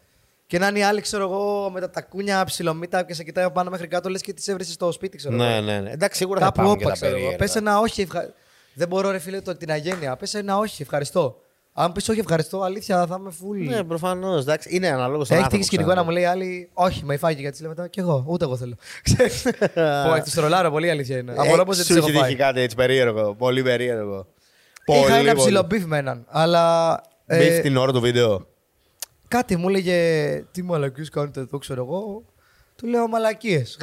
Και 0.47 0.59
να 0.59 0.67
είναι 0.67 0.79
οι 0.79 0.83
άλλοι, 0.83 1.01
ξέρω 1.01 1.23
εγώ, 1.23 1.69
με 1.73 1.79
τα 1.79 1.89
τακούνια 1.89 2.43
ψιλομύτα 2.45 3.03
και 3.03 3.13
σε 3.13 3.23
κοιτάει 3.23 3.45
από 3.45 3.53
πάνω 3.53 3.69
μέχρι 3.69 3.87
κάτω, 3.87 4.09
λες 4.09 4.21
και 4.21 4.33
τις 4.33 4.47
έβρισες 4.47 4.73
στο 4.73 4.91
σπίτι, 4.91 5.17
ξέρω 5.17 5.35
εγώ. 5.35 5.43
Ναι, 5.43 5.59
ναι, 5.61 5.79
ναι. 5.79 5.91
Εντάξει, 5.91 6.17
σίγουρα 6.17 6.39
θα 6.39 6.45
Κάπου 6.45 6.59
υπάρχουν 6.59 6.77
και 6.77 6.85
όπα, 6.85 6.93
τα 6.93 6.99
ξέρω 6.99 7.11
εγώ. 7.11 7.25
περίεργα. 7.25 7.45
Πες 7.45 7.55
ένα 7.55 7.79
όχι, 7.79 8.01
ευχα... 8.01 8.33
Δεν 8.73 8.87
μπορώ, 8.87 9.11
ρε 9.11 9.19
φίλε, 9.19 9.41
το, 9.41 9.55
την 9.57 9.71
αγένεια. 9.71 10.15
Πες 10.15 10.33
ένα 10.33 10.57
όχι, 10.57 10.81
ευχαριστώ. 10.81 11.41
Αν 11.81 11.91
πεις 11.91 12.09
όχι, 12.09 12.19
ευχαριστώ, 12.19 12.61
αλήθεια 12.61 13.05
θα 13.07 13.17
είμαι 13.19 13.31
full. 13.41 13.67
Ναι, 13.69 13.83
προφανώς. 13.83 14.41
Εντάξει, 14.41 14.69
είναι 14.75 14.87
ανάλογο 14.87 15.23
στον 15.23 15.35
Έχει 15.37 15.45
άνθρωπο. 15.45 15.49
τύχει 15.49 15.63
σκηνικό 15.63 15.93
να 15.93 16.03
μου 16.03 16.09
λέει 16.09 16.25
άλλη, 16.25 16.69
Όχι, 16.73 17.05
με 17.05 17.13
υφάγει 17.13 17.41
γιατί 17.41 17.61
λέω 17.61 17.69
μετά 17.69 17.87
και 17.87 17.99
εγώ. 18.01 18.23
Ούτε 18.27 18.45
εγώ 18.45 18.57
θέλω. 18.57 18.75
Ξέρεις. 19.03 19.41
Πω, 20.05 20.13
εκ 20.15 20.23
του 20.23 20.31
τρολάρω 20.33 20.71
πολύ 20.71 20.87
η 20.87 20.89
αλήθεια 20.89 21.17
είναι. 21.17 21.33
Απορώ 21.37 21.63
πω 21.65 21.73
δεν 21.73 21.85
τι 21.85 21.91
Σου 21.91 21.97
έχω 21.97 22.07
έχει 22.07 22.11
τύχει 22.17 22.23
φάει. 22.23 22.35
κάτι 22.35 22.59
έτσι 22.61 22.75
περίεργο. 22.75 23.35
Πολύ 23.35 23.63
περίεργο. 23.63 24.27
Είχα 24.85 25.15
ένα 25.15 25.33
πολύ. 25.33 25.35
ψηλό 25.35 25.63
μπιφ 25.63 25.85
με 25.85 25.97
έναν. 25.97 26.25
Αλλά. 26.27 26.95
ε, 27.25 27.37
Μπιφ 27.37 27.61
την 27.61 27.77
ώρα 27.77 27.91
του 27.91 27.99
βίντεο. 27.99 28.47
Κάτι 29.27 29.55
μου 29.57 29.69
έλεγε 29.69 29.97
Τι 30.51 30.61
μαλακίες 30.63 31.09
κάνετε 31.09 31.39
εδώ, 31.39 31.57
ξέρω 31.57 31.83
εγώ. 31.83 32.23
Του 32.75 32.87
λέω 32.87 33.07
μαλακίες. 33.07 33.77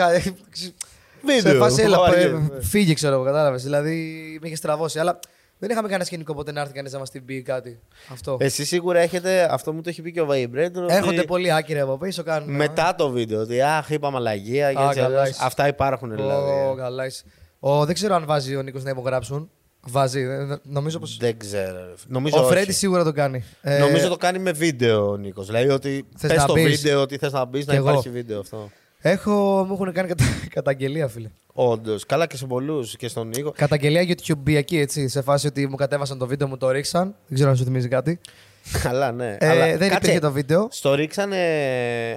Βίντεο. 1.23 1.53
Σε 1.53 1.59
φάση 1.59 1.83
έλα, 1.83 1.99
Βαριέ, 1.99 2.25
ε, 2.25 2.29
ναι. 2.29 2.63
φύγε, 2.63 2.95
ξέρω 2.95 3.15
εγώ, 3.15 3.25
κατάλαβες. 3.25 3.63
Δηλαδή 3.63 3.95
με 4.41 4.47
είχε 4.47 4.57
στραβώσει. 4.57 4.99
Αλλά 4.99 5.19
δεν 5.59 5.71
είχαμε 5.71 5.87
κανένα 5.87 6.05
σκηνικό 6.05 6.35
ποτέ 6.35 6.53
να 6.53 6.61
έρθει 6.61 6.73
κανείς 6.73 6.93
να 6.93 6.99
μας 6.99 7.11
την 7.11 7.25
πει 7.25 7.43
κάτι. 7.43 7.79
Αυτό. 8.13 8.37
Εσύ 8.41 8.65
σίγουρα 8.65 8.99
έχετε, 9.01 9.49
αυτό 9.51 9.73
μου 9.73 9.81
το 9.81 9.89
έχει 9.89 10.03
πει 10.03 10.13
και 10.13 10.21
ο 10.21 10.27
Vibrator. 10.31 10.83
ότι 10.83 10.95
Έρχονται 10.95 11.23
πολύ 11.23 11.53
άκυροι 11.53 11.81
από 11.81 11.99
πίσω, 11.99 12.23
κάνουν. 12.23 12.55
Μετά 12.55 12.95
το 12.95 13.09
βίντεο. 13.11 13.41
Ότι 13.41 13.63
αχ, 13.63 13.91
είπαμε 13.91 14.17
αλλαγία. 14.17 14.73
και 14.73 14.79
Α, 14.79 14.85
έτσι, 14.85 15.01
καλά 15.01 15.21
αλλιώς. 15.21 15.29
είσαι. 15.35 15.41
Αυτά 15.45 15.67
υπάρχουν 15.69 16.13
Ω, 16.13 16.15
δηλαδή. 16.15 16.77
καλά 16.77 17.07
είσαι. 17.07 17.25
Ο, 17.61 17.85
δεν 17.85 17.95
ξέρω 17.95 18.15
αν 18.15 18.25
βάζει 18.27 18.57
ο 18.57 18.63
Νίκος 18.63 18.83
να 18.85 18.91
υπογράψουν. 18.91 19.51
Βάζει. 19.89 20.21
ε, 20.21 20.57
Νομίζω 20.63 20.99
πω. 20.99 21.07
Δεν 21.19 21.39
ξέρω. 21.39 21.77
ρε. 21.87 21.93
Νομίζω 22.07 22.37
Ο 22.39 22.41
όχι. 22.41 22.51
Φρέντι 22.53 22.73
σίγουρα 22.73 23.05
το 23.05 23.13
κάνει. 23.13 23.45
Ε, 23.63 23.79
Νομίζω 23.79 24.09
το 24.09 24.17
κάνει 24.17 24.39
με 24.39 24.53
βίντεο 24.53 25.11
ο 25.11 25.17
Νίκος. 25.17 25.47
Δηλαδή 25.47 25.69
ότι 25.69 26.07
Θες 26.17 26.29
πες 26.31 26.37
να 26.39 26.43
στο 26.43 26.53
μπεις. 26.53 26.81
βίντεο 26.81 27.01
ότι 27.01 27.17
θες 27.19 27.33
να 27.33 27.45
μπει 27.45 27.59
να 27.59 27.65
Κι 27.65 27.75
εγώ. 27.79 27.89
υπάρχει 27.89 28.11
βίντεο 28.11 28.41
αυτό. 28.41 28.71
Έχω, 29.09 29.65
μου 29.69 29.73
έχουν 29.73 29.93
κάνει 29.93 30.09
κατα... 30.09 30.25
καταγγελία, 30.59 31.09
φίλε. 31.09 31.31
Όντως. 31.53 32.07
Καλά 32.07 32.27
και 32.27 32.37
σε 32.37 32.47
πολλούς 32.47 32.97
και 32.97 33.09
στον 33.09 33.29
Νίκο. 33.29 33.53
Καταγγελία 33.57 34.03
YouTube 34.03 34.63
έτσι, 34.71 35.09
σε 35.09 35.23
φάση 35.23 35.47
ότι 35.47 35.67
μου 35.67 35.77
κατέβασαν 35.77 36.19
το 36.19 36.27
βίντεο, 36.27 36.49
μου 36.49 36.57
το 36.57 36.71
ρίξαν. 36.71 37.15
Δεν 37.27 37.35
ξέρω 37.35 37.51
αν 37.51 37.57
σου 37.57 37.65
θυμίζει 37.65 37.89
κάτι. 37.89 38.21
Καλά, 38.83 39.13
ναι. 39.13 39.37
Ε, 39.39 39.49
Αλλά 39.49 39.67
δεν 39.67 39.79
κάτσε, 39.79 39.97
υπήρχε 39.97 40.19
το 40.19 40.33
βίντεο. 40.33 40.69
Στο 40.71 40.95
ρίξανε. 40.95 41.37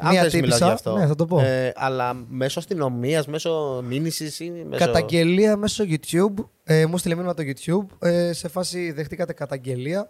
Αν 0.02 0.12
Μία 0.12 0.21
θες 0.21 0.34
μιλάω 0.34 0.41
τύπισσα, 0.41 0.65
γι' 0.65 0.71
αυτό. 0.71 0.97
ναι, 0.97 1.08
θα 1.08 1.15
το 1.15 1.25
πω. 1.25 1.39
Ε, 1.39 1.73
αλλά 1.75 2.13
μέσω 2.28 2.60
αστυνομίας, 2.60 3.28
μέσω 3.28 3.84
μήνυσης 3.88 4.39
ή 4.39 4.52
μέσω. 4.69 4.86
Καταγγελία 4.86 5.58
μέσω 5.58 5.84
YouTube. 5.88 6.45
Ε, 6.63 6.86
μου 6.86 6.97
στείλε 6.97 7.15
μήνυμα 7.15 7.34
το 7.34 7.43
YouTube. 7.45 8.08
Ε, 8.08 8.34
σε 8.34 8.47
φάση 8.47 8.91
δεχτήκατε 8.91 9.34
καταγγελία 9.34 10.10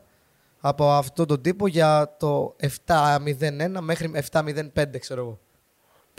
από 0.59 0.91
αυτόν 0.91 1.27
τον 1.27 1.41
τύπο 1.41 1.67
για 1.67 2.15
το 2.19 2.55
701 2.85 3.79
μέχρι 3.79 4.11
705, 4.31 4.99
ξέρω 4.99 5.21
εγώ. 5.21 5.39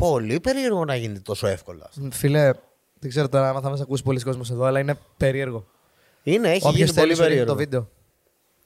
Πολύ 0.00 0.40
περίεργο 0.40 0.84
να 0.84 0.96
γίνεται 0.96 1.20
τόσο 1.20 1.46
εύκολα. 1.46 1.90
Φίλε, 2.10 2.50
δεν 2.98 3.10
ξέρω 3.10 3.28
τώρα 3.28 3.48
αν 3.50 3.62
θα 3.62 3.70
μας 3.70 3.80
ακούσει 3.80 4.02
πολλοί 4.02 4.20
κόσμος 4.20 4.50
εδώ, 4.50 4.64
αλλά 4.64 4.78
είναι 4.78 4.94
περίεργο. 5.16 5.66
Είναι, 6.22 6.48
έχει 6.50 6.66
Όποιος 6.66 6.74
γίνει 6.74 6.86
πολύ 6.86 7.00
θέλει 7.00 7.14
σου 7.14 7.20
ρίχνει 7.20 7.26
περίεργο. 7.28 7.52
το 7.52 7.56
βίντεο. 7.58 7.88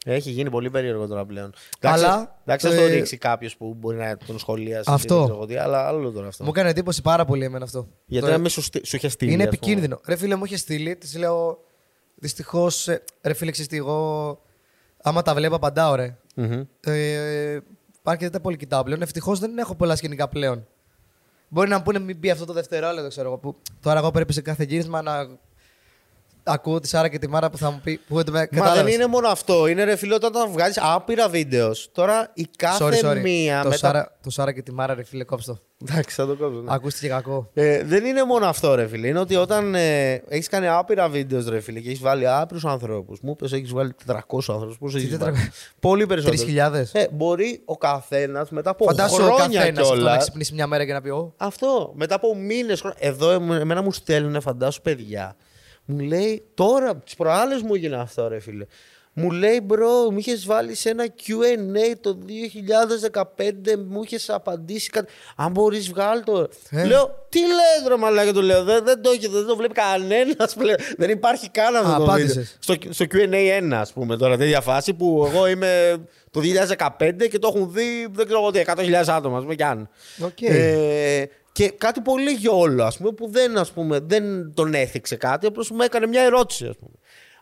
Έχει 0.06 0.30
γίνει 0.30 0.50
πολύ 0.50 0.70
περίεργο 0.70 1.06
τώρα 1.06 1.24
πλέον. 1.26 1.52
Αλλά, 1.80 2.38
Εντάξει, 2.44 2.68
θα 2.68 2.74
το 2.74 2.80
ε, 2.80 2.86
ρίξει 2.86 3.16
κάποιος 3.16 3.56
που 3.56 3.74
μπορεί 3.78 3.96
να 3.96 4.16
τον 4.26 4.38
σχολιάσει. 4.38 4.90
Αυτό. 4.92 5.16
δεν 5.18 5.24
ξέρω 5.28 5.46
τι, 5.46 5.56
αλλά 5.56 5.86
άλλο 5.86 6.10
τώρα 6.10 6.26
αυτό. 6.28 6.44
Μου 6.44 6.50
έκανε 6.50 6.68
εντύπωση 6.70 7.02
πάρα 7.02 7.24
πολύ 7.24 7.44
εμένα 7.44 7.64
αυτό. 7.64 7.88
Γιατί 8.06 8.26
Το- 8.26 8.32
να 8.32 8.38
μην 8.38 8.48
σου, 8.50 8.62
στει- 8.62 8.86
σου 8.86 8.96
είχε 8.96 9.08
στείλει. 9.08 9.32
Είναι 9.32 9.42
ας 9.42 9.48
πούμε. 9.48 9.58
επικίνδυνο. 9.62 10.00
Ρε 10.06 10.16
φίλε, 10.16 10.34
μου 10.36 10.44
είχε 10.44 10.56
στείλει, 10.56 10.96
της 10.96 11.16
λέω. 11.16 11.58
Δυστυχώς. 12.14 12.88
Ρε 13.22 13.32
φίλε, 13.34 13.50
ξέρεις 13.50 13.70
τι, 13.70 13.76
εγώ. 13.76 14.40
Άμα 15.02 15.22
τα 15.22 15.34
βλέπω, 15.34 15.54
απαντάω, 15.54 15.94
ρε. 15.94 16.16
Μμμ. 16.34 16.62
Ε, 16.80 17.52
υπάρχει 17.98 18.18
και 18.20 18.24
δεν 18.24 18.30
τα 18.30 18.40
πολύ 18.40 18.56
κοιτάω 18.56 18.82
πλέον. 18.82 19.02
Ευτυχώς 19.02 19.38
δεν 19.38 19.58
έχω 19.58 19.74
πολλά 19.74 19.96
σκηνικά 19.96 20.28
πλέον. 20.28 20.66
Μπορεί 21.54 21.68
να 21.68 21.76
μου 21.76 21.82
πούνε 21.82 21.98
μην 21.98 22.16
μπει 22.16 22.30
αυτό 22.30 22.44
το 22.44 22.52
δευτερόλεπτο, 22.52 23.08
ξέρω 23.08 23.28
εγώ. 23.28 23.38
Που 23.38 23.56
τώρα 23.80 23.98
εγώ 23.98 24.10
πρέπει 24.10 24.32
σε 24.32 24.40
κάθε 24.40 24.64
γύρισμα 24.64 25.02
να 25.02 25.28
ακούω 26.42 26.80
τη 26.80 26.88
Σάρα 26.88 27.08
και 27.08 27.18
τη 27.18 27.28
Μάρα 27.28 27.50
που 27.50 27.58
θα 27.58 27.70
μου 27.70 27.80
πει. 27.84 28.00
Που 28.08 28.14
δεν 28.22 28.32
με 28.32 28.38
Μα 28.38 28.46
κατάλαβες. 28.46 28.82
δεν 28.84 28.92
είναι 28.92 29.06
μόνο 29.06 29.28
αυτό. 29.28 29.66
Είναι 29.66 29.84
ρε 29.84 29.96
φίλε 29.96 30.14
όταν 30.14 30.50
βγάζει 30.52 30.78
άπειρα 30.82 31.28
βίντεος. 31.28 31.90
Τώρα 31.92 32.30
η 32.34 32.46
κάθε 32.56 32.84
Sorry, 32.84 33.04
sorry. 33.04 33.20
μία. 33.22 33.62
Το, 33.62 33.68
μετά- 33.68 33.78
Σάρα, 33.86 34.16
το 34.22 34.30
Σάρα 34.30 34.52
και 34.52 34.62
τη 34.62 34.72
Μάρα, 34.72 34.94
ρε 34.94 35.02
φίλε, 35.04 35.24
κόψτο. 35.24 35.58
Εντάξει, 35.90 36.14
θα 36.14 36.26
το 36.26 36.34
κόψω. 36.36 36.60
ναι. 36.60 36.74
Ακούστηκε 36.74 37.08
κακό. 37.08 37.50
Ε, 37.54 37.82
δεν 37.84 38.04
είναι 38.04 38.24
μόνο 38.24 38.46
αυτό, 38.46 38.74
ρε 38.74 38.86
φίλε. 38.86 39.06
Είναι 39.08 39.18
ότι 39.18 39.36
όταν 39.36 39.74
ε, 39.74 40.12
έχεις 40.28 40.48
κάνει 40.48 40.66
άπειρα 40.68 41.08
βίντεος, 41.08 41.48
ρε 41.48 41.60
φίλε, 41.60 41.80
και 41.80 41.88
έχεις 41.88 42.00
βάλει 42.00 42.28
άπειρους 42.28 42.64
ανθρώπους. 42.64 43.20
Μου 43.20 43.30
είπες 43.30 43.52
έχεις 43.52 43.72
βάλει 43.72 43.94
400 44.06 44.16
ανθρώπους. 44.48 44.78
Πώς 44.78 44.94
έχεις 44.94 45.14
400? 45.14 45.18
βάλει; 45.18 45.36
Πολύ 45.80 46.06
περισσότερο. 46.06 46.42
3.000. 46.72 46.84
Ε, 46.92 47.06
μπορεί 47.12 47.60
ο 47.64 47.76
καθένας 47.76 48.50
μετά 48.50 48.70
από 48.70 48.84
Φαντάσου 48.84 49.14
ο 49.14 49.18
χρόνια 49.34 49.58
καθένας 49.58 49.80
αυτό 49.82 49.94
να 49.94 50.00
κιόλας. 50.00 50.16
ξυπνήσει 50.16 50.54
μια 50.54 50.66
μέρα 50.66 50.84
και 50.86 50.92
να 50.92 51.00
πει: 51.00 51.08
Ω, 51.08 51.34
Αυτό. 51.36 51.92
Μετά 51.96 52.14
από 52.14 52.36
μήνες. 52.36 52.82
Εδώ 52.98 53.30
εμ- 53.30 53.52
εμένα 53.52 53.82
μου 53.82 53.92
στέλνουν, 53.92 54.40
φαντάσου 54.40 54.80
παιδιά. 54.82 55.36
Μου 55.84 55.98
λέει 55.98 56.44
τώρα, 56.54 56.96
τις 56.96 57.14
προάλλες 57.14 57.62
μου 57.62 57.74
έγινε 57.74 57.96
αυτό, 57.96 58.28
ρε 58.28 58.40
φίλε. 58.40 58.66
Μου 59.16 59.30
λέει, 59.30 59.60
bro, 59.62 60.10
μου 60.10 60.18
είχες 60.18 60.46
βάλει 60.46 60.74
σε 60.74 60.88
ένα 60.90 61.04
QA 61.06 61.96
το 62.00 62.18
2015, 62.26 63.76
μου 63.88 64.02
είχες 64.02 64.30
απαντήσει 64.30 64.90
κάτι. 64.90 65.12
Αν 65.36 65.50
μπορείς, 65.52 65.88
βγάλ 65.88 66.24
το. 66.24 66.48
Ε. 66.70 66.84
Λέω, 66.84 67.26
τι 67.28 67.38
λες, 67.38 67.88
ρε 67.88 67.96
Μαλάκα, 67.96 68.32
του 68.32 68.42
λέω. 68.42 68.64
Δεν, 68.64 68.84
δεν, 68.84 69.02
το, 69.02 69.10
έχει- 69.10 69.28
δεν 69.28 69.46
το 69.46 69.56
βλέπει 69.56 69.74
κανένας 69.74 70.54
πλέον. 70.58 70.76
Δεν 70.96 71.10
υπάρχει 71.10 71.50
καν 71.50 71.76
αυτό 71.76 71.88
Α, 71.88 71.92
το 71.96 71.98
βίντεο. 72.00 72.06
απάντησες. 72.14 72.56
Στο, 72.60 72.74
στο 72.90 73.04
QA 73.10 73.60
1, 73.62 73.72
ας 73.72 73.92
πούμε, 73.92 74.16
τώρα, 74.16 74.36
τέτοια 74.36 74.60
φάση 74.60 74.94
που 74.94 75.28
εγώ 75.32 75.46
είμαι 75.46 75.96
το 76.30 76.40
2015 76.40 77.28
και 77.30 77.38
το 77.38 77.52
έχουν 77.54 77.72
δει, 77.72 78.08
δεν 78.12 78.24
ξέρω 78.26 78.40
εγώ 78.40 78.50
τι, 78.50 78.62
100.000 78.66 78.92
άτομα, 79.06 79.36
ας 79.36 79.42
πούμε, 79.42 79.54
κι 79.54 79.62
αν. 79.62 79.88
Οκ. 80.24 80.42
Ε, 80.42 81.24
και 81.52 81.68
κάτι 81.78 82.00
πολύ 82.00 82.30
YOLO, 82.30 82.84
ας 82.84 82.96
πούμε, 82.96 83.10
που 83.12 83.28
δεν, 83.30 83.58
ας 83.58 83.70
πούμε, 83.72 83.98
δεν 84.02 84.52
τον 84.54 84.74
έθιξε 84.74 85.16
κάτι, 85.16 85.46
απλώς 85.46 85.70
μου 85.70 85.82
έκανε 85.82 86.06
μια 86.06 86.22
ερώτηση, 86.22 86.66
ας 86.66 86.76
πούμε. 86.76 86.92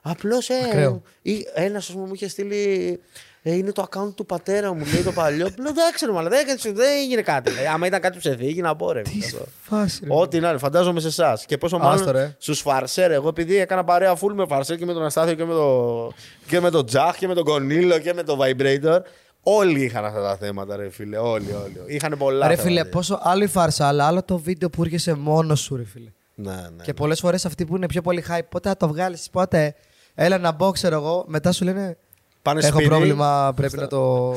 Απλώς, 0.03 0.49
ε, 0.49 0.55
Ακραίο. 0.67 1.03
ή 1.23 1.47
ένας, 1.55 1.89
ας 1.89 1.93
πούμε, 1.95 2.07
μου 2.07 2.15
είχε 2.15 2.29
στείλει, 2.29 3.01
ε, 3.43 3.55
είναι 3.55 3.73
το 3.73 3.87
account 3.91 4.15
του 4.15 4.27
πατέρα 4.27 4.75
μου, 4.75 4.85
λέει 4.93 5.03
το 5.03 5.13
παλιό. 5.13 5.49
Λέω, 5.59 5.69
εντάξει, 5.69 6.07
ρε, 6.07 6.13
μάλλον, 6.13 6.31
δεν, 6.31 6.41
έκανες- 6.41 6.73
δεν 6.73 6.99
έγινε 7.03 7.23
κάτι. 7.23 7.51
Ε, 7.65 7.69
άμα 7.69 7.87
ήταν 7.87 8.01
κάτι 8.01 8.19
ψευδή, 8.19 8.55
να 8.61 8.77
πω, 8.77 8.93
ρε. 8.93 9.03
τι 9.03 9.21
αυτό. 9.25 9.45
φάση, 9.63 10.05
ρε. 10.05 10.15
Ό,τι 10.15 10.41
να 10.41 10.49
είναι, 10.49 10.59
φαντάζομαι 10.59 11.01
σε 11.01 11.07
εσάς. 11.07 11.45
Και 11.47 11.59
πόσο 11.59 11.77
Άστο, 11.77 11.89
μάλλον 11.89 12.11
ρε. 12.11 12.35
στους 12.39 12.61
φαρσέρ. 12.61 13.11
Εγώ 13.11 13.29
επειδή 13.29 13.57
έκανα 13.57 13.85
παρέα 13.85 14.15
full 14.17 14.33
με 14.35 14.47
φαρσέρ 14.47 14.77
και 14.77 14.87
με 14.87 14.93
τον 14.93 15.05
Αστάθιο 15.05 15.35
και 15.35 15.45
με, 15.45 15.55
το, 15.55 16.13
και 16.47 16.61
με 16.61 16.71
τον 16.71 16.87
Τζαχ 16.87 17.17
και 17.17 17.27
με 17.27 17.35
τον 17.35 17.45
Κονίλο 17.45 17.99
και 17.99 18.13
με 18.15 18.23
τον 18.23 18.39
Vibrator. 18.43 18.99
Όλοι 19.43 19.83
είχαν 19.85 20.05
αυτά 20.05 20.23
τα 20.23 20.37
θέματα, 20.37 20.77
ρε 20.77 20.91
φίλε. 20.91 21.17
Όλοι, 21.19 21.53
όλοι. 21.65 21.83
Είχαν 21.87 22.15
πολλά. 22.19 22.47
Ρε 22.49 22.55
θέματα. 22.57 22.69
φίλε, 22.69 22.85
πόσο 22.85 23.19
άλλο 23.23 23.43
η 23.45 23.47
φάρσα, 23.47 23.87
αλλά 23.87 24.07
άλλο 24.07 24.23
το 24.23 24.39
βίντεο 24.39 24.71
που 24.71 24.83
έρχεσαι 24.83 25.15
μόνος 25.15 25.61
σου, 25.61 25.77
ρε 25.77 25.85
φίλε. 25.85 26.11
Ναι, 26.35 26.51
ναι. 26.51 26.83
Και 26.83 26.95
πολλές 26.95 27.21
φορές 27.21 27.45
αυτοί 27.47 27.65
που 27.65 27.77
είναι 27.77 27.87
πιο 27.87 28.03
πολύ 28.03 28.25
hype, 28.29 28.41
πότε 28.49 28.69
θα 28.69 28.77
το 28.77 28.89
βγάλεις, 28.89 29.29
πότε. 29.33 29.75
Έλα 30.15 30.39
να 30.39 30.53
μπω, 30.53 30.71
ξέρω 30.71 30.97
εγώ. 30.97 31.25
Μετά 31.29 31.53
σου 31.53 31.65
λένε. 31.65 31.97
Πάνε 32.43 32.61
Έχω 32.61 32.69
σπίτι. 32.77 32.89
πρόβλημα, 32.89 33.53
πρέπει 33.57 33.77
να 33.77 33.87
το. 33.87 34.33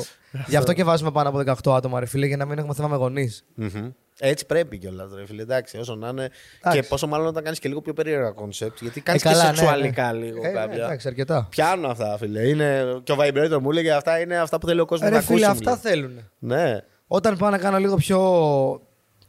Γι' 0.47 0.55
αυτό 0.55 0.73
και 0.73 0.83
βάζουμε 0.83 1.11
πάνω 1.11 1.29
από 1.29 1.43
18 1.71 1.75
άτομα, 1.75 1.99
ρε 1.99 2.05
φίλε, 2.05 2.25
για 2.25 2.37
να 2.37 2.45
μην 2.45 2.57
έχουμε 2.57 2.73
θέμα 2.73 2.87
με 2.87 2.95
γονείς. 2.95 3.45
Μμμ. 3.55 3.89
Έτσι 4.19 4.45
πρέπει 4.45 4.77
κιόλας, 4.77 5.09
ρε 5.15 5.25
φίλε. 5.25 5.41
Εντάξει, 5.41 5.77
όσο 5.77 5.95
να 5.95 6.07
είναι. 6.07 6.29
Εντάξει. 6.59 6.79
Και 6.79 6.87
πόσο 6.87 7.07
μάλλον 7.07 7.27
όταν 7.27 7.43
κάνεις 7.43 7.59
και 7.59 7.67
λίγο 7.67 7.81
πιο 7.81 7.93
περίεργα 7.93 8.31
concept. 8.31 8.77
Γιατί 8.81 9.01
κάνεις 9.01 9.23
Ε, 9.23 9.27
και 9.27 9.33
καλά, 9.33 9.49
ναι, 9.49 9.55
σεξουαλικά 9.57 10.13
ναι. 10.13 10.19
λίγο 10.25 10.37
Ε, 10.43 10.47
ναι, 10.47 10.53
κάποια. 10.53 10.83
Εντάξει, 10.83 11.07
αρκετά. 11.07 11.47
Πιάνω 11.49 11.87
αυτά, 11.87 12.17
φίλε. 12.17 12.47
Είναι... 12.47 12.99
Και 13.03 13.11
ο 13.11 13.15
Vibrator 13.19 13.57
μου 13.61 13.69
έλεγε 13.71 13.91
αυτά 13.91 14.19
είναι 14.19 14.37
αυτά 14.37 14.59
που 14.59 14.67
θέλει 14.67 14.79
ο 14.79 14.85
κόσμος 14.85 15.07
Ε, 15.09 15.11
να 15.11 15.17
Ρε 15.19 15.23
φίλε, 15.25 15.45
ακούσει. 15.45 15.59
αυτά 15.59 15.71
μου 15.71 15.77
θέλουν. 15.77 16.11
λέει. 16.13 16.23
Ναι. 16.39 16.79
Όταν 17.07 17.37
πάω 17.37 17.49
να 17.49 17.57
κάνω 17.57 17.77
λίγο 17.77 17.95
πιο. 17.95 18.19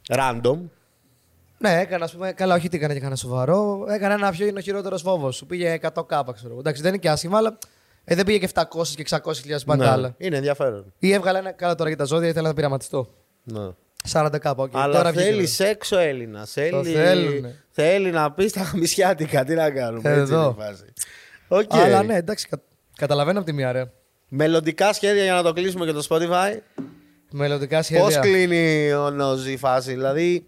Random. 0.09 0.57
Ναι, 1.57 1.79
έκανα, 1.79 2.05
ας 2.05 2.11
πούμε. 2.11 2.31
Καλά, 2.31 2.55
όχι 2.55 2.69
τι 2.69 2.77
έκανα 2.77 2.93
και 2.93 2.99
έκανα 2.99 3.15
σοβαρό. 3.15 3.85
Έκανα 3.89 4.13
ένα 4.13 4.31
ποιο 4.31 4.47
είναι 4.47 4.59
ο 4.59 4.61
χειρότερος 4.61 5.01
φόβος. 5.01 5.35
Σου 5.35 5.45
πήγε 5.45 5.79
100 5.81 6.07
κάπα, 6.07 6.33
ξέρω 6.33 6.49
εγώ. 6.49 6.59
Εντάξει, 6.59 6.81
δεν 6.81 6.91
είναι 6.91 7.01
και 7.01 7.09
άσχημα, 7.09 7.37
αλλά 7.37 7.57
ε, 8.03 8.15
δεν 8.15 8.25
πήγε 8.25 8.37
και 8.37 8.49
700 8.53 8.87
και 8.95 9.05
600 9.09 9.33
χιλιάδες 9.35 9.65
μπαντάλα. 9.65 10.07
Ναι. 10.07 10.25
Είναι 10.25 10.35
ενδιαφέρον. 10.35 10.93
Ή 10.99 11.11
έβγαλα 11.11 11.39
ένα 11.39 11.51
καλά 11.51 11.75
τώρα 11.75 11.89
για 11.89 11.97
τα 11.97 12.03
ζώδια, 12.03 12.29
ήθελα 12.29 12.47
να 12.47 12.53
πειραματιστώ. 12.53 13.07
Ναι. 13.43 13.69
40 14.11 14.27
κάπα, 14.39 14.63
οκ. 14.63 14.71
Αλλά 14.73 14.93
τώρα 14.93 15.11
βγήκε. 15.11 15.25
θέλει 15.25 15.69
έξω 15.69 15.97
Έλληνας. 15.97 16.51
Θέλει... 16.51 16.91
θέλουνε. 16.91 17.63
θέλει 17.69 18.11
να 18.11 18.31
πει 18.31 18.49
τα 18.49 18.63
χαμισιάτικα. 18.63 19.43
Τι 19.43 19.55
να 19.55 19.71
κάνουμε. 19.71 20.09
Έτσι 20.09 20.21
Εδώ. 20.21 20.55
είναι 20.57 20.65
η 20.65 20.69
φάση. 20.69 20.93
Οκ. 21.47 21.73
Αλλά 21.73 22.03
ναι, 22.03 22.15
εντάξει, 22.15 22.47
κα... 22.47 22.61
καταλαβαίνω 22.95 23.37
από 23.37 23.47
τη 23.47 23.53
μία, 23.53 23.71
ρε. 23.71 23.91
Μελλοντικά 24.27 24.93
σχέδια 24.93 25.23
για 25.23 25.33
να 25.33 25.43
το 25.43 25.53
κλείσουμε 25.53 25.85
και 25.85 25.91
το 25.91 26.05
Spotify. 26.09 26.57
Μελλοντικά 27.31 27.77
Πώς 27.77 27.85
σχέδια. 27.85 28.19
κλείνει 28.19 28.93
ο 28.93 29.09
Νόζη 29.09 29.51
η 29.51 29.57
φάση, 29.57 29.91
δηλαδή. 29.91 30.47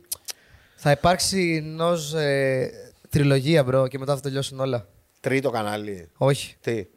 Θα 0.81 0.91
υπάρξει 0.91 1.61
ενός 1.65 2.13
ε, 2.13 2.71
τριλογία, 3.09 3.63
bro, 3.63 3.87
και 3.87 3.97
μετά 3.99 4.15
θα 4.15 4.21
τελειώσουν 4.21 4.59
όλα. 4.59 4.87
Τρίτο 5.19 5.49
κανάλι. 5.49 6.09
Όχι. 6.17 6.55
Τι; 6.61 6.87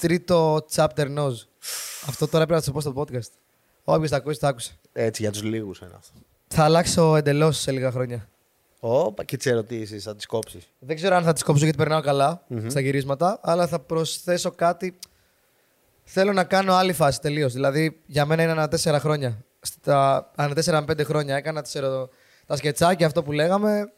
Τρίτο 0.00 0.66
chapter 0.74 1.16
Nose. 1.18 1.46
Αυτό 2.06 2.28
τώρα 2.28 2.46
πρέπει 2.46 2.52
να 2.52 2.62
το 2.62 2.72
πω 2.72 2.80
στο 2.80 2.92
podcast. 2.96 3.30
Όποιος 3.84 4.10
τα 4.10 4.16
ακούσει, 4.16 4.40
τα 4.40 4.48
άκουσε. 4.48 4.78
Έτσι 4.92 5.22
για 5.22 5.30
τους 5.30 5.42
λίγους 5.42 5.78
είναι 5.78 5.90
αυτό. 5.96 6.18
Θα 6.48 6.64
αλλάξω 6.64 7.16
εντελώς 7.16 7.58
σε 7.58 7.70
λίγα 7.70 7.90
χρόνια. 7.90 8.28
Όπα 8.80 9.24
και 9.24 9.36
τις 9.36 9.46
ερωτήσεις, 9.46 10.02
θα 10.02 10.16
τις 10.16 10.26
κόψεις. 10.26 10.68
Δεν 10.78 10.96
ξέρω 10.96 11.16
αν 11.16 11.24
θα 11.24 11.32
τις 11.32 11.42
κόψω 11.42 11.62
γιατί 11.62 11.78
περνάω 11.78 12.00
καλά 12.00 12.46
στα 12.66 12.80
γυρίσματα, 12.80 13.38
αλλά 13.42 13.66
θα 13.66 13.78
προσθέσω 13.78 14.50
κάτι. 14.50 14.98
Θέλω 16.04 16.32
να 16.32 16.44
κάνω 16.44 16.74
άλλη 16.74 16.92
φάση 16.92 17.20
τελείως. 17.20 17.52
Δηλαδή, 17.52 18.00
για 18.06 18.26
μένα 18.26 18.42
είναι 18.42 18.52
ένα 18.52 18.68
τέσσερα 18.68 19.00
χρόνια. 19.00 19.44
Στα, 19.60 20.30
ανά 20.34 20.54
τέσσερα 20.54 20.80
με 20.80 20.86
πέντε 20.86 21.04
χρόνια 21.04 21.36
έκανα 21.36 21.62
τις 21.62 21.74
ερω... 21.74 22.08
τα 22.46 22.56
σκετσάκια, 22.56 23.06
αυτό 23.06 23.22
που 23.22 23.32
λέγαμε. 23.32 23.90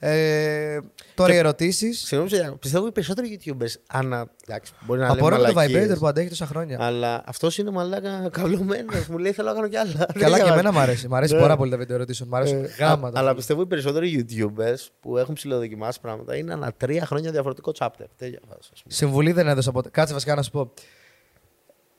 Ε, 0.00 0.78
τώρα 1.14 1.30
Και- 1.30 1.36
οι 1.36 1.38
ερωτήσεις. 1.38 1.98
Συγγνώμη, 1.98 2.30
σε- 2.30 2.56
πιστεύω 2.60 2.86
οι 2.86 2.92
περισσότεροι 2.92 3.40
YouTubers 3.44 3.74
ανα. 3.88 4.30
Εντάξει, 4.46 4.72
μπορεί 4.86 5.00
να 5.00 5.06
Απορώ 5.10 5.36
λέμε 5.36 5.42
με 5.42 5.48
το 5.48 5.54
μαλακίες, 5.54 5.90
Vibrator 5.92 5.98
που 5.98 6.06
αντέχει 6.06 6.28
τόσα 6.28 6.46
χρόνια. 6.46 6.76
Αλλά 6.80 7.22
αυτός 7.26 7.58
είναι 7.58 7.70
μαλάκα 7.70 8.28
καυλωμένο. 8.32 8.92
Μου 9.10 9.18
λέει 9.18 9.32
θέλω 9.32 9.48
να 9.48 9.54
κάνω 9.54 9.68
κι 9.68 9.76
άλλα. 9.76 9.92
Καλά 9.98 10.06
Δεν 10.06 10.22
και 10.22 10.24
διαβάζω. 10.28 10.52
εμένα 10.52 10.72
μου 10.72 10.78
αρέσει. 10.78 11.08
Μ' 11.08 11.14
αρέσει 11.14 11.34
Ναι. 11.34 11.40
πάρα 11.40 11.56
πολύ 11.56 11.70
τα 11.70 11.76
βίντεο 11.76 11.96
ερωτήσεων. 11.96 12.28
Μ' 12.28 12.34
αρέσουν 12.34 12.64
Ε, 12.64 12.68
γάμα. 12.78 13.08
α- 13.08 13.10
τα 13.10 13.18
αλλά 13.18 13.20
φίλε. 13.28 13.34
πιστεύω 13.34 13.62
οι 13.62 13.66
περισσότεροι 13.66 14.26
YouTubers 14.30 14.86
που 15.00 15.16
έχουν 15.18 15.34
ψηλοδοκιμάσει 15.34 16.00
πράγματα 16.00 16.36
είναι 16.36 16.52
ανά 16.52 16.72
τρία 16.76 17.06
χρόνια 17.06 17.30
διαφορετικό 17.30 17.72
chapter. 17.78 18.04
Τέτοια 18.16 18.40
φάση, 18.48 18.70
ας 18.72 18.82
πούμε. 18.82 18.94
Συμβουλή 18.94 19.32
δεν 19.32 19.48
έδωσα 19.48 19.72
ποτέ. 19.72 19.88
Κάτσε 19.92 20.12
βασικά 20.12 20.34
να 20.34 20.42
σου 20.42 20.50
πω. 20.50 20.72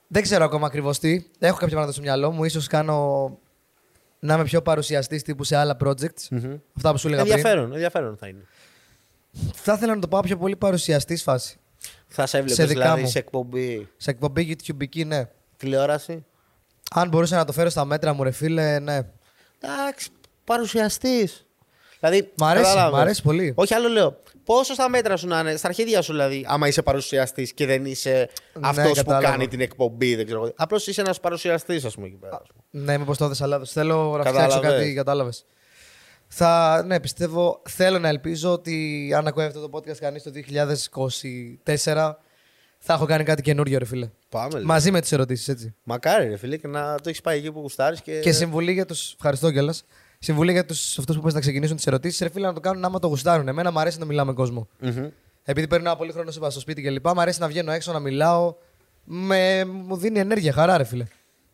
Δεν 0.08 0.22
ξέρω 0.22 0.44
ακόμα 0.44 0.66
ακριβώς 0.66 0.98
τι. 0.98 1.12
Έχω 1.38 1.52
κάποια 1.54 1.68
πράγματα 1.68 1.92
στο 1.92 2.00
μυαλό 2.02 2.30
μου. 2.30 2.48
σω 2.48 2.60
κάνω 2.68 3.38
να 4.20 4.34
είμαι 4.34 4.44
πιο 4.44 4.62
παρουσιαστής 4.62 5.22
τύπου 5.22 5.44
σε 5.44 5.56
άλλα 5.56 5.76
projects. 5.84 6.28
Μμμ. 6.30 6.56
Αυτά 6.76 6.90
που 6.92 6.98
σου 6.98 7.06
έλεγα 7.06 7.22
πριν. 7.22 7.34
Ενδιαφέρον, 7.34 7.72
ενδιαφέρον 7.72 8.16
θα 8.16 8.26
είναι. 8.28 8.42
Θα 9.54 9.72
ήθελα 9.72 9.94
να 9.94 10.00
το 10.00 10.08
πάω 10.08 10.20
πιο 10.20 10.36
πολύ 10.36 10.56
παρουσιαστής 10.56 11.22
φάση. 11.22 11.58
Θα 12.08 12.26
σε 12.26 12.36
έβλεπες 12.36 12.56
Σε 12.58 12.64
δικά 12.66 12.80
δηλαδή 12.80 13.00
μου. 13.02 13.08
σε 13.08 13.18
εκπομπή 13.18 13.88
Σε 13.96 14.10
εκπομπή 14.10 14.56
YouTube, 14.66 15.06
ναι. 15.06 15.28
τηλεόραση. 15.56 16.24
Αν 16.94 17.08
μπορούσα 17.08 17.36
να 17.36 17.44
το 17.44 17.52
φέρω 17.52 17.68
στα 17.70 17.84
μέτρα 17.84 18.12
μου, 18.12 18.22
ρε 18.22 18.30
φίλε, 18.30 18.78
ναι. 18.78 19.00
Εντάξει, 19.60 20.08
παρουσιαστής. 20.44 21.46
Δηλαδή, 22.00 22.30
Μ' 22.36 22.44
αρέσει, 22.44 22.64
κατάλαβες. 22.64 22.98
μ' 22.98 23.02
αρέσει 23.02 23.22
πολύ. 23.22 23.52
Όχι, 23.56 23.74
άλλο 23.74 23.88
λέω. 23.88 24.16
Πόσο 24.44 24.74
στα 24.74 24.88
μέτρα 24.88 25.16
σου 25.16 25.26
να 25.26 25.40
είναι, 25.40 25.56
στα 25.56 25.68
αρχίδια 25.68 26.02
σου 26.02 26.12
δηλαδή, 26.12 26.44
άμα 26.48 26.68
είσαι 26.68 26.82
παρουσιαστής 26.82 27.52
και 27.52 27.66
δεν 27.66 27.84
είσαι 27.84 28.28
Ναι, 28.60 28.68
αυτός 28.68 28.88
που 28.88 28.94
κατάλαβα. 28.94 29.28
κάνει 29.30 29.48
την 29.48 29.60
εκπομπή, 29.60 30.14
δεν 30.14 30.24
ξέρω. 30.26 30.52
Απλώς 30.56 30.86
είσαι 30.86 31.00
ένας 31.00 31.20
παρουσιαστής, 31.20 31.84
ας 31.84 31.94
πούμε 31.94 32.06
εκεί 32.06 32.16
πέρα. 32.16 32.40
ας 32.42 32.48
πούμε. 32.70 32.84
Ναι, 32.84 32.92
είμαι 32.92 33.04
πω 33.04 33.16
το 33.16 33.24
έδωσα 33.24 33.46
λάθο. 33.46 33.64
Θέλω 33.64 34.10
να 34.16 34.22
Κατάλαβες. 34.24 34.54
φτιάξω 34.56 34.76
κάτι, 34.78 34.94
κατάλαβες. 34.94 35.44
Θα, 36.28 36.82
ναι, 36.86 37.00
πιστεύω, 37.00 37.62
θέλω 37.68 37.98
να 37.98 38.08
ελπίζω 38.08 38.52
ότι 38.52 39.10
αν 39.16 39.26
ακούει 39.26 39.44
αυτό 39.44 39.68
το 39.68 39.78
podcast 39.78 39.96
κανείς 39.96 40.22
το 40.22 40.30
2024 41.64 42.12
θα 42.78 42.92
έχω 42.92 43.04
κάνει 43.06 43.24
κάτι 43.24 43.42
καινούριο, 43.42 43.78
ρε 43.78 43.84
φίλε. 43.84 44.10
Πάμε. 44.28 44.46
λοιπόν. 44.48 44.64
Μαζί 44.64 44.90
με 44.90 45.00
τις 45.00 45.12
ερωτήσεις, 45.12 45.48
έτσι. 45.48 45.74
Μακάρι, 45.82 46.28
ρε 46.28 46.36
φίλε, 46.36 46.56
και 46.56 46.66
να 46.68 46.94
το 46.94 47.08
έχεις 47.08 47.20
πάει 47.20 47.38
εκεί 47.38 47.52
που 47.52 47.60
γουστάρεις. 47.60 48.00
Και... 48.00 48.18
Και 48.20 48.32
συμβουλή 48.32 48.72
για 48.72 48.86
τους. 48.86 49.12
Ευχαριστώ 49.14 49.50
κιόλας. 49.50 49.84
Συμβουλή 50.22 50.52
για 50.52 50.64
τους 50.64 50.98
αυτούς 50.98 51.16
που 51.16 51.22
πες 51.22 51.34
να 51.34 51.40
ξεκινήσουν 51.40 51.76
τις 51.76 51.86
ερωτήσεις. 51.86 52.20
Ρε 52.20 52.28
φίλε, 52.28 52.46
να 52.46 52.52
το 52.52 52.60
κάνουν 52.60 52.84
άμα 52.84 52.98
το 52.98 53.06
γουστάρουν. 53.06 53.48
Εμένα 53.48 53.72
μου 53.72 53.80
αρέσει 53.80 53.98
να 53.98 54.04
μιλάω 54.04 54.24
με 54.24 54.32
κόσμο. 54.32 54.68
Μμμ. 54.80 55.06
Επειδή 55.44 55.66
περνάω 55.66 55.96
πολύ 55.96 56.12
χρόνο 56.12 56.30
στο 56.30 56.60
σπίτι 56.60 56.82
και 56.82 56.90
λοιπά, 56.90 57.14
μου 57.14 57.20
αρέσει 57.20 57.40
να 57.40 57.46
βγαίνω 57.48 57.72
έξω 57.72 57.92
να 57.92 57.98
μιλάω. 57.98 58.54
Με... 59.04 59.64
Μου 59.64 59.96
δίνει 59.96 60.18
ενέργεια, 60.18 60.52
χαρά, 60.52 60.76
ρε 60.76 60.84
φίλε. 60.84 61.04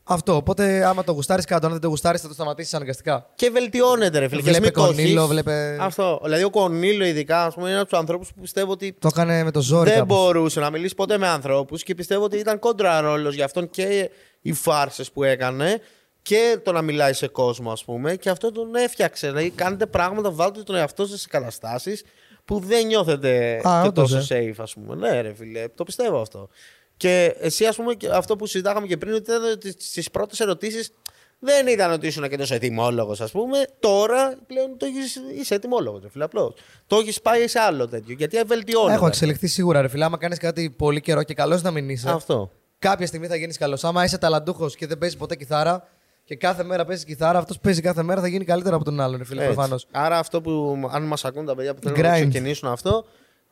Αυτό. 0.04 0.36
Οπότε, 0.36 0.84
άμα 0.84 1.04
το 1.04 1.12
γουστάρεις 1.12 1.44
κάτω, 1.44 1.66
αν 1.66 1.72
δεν 1.72 1.80
το 1.80 1.88
γουστάρεις, 1.88 2.20
θα 2.20 2.28
το 2.28 2.34
σταματήσεις 2.34 2.74
αναγκαστικά. 2.74 3.26
Και 3.34 3.50
βελτιώνεται, 3.50 4.18
ρε 4.18 4.28
φίλε. 4.28 4.42
Και 4.42 4.50
ας 4.50 4.56
Βλέπε 4.58 4.72
μην 4.78 4.84
το 4.84 4.92
Κονίλο, 4.94 5.20
έχεις. 5.20 5.30
βλέπε. 5.32 5.76
Αυτό. 5.80 6.20
Δηλαδή, 6.24 6.42
ο 6.44 6.50
Κονίλο, 6.50 7.04
ειδικά, 7.04 7.44
ας 7.44 7.54
πούμε, 7.54 7.68
είναι 7.68 7.78
από 7.78 7.88
τους 7.88 7.98
ανθρώπους 7.98 8.32
που 8.32 8.40
πιστεύω 8.40 8.72
ότι 8.72 8.92
Το 8.98 9.08
έκανε 9.12 9.44
με 9.44 9.50
το 9.50 9.60
ζόρι. 9.60 9.90
δεν 9.90 9.98
κάπως. 9.98 10.16
μπορούσε 10.16 10.60
να 10.60 10.70
μιλήσει 10.70 10.94
ποτέ 10.94 11.18
με 11.18 11.26
ανθρώπους 11.28 11.82
και 11.82 11.94
πιστεύω 11.94 12.24
ότι 12.24 12.36
ήταν 12.38 12.58
κόντρα 12.58 13.00
ρόλος 13.00 13.34
για 13.34 13.44
αυτόν 13.44 13.70
και 13.70 14.10
οι 14.40 14.52
φάρσες 14.52 15.10
που 15.10 15.22
έκανε 15.22 15.80
και 16.26 16.58
το 16.62 16.72
να 16.72 16.82
μιλάει 16.82 17.12
σε 17.12 17.28
κόσμο, 17.28 17.72
ας 17.72 17.84
πούμε. 17.84 18.16
Και 18.16 18.30
αυτό 18.30 18.52
τον 18.52 18.74
έφτιαξε. 18.74 19.26
Δηλαδή, 19.26 19.50
κάνετε 19.50 19.86
πράγματα, 19.86 20.30
βάλτε 20.30 20.62
τον 20.62 20.76
εαυτό 20.76 21.06
σας 21.06 21.20
σε 21.20 21.28
καταστάσεις 21.28 22.04
που 22.44 22.58
δεν 22.58 22.86
νιώθετε 22.86 23.60
Α, 23.68 23.80
και 23.82 23.88
όντως, 23.88 24.10
τόσο 24.10 24.34
safe, 24.34 24.54
ας 24.56 24.74
πούμε. 24.74 24.94
Ναι, 24.94 25.20
ρε 25.20 25.34
φίλε, 25.34 25.68
το 25.74 25.84
πιστεύω 25.84 26.20
αυτό. 26.20 26.48
Και 26.96 27.34
εσύ, 27.40 27.64
ας 27.64 27.76
πούμε, 27.76 27.94
και 27.94 28.08
αυτό 28.08 28.36
που 28.36 28.46
συζητάγαμε 28.46 28.86
και 28.86 28.96
πριν, 28.96 29.12
ότι 29.12 29.22
ήταν 29.30 29.50
ότι 29.52 29.74
στις 29.78 30.10
πρώτες 30.10 30.40
ερωτήσεις 30.40 30.90
δεν 31.38 31.66
ήταν 31.66 31.92
ότι 31.92 32.06
ήσουν 32.06 32.28
και 32.28 32.36
τόσο 32.36 32.54
ετοιμόλογος, 32.54 33.20
ας 33.20 33.30
πούμε. 33.30 33.64
Τώρα 33.80 34.38
πλέον 34.46 34.76
το 34.76 34.86
έχεις, 34.86 35.20
είσαι 35.40 35.54
ετοιμόλογος, 35.54 36.00
ρε 36.02 36.08
φίλε, 36.10 36.24
απλώς. 36.24 36.54
Το 36.86 36.96
έχεις 36.96 37.20
πάει 37.20 37.48
σε 37.48 37.58
άλλο 37.58 37.88
τέτοιο. 37.88 38.14
Γιατί 38.18 38.40
βελτιώνεται. 38.46 38.94
Έχω 38.94 39.06
εξελιχθεί 39.06 39.46
σίγουρα, 39.46 39.80
ρε 39.80 39.88
φίλε. 39.88 40.04
Άμα 40.04 40.16
κάνεις 40.16 40.38
κάτι 40.38 40.70
πολύ 40.70 41.00
καιρό 41.00 41.22
και 41.22 41.34
καλός 41.34 41.62
να 41.62 41.70
μην 41.70 41.88
είσαι. 41.88 42.10
Αυτό. 42.10 42.50
Κάποια 42.78 43.06
στιγμή 43.06 43.26
θα 43.26 43.36
γίνεις 43.36 43.58
καλός. 43.58 43.84
Άμα 43.84 44.04
είσαι 44.04 44.18
ταλαντούχος 44.18 44.76
και 44.76 44.86
δεν 44.86 44.98
παίζεις 44.98 45.18
ποτέ 45.18 45.36
κιθάρα 45.36 45.88
και 46.26 46.36
κάθε 46.36 46.64
μέρα 46.64 46.84
παίζει 46.84 47.04
κιθάρα, 47.04 47.38
αυτός 47.38 47.58
παίζει 47.58 47.80
κάθε 47.80 48.02
μέρα 48.02 48.20
θα 48.20 48.28
γίνει 48.28 48.44
καλύτερο 48.44 48.76
από 48.76 48.84
τον 48.84 49.00
άλλον, 49.00 49.18
ρε 49.18 49.24
φίλε. 49.24 49.42
Έτσι. 49.42 49.54
Προφανώς. 49.54 49.86
Άρα 49.90 50.18
αυτό 50.18 50.40
που 50.40 50.78
αν 50.92 51.02
μας 51.02 51.24
ακούν 51.24 51.44
τα 51.46 51.54
παιδιά 51.54 51.74
που 51.74 51.80
θέλουν 51.82 52.00
να 52.00 52.10
Grind. 52.16 52.28
ξεκινήσουν 52.28 52.68
αυτό, 52.68 53.04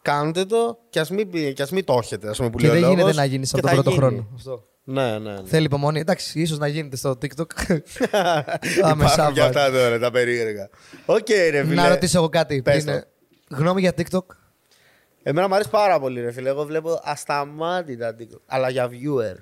κάντε 0.03 0.45
το 0.45 0.79
και 0.91 1.01
ας 1.01 1.11
μην, 1.11 1.31
πει- 1.31 1.53
και 1.53 1.63
ας 1.63 1.71
μην 1.71 1.85
το 1.85 1.99
έχετε. 2.03 2.29
Ας 2.29 2.37
πούμε, 2.37 2.51
που 2.51 2.59
Και 2.59 2.67
λέει 2.67 2.71
ο 2.77 2.79
δεν 2.81 2.83
γίνεται 2.89 3.01
λόγος, 3.03 3.17
να 3.17 3.25
γίνει 3.25 3.45
και 3.47 3.51
από 3.59 3.61
τον 3.61 3.69
θα 3.71 3.75
πρώτο 3.83 3.91
γίνει. 3.91 4.03
χρόνο. 4.03 4.29
Αυτό. 4.35 4.65
Ναι, 4.85 5.19
ναι. 5.19 5.33
ναι. 5.33 5.41
Θέλει 5.45 5.65
υπομονή. 5.65 6.01
Εντάξει, 6.01 6.41
ίσως 6.41 6.59
να 6.59 6.67
γίνεται 6.67 6.97
στο 6.97 7.11
TikTok. 7.11 7.47
Υπάρχουν 8.77 9.09
Σάββατο. 9.09 9.33
και 9.33 9.41
αυτά 9.41 9.71
τώρα 9.71 9.99
τα 9.99 10.11
περίεργα. 10.11 10.69
Οκ, 11.07 11.29
ρε 11.51 11.65
φίλε. 11.65 11.75
να 11.75 11.89
ρωτήσω 11.89 12.19
εγώ 12.19 12.29
κάτι. 12.29 12.63
Πες 12.63 12.85
πριν. 12.85 13.01
το. 13.49 13.57
Γνώμη 13.57 13.81
για 13.81 13.93
TikTok; 13.97 14.21
Εμένα 15.23 15.49
μου 15.49 15.55
αρέσει 15.55 15.71
πάρα 15.71 16.01
πολύ, 16.01 16.21
ρε 16.21 16.33
φίλε. 16.33 16.49
Εγώ 16.49 16.65
βλέπω 16.65 17.01
ασταμάτητα 17.05 18.17
TikTok. 18.19 18.41
Αλλά 18.47 18.69
για 18.71 18.89
viewer. 18.91 19.37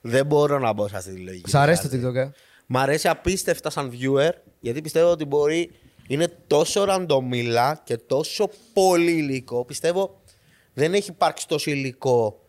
Δεν 0.00 0.26
μπορώ 0.26 0.58
να 0.58 0.72
μπω 0.72 0.88
σε 0.88 0.96
αυτή 0.96 1.14
τη 1.14 1.20
λογική. 1.20 1.50
Σ' 1.50 1.54
αρέσει 1.54 1.82
το 1.82 1.88
Δηλαδή. 1.88 2.18
TikTok, 2.20 2.22
ε; 2.26 2.30
Μ' 2.66 2.76
αρέσει 2.76 3.08
απίστευτα 3.08 3.70
σαν 3.70 3.92
viewer, 3.92 4.30
γιατί 4.60 4.82
πιστεύω 4.82 5.10
ότι 5.10 5.24
μπορεί. 5.24 5.70
Είναι 6.10 6.28
τόσο 6.46 6.84
ραντομίλα 6.84 7.80
και 7.84 7.96
τόσο 7.96 8.50
πολύ 8.72 9.10
υλικό. 9.12 9.64
Πιστεύω 9.64 10.20
δεν 10.74 10.94
έχει 10.94 11.10
υπάρξει 11.10 11.48
τόσο 11.48 11.70
υλικό 11.70 12.40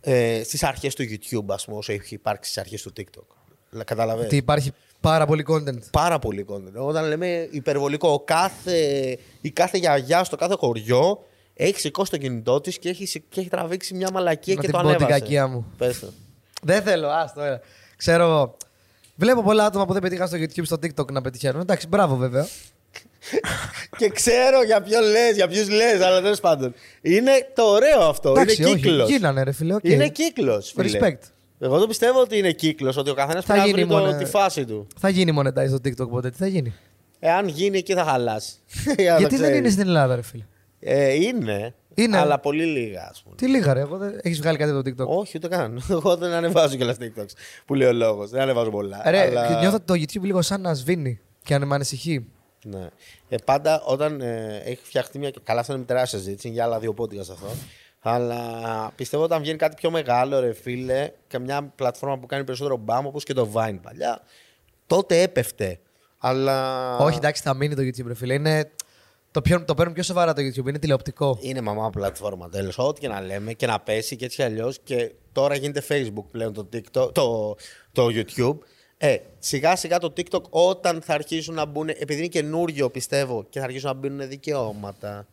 ε, 0.00 0.42
στις 0.44 0.62
αρχές 0.62 0.94
του 0.94 1.02
YouTube, 1.02 1.44
ας 1.48 1.64
πούμε, 1.64 1.76
όσο 1.76 1.92
έχει 1.92 2.14
υπάρξει 2.14 2.50
στις 2.50 2.62
αρχές 2.62 2.82
του 2.82 2.92
TikTok. 2.96 3.82
Καταλαβαίνετε. 3.84 4.26
Ότι 4.26 4.36
υπάρχει 4.36 4.72
πάρα 5.00 5.26
πολύ 5.26 5.44
content. 5.48 5.78
Πάρα 5.92 6.18
πολύ 6.18 6.46
content. 6.48 6.74
Όταν 6.86 7.08
λέμε 7.08 7.48
υπερβολικό, 7.50 8.08
ο 8.08 8.20
κάθε, 8.20 8.78
η 9.40 9.50
κάθε 9.50 9.78
γιαγιά 9.78 10.24
στο 10.24 10.36
κάθε 10.36 10.54
χωριό 10.58 11.24
έχει 11.54 11.80
σηκώσει 11.80 12.10
το 12.10 12.16
κινητό 12.16 12.60
της 12.60 12.78
και 12.78 12.88
έχει, 12.88 13.06
σηκ- 13.06 13.28
και 13.28 13.40
έχει 13.40 13.48
τραβήξει 13.48 13.94
μια 13.94 14.08
μαλακία 14.12 14.54
Να 14.54 14.60
και 14.60 14.66
την 14.66 14.76
το 14.76 14.82
πω 14.82 14.88
την 14.88 14.96
ανέβασε. 14.96 15.20
κακία 15.20 15.46
μου. 15.46 15.66
Πες 15.76 16.00
το. 16.00 16.06
Δεν 16.64 16.82
θέλω, 16.82 17.08
άστο. 17.08 17.42
ε. 17.42 17.60
Ξέρω. 17.96 18.56
Βλέπω 19.16 19.42
πολλά 19.42 19.64
άτομα 19.64 19.86
που 19.86 19.92
δεν 19.92 20.02
πετύχαν 20.02 20.26
στο 20.28 20.36
YouTube, 20.38 20.62
στο 20.64 20.76
TikTok 20.82 21.12
να 21.12 21.20
πετυχαίνουν. 21.20 21.60
Εντάξει, 21.60 21.86
μπράβο 21.88 22.16
βέβαια. 22.16 22.46
και 23.98 24.08
ξέρω 24.08 24.62
για 24.62 24.80
ποιον 24.82 25.02
λες, 25.02 25.34
για 25.34 25.48
ποιους 25.48 25.68
λες, 25.68 26.00
αλλά 26.00 26.20
τέλος 26.22 26.40
πάντων. 26.40 26.74
Είναι 27.02 27.30
το 27.54 27.62
ωραίο 27.62 28.00
αυτό. 28.00 28.30
Εντάξει, 28.30 28.62
είναι 28.62 28.70
όχι, 28.70 28.80
κύκλος. 28.80 29.08
γίνανε, 29.08 29.42
ρε 29.42 29.52
φίλε. 29.52 29.74
οκ. 29.74 29.84
Είναι 29.84 30.08
κύκλος. 30.08 30.74
Respect. 30.76 31.18
Εγώ 31.58 31.78
το 31.78 31.86
πιστεύω 31.86 32.20
ότι 32.20 32.38
είναι 32.38 32.52
κύκλος, 32.52 32.96
ότι 32.96 33.10
ο 33.10 33.14
καθένας 33.14 33.44
Θα 33.44 33.52
πρέπει 33.54 33.58
να 33.70 33.76
γίνει 33.76 33.84
βρει 33.88 33.96
το- 33.96 34.00
μόνο- 34.02 34.18
τη 34.18 34.24
φάση 34.24 34.64
του. 34.64 34.86
Θα 35.00 35.08
γίνει 35.08 35.32
monetize 35.40 35.68
στο 35.68 35.78
TikTok 35.84 36.08
ποτέ. 36.08 36.30
Τι 36.30 36.36
θα 36.36 36.46
γίνει; 36.46 36.74
Εάν 37.18 37.48
γίνει 37.48 37.78
εκεί 37.78 37.94
θα 37.94 38.04
χαλάσει. 38.04 38.52
Για 38.98 39.12
να 39.12 39.14
το 39.14 39.20
Γιατί 39.20 39.36
δεν 39.36 39.42
ξέρεις. 39.42 39.58
είναι 39.58 39.68
στην 39.68 39.86
Ελλάδα, 39.86 40.14
ρε 40.14 40.22
φίλε. 40.22 40.44
Ε, 40.86 41.12
είναι, 41.14 41.74
Είναι. 41.94 42.18
αλλά 42.18 42.38
πολύ 42.38 42.64
λίγα, 42.64 43.08
ας 43.10 43.22
πούμε. 43.22 43.36
Τι 43.36 43.46
λίγα, 43.46 43.72
ρε. 43.74 43.80
Εγώ 43.80 43.96
δεν... 43.96 44.18
Έχεις 44.22 44.40
βγάλει 44.40 44.58
κάτι 44.58 44.70
από 44.70 44.82
το 44.82 44.90
TikTok; 44.90 45.18
Όχι, 45.18 45.32
ούτε 45.36 45.48
καν. 45.48 45.82
Εγώ 45.90 46.16
δεν 46.16 46.32
ανεβάζω 46.32 46.76
κιόλας 46.76 46.96
TikToks 47.00 47.32
που 47.64 47.74
λέει 47.74 47.88
ο 47.88 47.92
λόγος. 47.92 48.30
Δεν 48.30 48.40
ανεβάζω 48.40 48.70
πολλά. 48.70 49.02
Ρε, 49.04 49.20
αλλά... 49.20 49.60
νιώθω 49.60 49.80
το 49.80 49.94
YouTube 49.94 50.22
λίγο 50.22 50.42
σαν 50.42 50.60
να 50.60 50.74
σβήνει 50.74 51.20
και 51.42 51.54
αν 51.54 51.66
με 51.66 51.74
ανησυχεί. 51.74 52.26
Ναι. 52.64 52.88
Ε, 53.28 53.36
πάντα 53.44 53.82
όταν 53.84 54.20
ε, 54.20 54.62
έχει 54.64 54.80
φτιαχτεί 54.82 55.18
μια. 55.18 55.32
Καλά, 55.42 55.60
αυτό 55.60 55.72
είναι 55.72 55.82
μια 55.86 55.94
τεράστια 55.94 56.18
συζήτηση 56.18 56.48
για 56.48 56.64
άλλα 56.64 56.78
δύο 56.78 56.94
πόντικα 56.94 57.20
αυτό. 57.20 57.46
Αλλά 58.00 58.42
πιστεύω 58.96 59.22
όταν 59.22 59.40
βγαίνει 59.40 59.58
κάτι 59.58 59.74
πιο 59.76 59.90
μεγάλο, 59.90 60.40
ρε 60.40 60.52
φίλε, 60.52 61.10
και 61.26 61.38
μια 61.38 61.72
πλατφόρμα 61.76 62.18
που 62.18 62.26
κάνει 62.26 62.44
περισσότερο 62.44 62.76
μπαμ, 62.76 63.06
όπως 63.06 63.24
και 63.24 63.32
το 63.32 63.48
Vine 63.54 63.78
παλιά, 63.82 64.20
τότε 64.86 65.22
έπεφτε. 65.22 65.78
Αλλά. 66.18 66.96
Όχι, 66.96 67.16
εντάξει, 67.16 67.42
θα 67.42 67.54
μείνει 67.54 67.74
το 67.74 67.82
YouTube, 67.82 68.06
ρε 68.06 68.14
φίλε. 68.14 68.34
Είναι... 68.34 68.70
Το, 69.34 69.42
πιο... 69.42 69.64
το 69.64 69.74
παίρνουν 69.74 69.94
πιο 69.94 70.02
σοβαρά 70.02 70.32
το 70.32 70.42
YouTube. 70.42 70.68
Είναι 70.68 70.78
τηλεοπτικό. 70.78 71.38
Είναι 71.40 71.60
μαμά 71.60 71.90
πλατφόρμα 71.90 72.48
τέλος. 72.48 72.78
Ό,τι 72.78 73.00
και 73.00 73.08
να 73.08 73.20
λέμε 73.20 73.52
και 73.52 73.66
να 73.66 73.80
πέσει 73.80 74.16
και 74.16 74.24
έτσι 74.24 74.42
αλλιώς. 74.42 74.78
Και 74.84 75.12
τώρα 75.32 75.54
γίνεται 75.54 75.82
Facebook 75.88 76.24
πλέον 76.30 76.52
το, 76.52 76.68
TikTok, 76.72 77.14
το, 77.14 77.56
το 77.92 78.06
YouTube. 78.10 78.58
Ε, 78.96 79.16
σιγά 79.38 79.76
σιγά 79.76 79.98
το 79.98 80.12
TikTok 80.16 80.42
όταν 80.50 81.02
θα 81.02 81.14
αρχίσουν 81.14 81.54
να 81.54 81.64
μπουν, 81.64 81.88
επειδή 81.88 82.18
είναι 82.18 82.26
καινούριο 82.26 82.90
πιστεύω 82.90 83.44
και 83.48 83.58
θα 83.58 83.64
αρχίσουν 83.64 83.88
να 83.88 83.94
μπουν 83.94 84.28
δικαιώματα. 84.28 85.26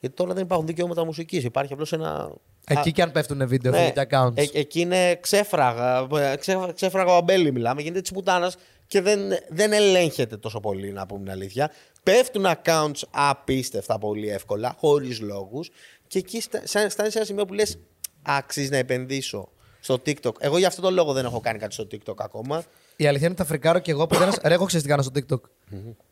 Γιατί 0.00 0.16
τώρα 0.16 0.34
δεν 0.34 0.42
υπάρχουν 0.42 0.66
δικαιώματα 0.66 1.04
μουσικής. 1.04 1.44
Υπάρχει 1.44 1.72
απλώς 1.72 1.92
ένα. 1.92 2.32
Εκεί 2.66 2.88
Α, 2.88 2.92
και 2.92 3.02
αν 3.02 3.12
πέφτουν 3.12 3.48
βίντεο, 3.48 3.72
ναι, 3.72 3.78
φίλε, 3.78 3.90
και 3.90 4.06
accounts. 4.10 4.32
ε, 4.36 4.44
εκεί 4.52 4.80
είναι 4.80 5.16
ξέφραγα. 5.16 6.06
ε, 6.32 6.36
Ξέφραγα, 6.36 6.72
ξέφραγα 6.72 7.12
ο 7.12 7.16
αμπέλι 7.16 7.52
μιλάμε. 7.52 7.82
Γίνεται 7.82 8.00
της 8.00 8.10
πουτάνας 8.10 8.56
και 8.86 9.00
δεν, 9.00 9.20
δεν 9.48 9.72
ελέγχεται 9.72 10.36
τόσο 10.36 10.60
πολύ, 10.60 10.92
να 10.92 11.06
πούμε 11.06 11.20
την 11.20 11.30
αλήθεια. 11.30 11.70
Πέφτουν 12.12 12.46
accounts 12.46 13.00
απίστευτα 13.10 13.98
πολύ 13.98 14.28
εύκολα, 14.28 14.74
χωρίς 14.78 15.20
λόγους. 15.20 15.70
Και 16.06 16.18
εκεί 16.18 16.40
στα- 16.40 16.60
σαν- 16.64 16.90
φτάνει 16.90 17.10
σε 17.10 17.18
ένα 17.18 17.26
σημείο 17.26 17.44
που 17.44 17.52
λες: 17.54 17.78
Αξίζει 18.22 18.70
να 18.70 18.76
επενδύσω 18.76 19.48
στο 19.80 19.94
TikTok. 20.06 20.32
Εγώ 20.38 20.58
για 20.58 20.66
αυτό 20.66 20.82
το 20.82 20.90
λόγο 20.90 21.12
δεν 21.12 21.24
έχω 21.24 21.40
κάνει 21.40 21.58
κάτι 21.58 21.74
στο 21.74 21.86
TikTok 21.92 22.14
ακόμα. 22.18 22.62
Η 22.96 23.06
αλήθεια 23.06 23.26
είναι 23.26 23.34
ότι 23.38 23.42
θα 23.42 23.48
φρικάρω 23.48 23.78
και 23.78 23.90
εγώ 23.90 24.06
που 24.06 24.16
δεν. 24.18 24.30
Ρε, 24.44 24.54
εγώ 24.54 24.64
ξέρει 24.64 24.82
τι 24.82 24.88
κάνω 24.88 25.02
στο 25.02 25.12
TikTok. 25.14 25.40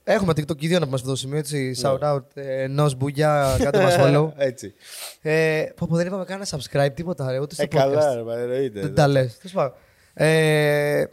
Έχουμε 0.04 0.32
TikTok 0.36 0.56
και 0.56 0.66
οι 0.66 0.68
δύο 0.68 0.78
να 0.78 0.84
πούμε 0.84 0.96
σε 0.96 1.02
αυτό 1.02 1.10
το 1.14 1.16
σημείο. 1.16 1.38
Έτσι, 1.38 1.74
shout 1.82 1.98
out. 2.14 2.22
Ε, 2.34 2.66
Νος 2.66 2.94
Μπουγιά, 2.94 3.56
κάντε 3.62 3.82
μας 3.82 3.96
follow. 3.98 4.32
Έτσι. 4.50 4.74
Ε, 5.22 5.64
πω, 5.76 5.86
πω, 5.90 5.96
δεν 5.96 6.06
είπαμε 6.06 6.24
καν 6.24 6.42
subscribe, 6.50 6.88
τίποτα. 6.94 7.30
Ρε, 7.30 7.38
ούτε 7.38 7.54
στο 7.54 7.62
Ε, 7.62 7.66
podcast. 7.66 7.76
καλά, 7.76 8.14
ρε, 8.14 8.22
μα, 8.22 8.36
εννοείται. 8.38 8.80
Δεν 8.80 8.94
τα 8.94 9.08
λες. 9.08 9.36
Τέλος 9.38 9.52
πάντων. 9.52 9.74
Ε, 10.14 11.04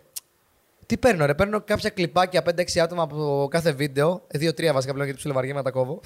τι 0.85 0.97
παίρνω, 0.97 1.25
ρε. 1.25 1.33
Παίρνω 1.33 1.61
κάποια 1.61 1.89
κλιπάκια 1.89 2.43
5-6 2.45 2.79
άτομα 2.79 3.03
από 3.03 3.47
κάθε 3.51 3.71
βίντεο. 3.71 4.27
2-3 4.33 4.71
βασικά 4.73 4.91
πλέον 4.91 5.05
γιατί 5.05 5.17
ψιλοβαριέμαι 5.17 5.57
να 5.57 5.63
τα 5.63 5.71
κόβω. 5.71 6.01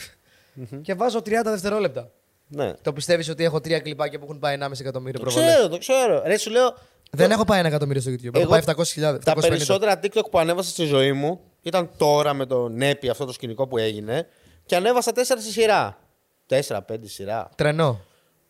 και 0.81 0.93
βάζω 0.93 1.19
30 1.19 1.29
δευτερόλεπτα. 1.43 2.11
Ναι. 2.47 2.73
Το 2.81 2.93
πιστεύεις 2.93 3.29
ότι 3.29 3.43
έχω 3.43 3.61
τρία 3.61 3.79
κλιπάκια 3.79 4.19
που 4.19 4.25
έχουν 4.25 4.39
πάει 4.39 4.57
1,5 4.61 4.79
εκατομμύριο 4.79 5.19
Το 5.19 5.25
προβολές; 5.25 5.53
ξέρω, 5.53 5.67
το 5.69 5.77
ξέρω. 5.77 6.21
Ρε, 6.25 6.37
σου 6.37 6.49
λέω, 6.49 6.75
Δεν 7.11 7.31
έχω 7.31 7.45
πάει 7.45 7.59
ένα 7.59 7.67
εκατομμύριο 7.67 8.01
στο 8.01 8.11
YouTube. 8.11 8.35
Έχω 8.35 8.39
Εγώ 8.39 8.49
πάει 8.49 8.61
700.000. 8.65 9.19
Τα 9.23 9.33
750. 9.35 9.47
περισσότερα 9.49 9.99
TikTok 10.03 10.29
που 10.31 10.39
ανέβασα 10.39 10.69
στη 10.69 10.85
ζωή 10.85 11.11
μου 11.11 11.39
ήταν 11.61 11.89
τώρα 11.97 12.33
με 12.33 12.45
το 12.45 12.67
Νέπι, 12.69 13.09
αυτό 13.09 13.25
το 13.25 13.31
σκηνικό 13.33 13.67
που 13.67 13.77
έγινε. 13.77 14.27
Και 14.65 14.75
ανέβασα 14.75 15.11
τέσσερα 15.11 15.41
στη 15.41 15.51
σειρά. 15.51 15.97
Τέσσερα, 16.45 16.81
πέντε 16.81 17.07
σειρά. 17.07 17.49
Τρενό. 17.55 17.99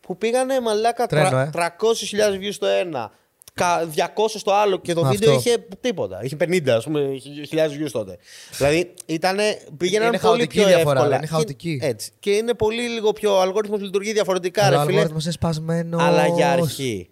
Που 0.00 0.16
πήγανε 0.18 0.60
μαλάκα 0.60 1.06
Τρένο, 1.06 1.28
τρα- 1.28 1.42
ε. 1.42 1.50
300.000 1.52 2.38
views 2.40 2.52
στο 2.52 2.66
ένα. 2.66 3.10
Κα- 3.58 3.84
200 4.14 4.38
στο 4.38 4.52
άλλο 4.52 4.78
και 4.78 4.92
το 4.92 5.00
Αυτό. 5.00 5.12
βίντεο 5.12 5.34
είχε 5.34 5.66
τίποτα. 5.80 6.20
Είχε 6.22 6.36
50, 6.36 6.68
ας 6.68 6.84
πούμε, 6.84 7.00
είχε 7.00 7.44
χιλιάδες 7.44 7.78
views 7.80 7.90
τότε. 7.92 8.16
δηλαδή 8.56 8.94
ήτανε, 9.06 9.58
πήγαιναν 9.76 10.08
Είναι 10.08 10.18
πολύ 10.18 10.30
χαοτική 10.38 10.58
πιο 10.58 10.66
διαφορά, 10.66 10.98
εύκολα. 10.98 11.16
είναι 11.16 11.26
χαοτική. 11.26 11.78
Και, 11.80 11.86
έτσι. 11.86 12.10
Και 12.20 12.30
είναι 12.30 12.54
πολύ 12.54 12.82
λίγο 12.88 13.12
πιο. 13.12 13.36
Ο 13.36 13.40
αλγόριθμος 13.40 13.80
λειτουργεί 13.80 14.12
διαφορετικά, 14.12 14.66
Ο 14.66 14.70
ρε 14.70 14.76
φίλε. 14.78 14.90
αλγόριθμος 14.90 15.24
είναι 15.24 15.32
σπασμένος. 15.32 16.02
Αλλά 16.02 16.26
για 16.26 16.50
αρχή. 16.52 17.08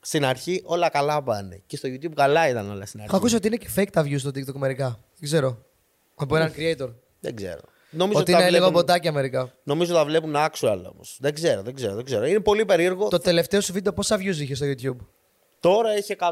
Στην 0.00 0.24
αρχή 0.24 0.62
όλα 0.64 0.88
καλά 0.88 1.22
πάνε. 1.22 1.62
Και 1.66 1.76
στο 1.76 1.88
YouTube 1.88 2.12
καλά 2.14 2.48
ήταν 2.48 2.70
όλα 2.70 2.86
στην 2.86 2.98
αρχή. 3.00 3.08
Έχω 3.10 3.16
ακούσει 3.16 3.34
ότι 3.36 3.46
είναι 3.46 3.56
και 3.56 3.68
fake 3.76 3.90
τα 3.92 4.02
views 4.02 4.18
στο 4.18 4.30
TikTok 4.30 4.54
μερικά. 4.54 4.86
Δεν 4.86 5.20
ξέρω. 5.28 5.58
Από 6.14 6.36
έναν 6.36 6.52
creator. 6.56 6.88
Δεν 7.20 7.36
ξέρω. 7.36 7.60
Νομίζω 7.90 8.18
Ότι 8.20 8.32
τα 8.32 8.38
είναι 8.38 8.46
λίγο 8.50 8.62
βλέπουν- 8.64 8.80
μποτάκια 8.80 9.12
μερικά. 9.12 9.52
Νομίζω 9.62 9.94
τα 9.94 10.04
βλέπουν 10.04 10.34
actual 10.36 10.80
όμως. 10.92 11.16
Δεν 11.20 11.34
ξέρω, 11.34 11.62
δεν 11.62 11.74
ξέρω, 11.74 11.94
δεν 11.94 12.04
ξέρω. 12.04 12.26
Είναι 12.26 12.40
πολύ 12.40 12.64
περίεργο. 12.64 13.08
Το 13.08 13.18
τελευταίο 13.18 13.60
σου 13.60 13.72
βίντεο 13.72 13.92
πόσα 13.92 14.16
views 14.16 14.36
είχε 14.36 14.54
στο 14.54 14.66
YouTube; 14.66 14.96
Τώρα 15.68 15.90
έχει 15.90 16.16
110. 16.18 16.26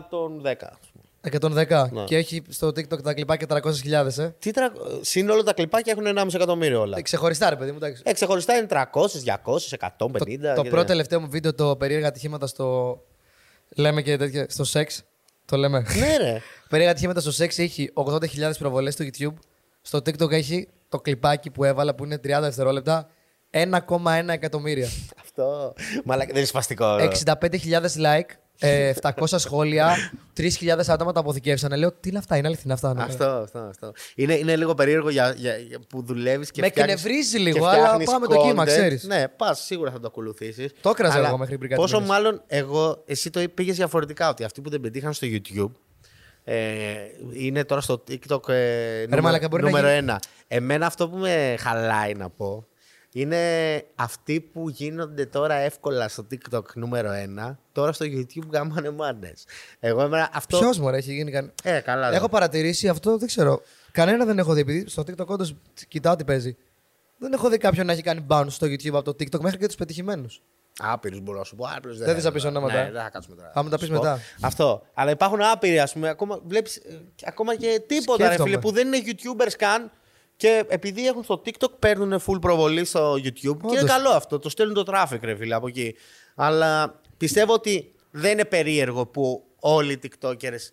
ας 0.60 0.78
πούμε. 0.92 1.64
110. 1.66 1.88
Ναι. 1.92 2.04
Και 2.04 2.16
έχει 2.16 2.42
στο 2.48 2.66
TikTok 2.68 3.02
τα 3.02 3.14
κλιπάκια 3.14 3.46
300.000, 3.50 4.18
ε. 4.18 4.28
Τι 4.38 4.50
τρα... 4.50 4.72
Σύνολο 5.00 5.42
τα 5.42 5.52
κλιπάκια 5.52 5.94
έχουν 5.98 6.18
1,5 6.18 6.34
εκατομμύριο 6.34 6.80
όλα. 6.80 6.98
Ε, 6.98 7.02
Ξεχωριστά, 7.02 7.50
ρε 7.50 7.56
παιδί 7.56 7.70
μου, 7.70 7.76
εντάξει. 7.76 8.02
Ε, 8.04 8.12
ξεχωριστά 8.12 8.56
είναι 8.56 8.66
300, 8.70 8.74
200, 8.74 8.84
150. 9.78 10.12
Το, 10.18 10.24
και 10.24 10.38
το 10.38 10.62
δεν- 10.62 10.70
πρώτο 10.70 10.84
τελευταίο 10.84 11.20
μου 11.20 11.28
βίντεο, 11.30 11.54
το 11.54 11.76
περίεργα 11.76 12.08
ατυχήματα 12.08 12.46
στο. 12.46 12.98
Λέμε 13.76 14.02
και 14.02 14.16
τέτοια. 14.16 14.46
Στο 14.48 14.64
σεξ. 14.64 15.02
Το 15.44 15.56
λέμε. 15.56 15.84
Ναι, 15.98 16.16
ρε. 16.16 16.40
περίεργα 16.68 16.90
ατυχήματα 16.92 17.20
στο 17.20 17.32
σεξ 17.32 17.58
έχει 17.58 17.92
80.000 17.94 18.20
προβολές 18.58 18.94
στο 18.94 19.04
YouTube. 19.04 19.34
Στο 19.82 19.98
TikTok 19.98 20.30
έχει 20.30 20.68
το 20.88 21.00
κλιπάκι 21.00 21.50
που 21.50 21.64
έβαλα 21.64 21.94
που 21.94 22.04
είναι 22.04 22.16
30 22.16 22.20
δευτερόλεπτα 22.40 23.08
1,1 23.50 24.28
εκατομμύρια. 24.28 24.88
Αυτό. 25.20 25.74
Μαλάκα, 26.04 26.26
δεν 26.28 26.36
είναι 26.36 26.46
σπαστικό. 26.46 26.96
ρε. 26.96 27.08
65.000 27.24 27.80
like 27.96 28.30
ε, 28.58 28.92
700 29.02 29.10
σχόλια, 29.26 29.94
3.000 30.36 30.78
άτομα 30.88 31.12
τα 31.12 31.20
αποθηκεύσανε. 31.20 31.76
Λέω, 31.76 31.92
τι 31.92 32.08
είναι 32.08 32.18
αυτά, 32.18 32.36
είναι 32.36 32.46
αληθινά 32.46 32.74
αυτά. 32.74 32.94
ναι. 32.94 33.02
Αυτό, 33.02 33.24
αυτό, 33.24 33.58
αυτό. 33.58 33.92
Είναι, 34.14 34.34
είναι 34.34 34.56
λίγο 34.56 34.74
περίεργο 34.74 35.10
για, 35.10 35.34
για, 35.36 35.56
για 35.56 35.78
που 35.88 36.02
δουλεύεις 36.02 36.50
και 36.50 36.60
Με 36.60 36.68
φτιάχνεις- 36.68 36.94
εκνευρίζει 36.96 37.36
και 37.36 37.42
λίγο, 37.42 37.66
αλλά 37.66 37.82
φτιάχνεις 37.84 38.06
πάμε 38.10 38.26
το 38.26 38.42
κύμα, 38.46 38.62
content. 38.62 38.66
ξέρεις. 38.66 39.04
Ναι, 39.04 39.28
πας, 39.28 39.60
σίγουρα 39.64 39.90
θα 39.90 40.00
το 40.00 40.06
ακολουθήσεις. 40.06 40.72
Το 40.80 40.88
έκραζα 40.90 41.26
εγώ 41.26 41.38
μέχρι 41.38 41.58
πριν 41.58 41.70
κάτι 41.70 41.80
Πόσο 41.82 41.94
μήνες. 41.96 42.10
μάλλον 42.10 42.42
εγώ, 42.46 43.02
εσύ 43.06 43.30
το 43.30 43.44
πήγες 43.54 43.76
διαφορετικά, 43.76 44.28
ότι 44.28 44.44
αυτοί 44.44 44.60
που 44.60 44.70
δεν 44.70 44.80
πετύχαν 44.80 45.12
στο 45.12 45.26
YouTube. 45.30 45.70
Ε, 46.44 46.54
είναι 47.32 47.64
τώρα 47.64 47.80
στο 47.80 48.04
TikTok 48.10 48.48
ε, 48.48 49.02
νούμερο, 49.04 49.22
μαλάκα, 49.22 49.48
μπορεί 49.48 49.62
να 49.62 49.68
νούμερο 49.68 49.86
γίνει- 49.88 49.98
ένα. 49.98 50.20
Εμένα 50.48 50.86
αυτό 50.86 51.08
που 51.08 51.16
με 51.16 51.54
χαλάει 51.58 52.14
να 52.14 52.30
πω 52.30 52.66
είναι 53.12 53.38
αυτοί 53.94 54.40
που 54.40 54.68
γίνονται 54.68 55.26
τώρα 55.26 55.54
εύκολα 55.54 56.08
στο 56.08 56.26
TikTok 56.30 56.62
νούμερο 56.74 57.10
ένα, 57.10 57.58
τώρα 57.72 57.92
στο 57.92 58.06
YouTube 58.08 58.48
γάμανε 58.52 58.90
μάνες. 58.90 59.44
Εγώ 59.80 60.02
εμένα 60.02 60.30
αυτό... 60.32 60.58
Ποιος 60.58 60.78
μου 60.78 60.88
έχει 60.88 61.12
γίνει 61.14 61.30
κανένα. 61.30 61.52
Ε, 61.62 61.80
καλά. 61.80 62.08
Έχω 62.10 62.20
δεν- 62.20 62.28
παρατηρήσει 62.30 62.88
αυτό, 62.88 63.18
δεν 63.18 63.28
ξέρω. 63.28 63.62
Κανένα 63.92 64.24
δεν 64.24 64.38
έχω 64.38 64.52
δει, 64.52 64.60
επειδή 64.60 64.84
στο 64.88 65.02
TikTok 65.02 65.26
όντως 65.26 65.54
κοιτάω 65.88 66.16
τι 66.16 66.24
παίζει. 66.24 66.56
Δεν 67.18 67.32
έχω 67.32 67.48
δει 67.48 67.56
κάποιον 67.58 67.86
να 67.86 67.92
έχει 67.92 68.02
κάνει 68.02 68.26
bounce 68.28 68.46
στο 68.48 68.66
YouTube 68.66 68.92
από 68.94 69.02
το 69.02 69.10
TikTok 69.10 69.40
μέχρι 69.40 69.58
και 69.58 69.66
τους 69.66 69.76
πετυχημένους. 69.76 70.42
Άπειρους 70.78 71.20
μπορώ 71.20 71.38
να 71.38 71.44
σου 71.44 71.56
πω. 71.56 71.64
Άπειρους 71.76 71.98
Δεν 71.98 72.14
θες 72.14 72.24
να 72.24 72.32
πεις 72.32 72.42
θέλω. 72.42 72.58
ονόματα; 72.58 72.82
Ναι, 72.82 72.90
δεν 72.90 73.02
θα 73.02 73.10
κάτσουμε 73.10 73.36
τώρα. 73.36 73.50
Θα 73.54 73.62
μου 73.62 73.68
τα 73.68 73.78
πεις 73.78 73.86
Σου 73.86 73.92
πω. 73.92 73.98
μετά. 73.98 74.18
Αυτό. 74.40 74.82
Αλλά 74.94 75.10
υπάρχουν 75.10 75.40
άπειροι, 75.42 75.78
ας 75.80 75.92
πούμε. 75.92 76.08
Ακόμα, 76.08 76.40
βλέπεις, 76.46 76.76
ε, 76.76 77.00
ακόμα 77.24 77.56
και 77.56 77.82
τίποτα, 77.86 78.16
ρε 78.18 78.24
Σκέφτομαι. 78.24 78.48
φίλε, 78.48 78.60
που 78.60 78.70
δεν 78.72 78.86
είναι 78.92 78.98
YouTubers 79.06 79.52
καν. 79.58 79.90
Και 80.42 80.64
επειδή 80.68 81.06
έχουν 81.06 81.22
στο 81.22 81.42
TikTok, 81.44 81.78
παίρνουν 81.78 82.20
full 82.26 82.40
προβολή 82.40 82.84
στο 82.84 83.12
YouTube. 83.14 83.32
Και 83.40 83.48
είναι 83.48 83.78
Όντως. 83.78 83.84
καλό 83.84 84.08
αυτό. 84.08 84.38
Το 84.38 84.48
στέλνουν 84.48 84.84
το 84.84 84.92
traffic, 84.92 85.18
ρε 85.22 85.34
φίλε, 85.34 85.54
από 85.54 85.66
εκεί. 85.66 85.94
Αλλά 86.34 87.00
πιστεύω 87.16 87.52
ότι 87.52 87.94
δεν 88.10 88.32
είναι 88.32 88.44
περίεργο 88.44 89.06
που 89.06 89.44
όλοι 89.60 89.92
οι 89.92 89.98
TikTokers 90.02 90.70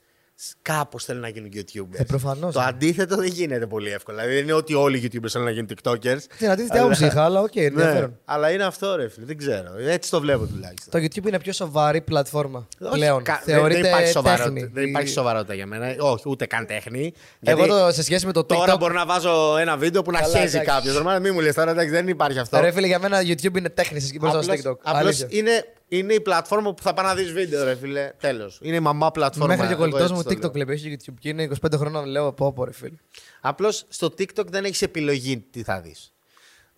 κάπως 0.62 1.04
θέλουν 1.06 1.22
να 1.22 1.28
γίνουν 1.28 1.50
YouTubers. 1.56 2.00
Ε, 2.00 2.04
προφανώς, 2.04 2.54
Το 2.54 2.60
ναι. 2.60 2.66
αντίθετο 2.66 3.16
δεν 3.16 3.28
γίνεται 3.28 3.66
πολύ 3.68 3.92
εύκολα. 3.92 4.18
Δηλαδή 4.18 4.36
δεν 4.36 4.44
είναι 4.44 4.54
ότι 4.54 4.74
όλοι 4.74 4.98
οι 4.98 5.10
YouTubers 5.14 5.28
θέλουν 5.30 5.46
να 5.48 5.52
γίνουν 5.54 5.70
TikTokers. 5.84 6.18
Την 6.38 6.50
αντίθετη 6.50 6.78
άποψη 6.78 7.06
είχα, 7.06 7.24
αλλά 7.24 7.40
οκ, 7.42 7.56
Ναι, 7.56 7.62
ενδιαφέρον. 7.64 8.20
αλλά 8.26 8.52
είναι 8.52 8.64
αυτό, 8.64 8.96
ρε 8.96 9.10
φίλε. 9.10 9.26
Δεν 9.26 9.38
ξέρω. 9.38 9.68
Έτσι 9.88 10.10
το 10.10 10.20
βλέπω 10.20 10.46
τουλάχιστον. 10.46 11.02
Το 11.02 11.08
YouTube 11.08 11.28
είναι 11.28 11.40
πιο 11.40 11.54
σοβαρή 11.54 12.02
πλατφόρμα 12.02 12.68
Όχι, 12.80 12.92
πλέον. 12.94 13.24
κα- 13.24 13.42
δεν- 13.46 13.56
Θεωρείται 13.56 13.82
δεν, 13.82 13.92
υπάρχει 13.92 14.12
σοβαρότητα, 14.12 14.54
τέχνη. 14.54 14.70
δεν 14.74 14.84
υπάρχει 14.88 15.10
σοβαρότητα 15.10 15.54
για 15.54 15.66
μένα. 15.66 15.96
Όχι, 16.00 16.24
ούτε 16.30 16.46
καν 16.46 16.66
τέχνη. 16.66 17.14
Εγώ 17.40 17.66
Γιατί 17.66 17.80
το, 17.80 17.92
σε 17.92 18.04
σχέση 18.04 18.26
με 18.26 18.32
το 18.32 18.44
Τώρα 18.44 18.74
TikTok. 18.74 18.80
μπορώ 18.80 18.94
να 18.94 19.06
βάζω 19.06 19.58
ένα 19.58 19.78
βίντεο 19.78 20.02
που 20.02 20.12
να 20.12 20.20
Καλά, 20.20 20.38
χέζει 20.40 20.58
εντάξει. 20.58 20.72
κάποιος. 20.74 20.94
Νορμάλ, 20.94 21.22
μην 21.22 21.34
μου 21.34 21.40
λες 21.40 21.54
τώρα, 21.56 21.72
εντάξει, 21.72 21.90
δεν 21.90 22.08
υπάρχει 22.08 22.40
αυτό. 22.40 22.60
Ρε 22.60 22.72
φίλε, 22.72 22.88
για 22.88 23.00
μένα 23.00 23.20
YouTube 23.22 23.58
είναι 23.58 23.70
τέχνης 23.70 24.06
σε 24.08 24.14
μπροστά 24.20 24.42
στο 24.42 24.52
Απλώς- 24.52 24.76
TikTok. 24.76 24.80
απλώς 24.84 25.02
Αλήθεια. 25.22 25.28
είναι, 25.30 25.66
είναι 25.90 26.14
η 26.14 26.22
πλατφόρμα 26.22 26.74
που 26.74 26.82
θα 26.82 26.94
πάει 26.94 27.06
να 27.06 27.16
δεις 27.16 27.32
βίντεο, 27.32 27.64
ρε 27.64 27.76
φίλε. 27.76 28.12
Τέλος. 28.20 28.60
Είναι 28.62 28.76
η 28.76 28.80
μαμά 28.80 29.12
πλατφόρμα. 29.12 29.56
Μέχρι 29.56 29.68
και 29.68 29.74
ο 29.74 29.76
εγώ 29.76 29.80
κολλητός 29.90 30.02
έτσι 30.02 30.14
μου 30.14 30.24
το 30.24 30.30
TikTok 30.30 30.42
λέω. 30.42 30.52
βλέπει, 30.52 30.74
έχει 30.74 30.98
YouTube 30.98 31.14
και 31.20 31.30
είναι 31.30 31.50
25 31.66 31.78
χρόνων, 31.78 32.06
λέω 32.06 32.34
πω 32.34 32.54
πω 32.54 32.64
ρε 32.64 32.74
φίλε. 32.74 32.96
Απλώς 33.42 33.86
στο 33.90 34.08
TikTok 34.08 34.46
δεν 34.46 34.66
έχεις 34.66 34.82
επιλογή 34.82 35.38
τι 35.38 35.64
θα 35.64 35.82
δεις. 35.82 36.14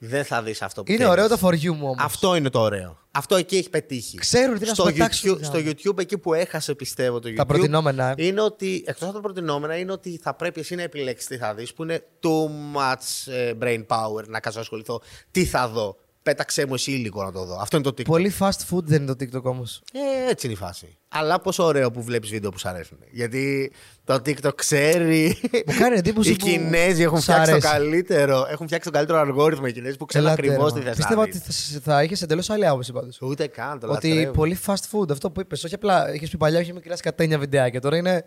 Δεν 0.03 0.25
θα 0.25 0.41
δεις 0.41 0.61
αυτό 0.61 0.83
που 0.83 0.91
Είναι 0.91 1.03
θέλεις. 1.03 1.11
ωραίο 1.13 1.27
το 1.27 1.37
for 1.41 1.51
you 1.51 1.75
μου 1.75 1.87
όμως. 1.87 1.95
Αυτό 1.99 2.35
είναι 2.35 2.49
το 2.49 2.59
ωραίο. 2.59 2.97
Αυτό 3.11 3.35
εκεί 3.35 3.57
έχει 3.57 3.69
πετύχει. 3.69 4.17
Ξέρουν 4.17 4.59
τι 4.59 4.65
να 4.65 4.73
στο 4.73 4.85
σου 4.85 4.91
πετάξουν, 4.91 5.37
YouTube, 5.37 5.43
στο 5.43 5.59
YouTube 5.59 5.99
εκεί 5.99 6.17
που 6.17 6.33
έχασε 6.33 6.75
πιστεύω 6.75 7.19
το 7.19 7.29
YouTube. 7.29 7.35
Τα 7.35 7.45
προτινόμενα. 7.45 8.13
Είναι 8.17 8.41
ότι, 8.41 8.83
εκτός 8.85 9.03
από 9.07 9.13
τα 9.13 9.21
προτινόμενα, 9.21 9.77
είναι 9.77 9.91
ότι 9.91 10.19
θα 10.23 10.33
πρέπει 10.33 10.59
εσύ 10.59 10.75
να 10.75 10.81
επιλέξεις 10.81 11.27
τι 11.27 11.37
θα 11.37 11.53
δεις, 11.53 11.73
που 11.73 11.83
είναι 11.83 12.03
too 12.21 12.45
much 12.77 13.31
ε, 13.33 13.53
brain 13.61 13.85
power 13.87 14.27
να 14.27 14.39
κάτσω 14.39 14.57
να 14.57 14.63
ασχοληθώ. 14.63 15.01
Τι 15.31 15.45
θα 15.45 15.67
δω. 15.67 15.97
Πέταξε 16.23 16.65
μου 16.65 16.73
εσύ 16.73 16.91
υλικό 16.91 17.23
να 17.23 17.31
το 17.31 17.45
δω. 17.45 17.57
Αυτό 17.61 17.77
είναι 17.77 17.85
το 17.85 17.93
TikTok. 17.97 18.05
Πολύ 18.05 18.33
fast 18.39 18.49
food 18.69 18.83
δεν 18.83 19.01
είναι 19.01 19.15
το 19.15 19.25
TikTok 19.25 19.41
όμως. 19.43 19.81
Ε, 19.93 20.29
έτσι 20.29 20.45
είναι 20.45 20.55
η 20.55 20.59
φάση. 20.59 20.97
Αλλά 21.07 21.39
πόσο 21.41 21.63
ωραίο 21.63 21.91
που 21.91 22.03
βλέπεις 22.03 22.29
βίντεο 22.29 22.49
που 22.49 22.59
σου 22.59 22.69
αρέσουν. 22.69 22.97
Γιατί 23.11 23.71
το 24.03 24.13
TikTok 24.13 24.55
ξέρει. 24.55 25.37
Μου 25.67 25.73
κάνει 25.79 25.97
εντύπωση 25.97 26.31
Οι 26.31 26.35
που 26.35 26.45
Κινέζοι 26.45 27.01
έχουν 27.03 27.19
σ' 27.19 27.21
φτιάξει 27.21 27.45
το 27.45 27.51
αρέσει. 27.51 27.67
καλύτερο. 27.67 28.45
Έχουν 28.49 28.65
φτιάξει 28.65 28.89
τον 28.89 28.93
καλύτερο 28.93 29.19
αλγόριθμο 29.19 29.65
οι 29.67 29.71
Κινέζοι 29.73 29.97
που 29.97 30.05
ξέρουν 30.05 30.27
Ελάτε, 30.27 30.41
ακριβώς 30.47 30.73
ρε, 30.73 30.79
τι 30.79 30.85
μα. 30.85 30.91
θε 30.91 30.95
Πίστευα 30.95 31.15
να 31.15 31.21
ότι 31.21 31.37
δεις. 31.37 31.71
θα, 31.73 31.79
θα 31.93 32.03
είχες 32.03 32.21
εντελώς 32.21 32.49
άλλη 32.49 32.67
άποψη 32.67 32.91
πάντως. 32.91 33.21
Ούτε 33.21 33.47
καν 33.47 33.79
το 33.79 33.87
Ότι 33.91 34.07
λατρεύω. 34.09 34.31
πολύ 34.31 34.57
fast 34.65 34.73
food, 34.91 35.11
αυτό 35.11 35.31
που 35.31 35.39
είπες. 35.41 35.63
Όχι 35.63 35.73
απλά 35.75 36.13
είχες 36.13 36.29
πει 36.29 36.37
παλιά, 36.37 36.59
είχε 36.59 36.73
μικρά 36.73 36.95
σκατένια 36.95 37.37
βιντεάκια. 37.39 37.81
Τώρα 37.81 37.97
είναι 37.97 38.23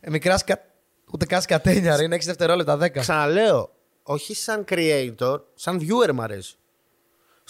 ε, 0.00 0.10
μικρά 0.10 0.38
σκα... 0.38 0.58
ούτε 1.12 1.24
καν 1.26 1.40
σκατένια, 1.42 1.96
ρε, 1.96 2.02
είναι 2.04 2.16
6 2.16 2.20
δευτερόλεπτα 2.24 2.78
10. 2.82 2.90
Ξαναλέω, 2.90 3.70
όχι 4.02 4.34
σαν 4.34 4.64
creator, 4.68 5.40
σαν 5.54 5.80
viewer 5.80 6.12
μου 6.12 6.22
αρέσει. 6.22 6.56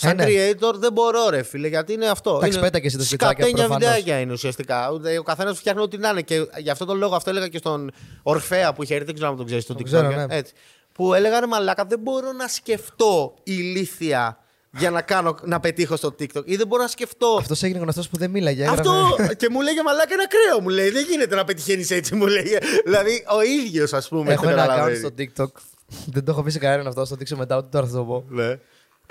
Σαν 0.03 0.21
Ε, 0.21 0.25
ναι. 0.25 0.31
creator 0.31 0.75
δεν 0.75 0.93
μπορώ, 0.93 1.29
ρε 1.29 1.43
φίλε, 1.43 1.69
γιατί 1.69 1.93
είναι 1.93 2.07
αυτό. 2.09 2.31
Εντάξει, 2.37 2.51
είναι 2.59 2.61
πέτα 2.67 2.79
και 2.79 2.87
εσύ 2.87 2.97
τα 2.97 3.05
σκετσάκια, 3.05 3.35
σκατένια 3.45 3.67
προφανώς. 3.67 3.89
βιντεάκια 3.89 4.19
είναι 4.21 4.33
ουσιαστικά. 4.33 4.91
Ούτε- 4.93 5.19
Ο 5.19 5.23
καθένας 5.23 5.59
φτιάχνει 5.59 5.83
ό,τι 5.83 5.99
να 5.99 6.09
είναι. 6.09 6.23
Και 6.23 6.47
γι' 6.59 6.71
αυτό 6.71 6.85
τον 6.85 6.97
λόγο 6.99 7.15
αυτό 7.15 7.31
έλεγα 7.31 7.49
και 7.49 7.59
στον 7.59 7.91
Ορφέα 8.23 8.73
που 8.73 8.83
είχε 8.83 8.93
έρθει, 8.95 9.07
δεν 9.07 9.15
ξέρω 9.15 9.31
αν 9.31 9.37
τον 9.37 9.47
ξέρεις 9.47 9.65
στο 9.65 9.73
Τον 9.75 9.83
TikTok. 9.83 9.87
ξέρω, 9.87 10.11
ε, 10.11 10.15
ναι. 10.27 10.37
έτσι, 10.37 10.53
που 10.93 11.15
έλεγα 11.15 11.41
ρε 11.41 11.47
Μαλάκα, 11.47 11.85
δεν 11.85 11.99
μπορώ 11.99 12.33
να 12.33 12.49
σκεφτώ 12.49 13.35
ηλίθια 13.43 14.37
για 14.79 14.91
να, 14.91 15.03
κάνω, 15.03 15.37
να 15.43 15.61
πετύχω 15.61 15.97
στο 15.97 16.09
TikTok. 16.19 16.43
Ή 16.45 16.57
δεν 16.57 16.67
μπορώ 16.67 16.83
να 16.83 16.89
σκεφτώ. 16.89 17.37
Αυτός 17.41 17.63
έγινε 17.63 17.79
γνωστός 17.79 18.09
που 18.09 18.17
δεν 18.17 18.31
μίλαγε. 18.31 18.67
Αυτό 18.67 18.91
έγραφε- 19.13 19.37
και 19.39 19.49
μου 19.51 19.61
λέγε 19.61 19.83
Μαλάκα 19.83 20.15
είναι 20.15 20.23
ακραίο. 20.23 20.61
Μου 20.63 20.69
λέει 20.69 20.91
δεν 20.91 21.05
γίνεται 21.11 21.35
να 21.35 21.45
πετυχαίνεις 21.45 21.91
έτσι, 21.91 22.15
μου 22.15 22.27
λέει. 22.27 22.59
Δηλαδή 22.85 23.25
ο 23.39 23.43
ίδιος, 23.43 23.93
ας 23.93 24.09
πούμε. 24.09 24.33
Έχω 24.33 24.43
το 24.43 24.49
ένα 24.49 24.65
account 24.65 24.67
καταλαβαίνει. 24.69 24.97
στο 24.99 25.09
TikTok. 25.19 25.61
δεν 26.07 26.25
το 26.25 26.31
έχω 26.31 26.43
πει 26.43 26.51
σε 26.51 26.59
κανέναν 26.59 26.87
αυτό, 26.87 27.03
θα 27.03 27.09
το 27.09 27.17
δείξω 27.17 27.37
μετά, 27.37 27.57
ούτε 27.57 27.67
τώρα 27.71 27.87
θα 27.87 27.93
το 27.97 28.05
πω. 28.05 28.25
Ναι. 28.29 28.59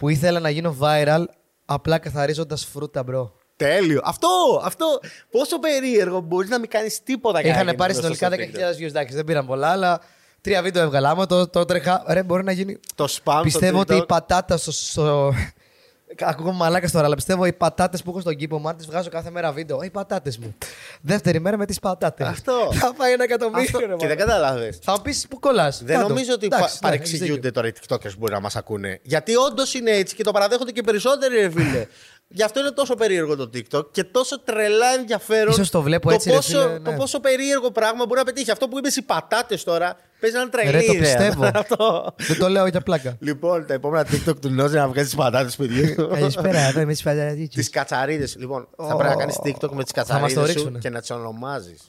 Που 0.02 0.10
ήθελα 0.10 0.40
να 0.40 0.50
γίνω 0.50 0.76
viral 0.82 1.24
απλά 1.66 1.98
καθαρίζοντας 1.98 2.66
φρούτα, 2.66 3.04
bro. 3.04 3.34
Τέλειο. 3.56 4.02
Αυτό, 4.04 4.28
αυτό. 4.64 5.00
Πόσο 5.32 5.60
περίεργο 5.60 6.20
μπορεί 6.20 6.48
να 6.48 6.60
μην 6.60 6.70
κάνεις 6.70 7.04
τίποτα 7.04 7.42
για 7.42 7.50
να 7.50 7.56
Είχαν 7.56 7.66
γίνεις 7.66 7.80
πάρει 7.80 7.94
γνωστός 7.94 8.18
συνολικά 8.18 8.46
στο 8.48 8.60
10.000 8.60 8.72
TikTok. 8.72 8.82
views. 8.82 8.88
Εντάξει, 8.88 9.16
δεν 9.16 9.26
πήραν 9.26 9.46
πολλά, 9.46 9.68
αλλά 9.68 10.02
τρία 10.42 10.62
βίντεο 10.62 10.84
έβγαλα. 10.84 11.10
Άμα 11.10 11.26
το, 11.26 11.48
το 11.48 11.66
τρέχα, 11.66 12.04
ρε, 12.08 12.24
μπορεί 12.24 12.44
να 12.44 12.52
γίνει. 12.52 12.80
Το 12.96 13.08
spam 13.24 13.40
Πιστεύω 13.44 13.72
στο 13.72 13.80
ότι 13.80 13.94
η 13.94 13.98
TikTok. 14.02 14.08
πατάτα 14.08 14.58
στο. 14.58 14.72
στο... 14.72 15.34
Ακούγομαι 16.20 16.56
μαλάκα 16.58 16.90
τώρα, 16.90 17.06
αλλά 17.06 17.16
πιστεύω 17.16 17.46
οι 17.46 17.54
πατάτες 17.54 18.04
που 18.04 18.10
έχω 18.10 18.20
στον 18.20 18.36
κήπο 18.36 18.58
μου, 18.60 18.68
αν 18.70 18.78
τις 18.78 18.86
βγάζω 18.86 19.10
κάθε 19.10 19.30
μέρα 19.30 19.52
βίντεο. 19.52 19.82
«Ε, 19.82 19.86
Οι 19.86 19.90
πατάτες 19.90 20.38
μου. 20.38 20.56
Δεύτερη 21.02 21.40
μέρα 21.40 21.58
με 21.58 21.66
τις 21.66 21.80
πατάτες. 21.80 22.28
Αυτό. 22.28 22.70
Θα 22.74 22.94
πάει 22.94 23.12
ένα 23.12 23.24
εκατομμύριο. 23.24 23.62
Αυτό. 23.64 23.80
ρε, 23.80 23.86
Και 23.86 23.90
δεν 24.08 24.18
μαλάκα. 24.18 24.24
κατάλαβε. 24.26 24.72
Θα 24.84 24.92
μου 24.92 25.02
πεις 25.02 25.26
που 25.30 25.40
κολλάς. 25.40 25.84
Δεν 25.84 26.00
νομίζω 26.00 26.34
ότι 26.34 26.48
πα- 26.48 26.72
παρεξηγούνται 26.82 27.52
τώρα 27.52 27.68
οι 27.68 27.72
TikTokers 27.82 28.00
που 28.12 28.16
μπορεί 28.20 28.34
να 28.34 28.40
μας 28.40 28.56
ακούνε. 28.56 29.00
Γιατί 29.04 29.36
όντως 29.36 29.74
είναι 29.74 29.92
έτσι 29.92 30.16
και 30.16 30.24
το 30.24 30.32
παραδέχονται 30.32 30.72
και 30.72 30.82
περισσότεροι, 30.82 31.36
ρε 31.36 31.50
φίλε. 31.50 31.86
Γι' 32.34 32.44
αυτό 32.44 32.60
είναι 32.60 32.72
τόσο 32.72 32.96
περίεργο 32.96 33.36
το 33.36 33.50
TikTok 33.54 33.92
και 33.92 34.04
τόσο 34.04 34.40
τρελά 34.42 34.88
ενδιαφέρον. 35.00 35.52
Ίσως 35.52 35.70
το 35.70 35.82
βλέπω 35.82 36.12
έτσι, 36.12 36.30
ρε 36.30 36.36
πόσο, 36.36 36.60
φίλε, 36.62 36.72
ναι. 36.72 36.80
το 36.80 36.92
πόσο 36.92 37.20
περίεργο 37.20 37.72
πράγμα 37.72 38.06
μπορεί 38.06 38.20
να 38.20 38.26
πετύχει. 38.26 38.52
Αυτό 38.52 38.68
που 38.68 38.78
είπες 38.78 38.96
οι 38.96 39.02
πατάτες 39.02 39.64
τώρα 39.64 39.96
παίζει 40.20 40.36
να 40.36 40.42
είναι 40.42 40.52
τρελή 40.52 40.72
Ρε, 40.72 40.78
το 40.78 40.94
ιδέα. 40.94 41.00
πιστεύω. 41.18 41.52
Αυτό. 41.54 42.14
Δεν 42.18 42.38
το 42.40 42.50
λέω 42.50 42.68
για 42.68 42.82
πλάκα. 42.82 43.16
Λοιπόν, 43.20 43.66
τα 43.66 43.74
επόμενα 43.74 44.08
TikTok 44.12 44.36
του 44.42 44.50
Νόζε 44.50 44.78
να 44.78 44.88
βγάζει 44.88 45.06
τις 45.06 45.16
πατάτες, 45.16 45.56
παιδί. 45.56 45.96
Καλησπέρα, 45.96 46.60
εδώ 46.60 46.80
είμαι 46.80 46.94
τη 46.94 47.02
πατάτες. 47.04 47.48
Τις 47.50 47.70
κατσαρίδες. 47.70 48.36
Λοιπόν, 48.40 48.68
θα 48.78 48.96
πρέπει 48.96 49.10
να 49.14 49.20
κάνεις 49.20 49.36
TikTok 49.44 49.70
με 49.72 49.84
τις 49.84 49.92
Θα 49.92 50.20
μας 50.20 50.34
το 50.34 50.40
κατσαρίδες 50.40 50.42
σου 50.42 50.46
ρίξουνε. 50.46 50.80
και 50.80 50.90
να 50.90 51.00
τις 51.00 51.10
ονομάζεις. 51.12 51.82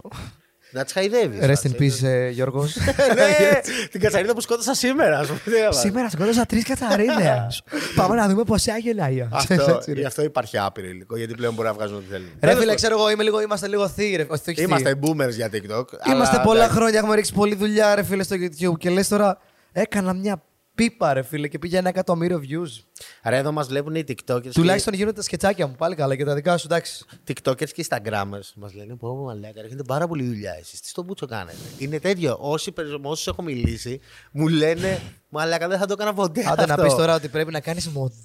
Να 0.72 0.84
τι 0.84 0.92
χαϊδεύει. 0.92 1.38
Rest 1.42 1.68
in 1.68 1.80
peace, 1.82 2.02
ε, 2.06 2.28
Γιώργος. 2.28 2.76
ναι, 3.16 3.60
την 3.90 4.00
κατσαρίδα 4.00 4.34
που 4.34 4.40
σκότωσα 4.40 4.74
σήμερα. 4.74 5.18
ας 5.18 5.26
πούμε. 5.26 5.38
Σήμερα 5.70 6.10
σκότωσα 6.10 6.46
τρεις 6.46 6.64
κατσαρίδες. 6.64 7.62
Πάμε 7.96 8.14
να 8.16 8.28
δούμε 8.28 8.42
πώ 8.44 8.54
έγινε. 8.76 9.28
Αυτό, 9.32 9.82
γι' 9.86 10.04
αυτό 10.04 10.22
υπάρχει 10.22 10.58
άπειρο 10.58 10.86
υλικό, 10.86 11.16
γιατί 11.16 11.34
πλέον 11.34 11.54
μπορεί 11.54 11.68
να 11.68 11.74
βγάζουν 11.74 11.96
ό,τι 11.96 12.06
θέλουν. 12.10 12.28
Ρε 12.40 12.54
φίλε, 12.56 12.74
ξέρω 12.74 12.98
εγώ, 12.98 13.10
είμαι 13.10 13.22
λίγο, 13.22 13.40
είμαστε 13.42 13.68
λίγο 13.68 13.88
θείοι, 13.88 14.14
ρε. 14.16 14.26
Όχι, 14.28 14.50
όχι 14.50 14.62
Είμαστε 14.62 14.90
θείοι. 14.90 15.00
boomers 15.16 15.30
για 15.30 15.46
TikTok. 15.46 15.84
Είμαστε 16.12 16.34
αλλά, 16.36 16.44
πολλά 16.44 16.58
εντάξει. 16.58 16.76
χρόνια, 16.76 16.98
έχουμε 16.98 17.14
ρίξει 17.14 17.32
πολλή 17.32 17.54
δουλειά, 17.54 17.94
ρε 17.94 18.02
φίλε, 18.02 18.22
στο 18.22 18.36
YouTube. 18.38 18.78
Και 18.78 18.90
λες 18.90 19.08
τώρα, 19.08 19.38
έκανα 19.72 20.12
μια 20.12 20.42
πίπα, 20.74 21.12
ρε 21.12 21.22
φίλε, 21.22 21.48
και 21.48 21.58
πήγε 21.58 21.78
ένα 21.78 21.88
εκατομμύριο 21.88 22.38
views. 22.48 22.82
Ρε, 23.24 23.36
εδώ 23.36 23.52
μας 23.52 23.66
βλέπουν 23.68 23.94
οι 23.94 24.04
TikTokers. 24.08 24.50
Τουλάχιστον 24.52 24.94
γίνονται 24.94 25.16
τα 25.16 25.22
σκετσάκια 25.22 25.66
μου, 25.66 25.74
πάλι 25.78 25.94
καλά 25.94 26.16
και 26.16 26.24
τα 26.24 26.34
δικά 26.34 26.56
σου, 26.56 26.66
εντάξει. 26.70 27.04
Και, 27.24 27.34
TikTokers 27.42 27.68
και 27.70 27.86
Instagrammers 27.88 28.52
μας 28.54 28.74
λένε: 28.74 28.94
Πω, 28.96 29.08
πω, 29.16 29.22
μαλάκα, 29.24 29.60
έχετε 29.64 29.82
πάρα 29.82 30.06
πολύ 30.08 30.24
δουλειά 30.24 30.52
εσείς. 30.60 30.80
Τι 30.80 30.88
στο 30.88 31.02
μπούτσο 31.02 31.26
κάνετε. 31.26 31.56
Είναι 31.78 31.98
τέτοιο. 32.00 32.36
Όσοι, 32.40 32.72
περι- 32.72 33.00
με 33.00 33.08
όσους 33.08 33.26
έχω 33.26 33.42
μιλήσει, 33.42 34.00
μου 34.32 34.48
λένε: 34.48 35.00
Μαλάκα, 35.28 35.68
δεν 35.68 35.78
θα 35.78 35.86
το 35.86 35.92
έκανα 35.92 36.14
ποτέ. 36.14 36.44
Άντε 36.50 36.66
να 36.66 36.72
αυτό». 36.74 36.86
πεις 36.86 36.94
τώρα 36.94 37.14
ότι 37.14 37.28
πρέπει 37.28 37.52
να 37.52 37.60
κάνεις 37.60 37.88
μοντάζ. 37.88 38.16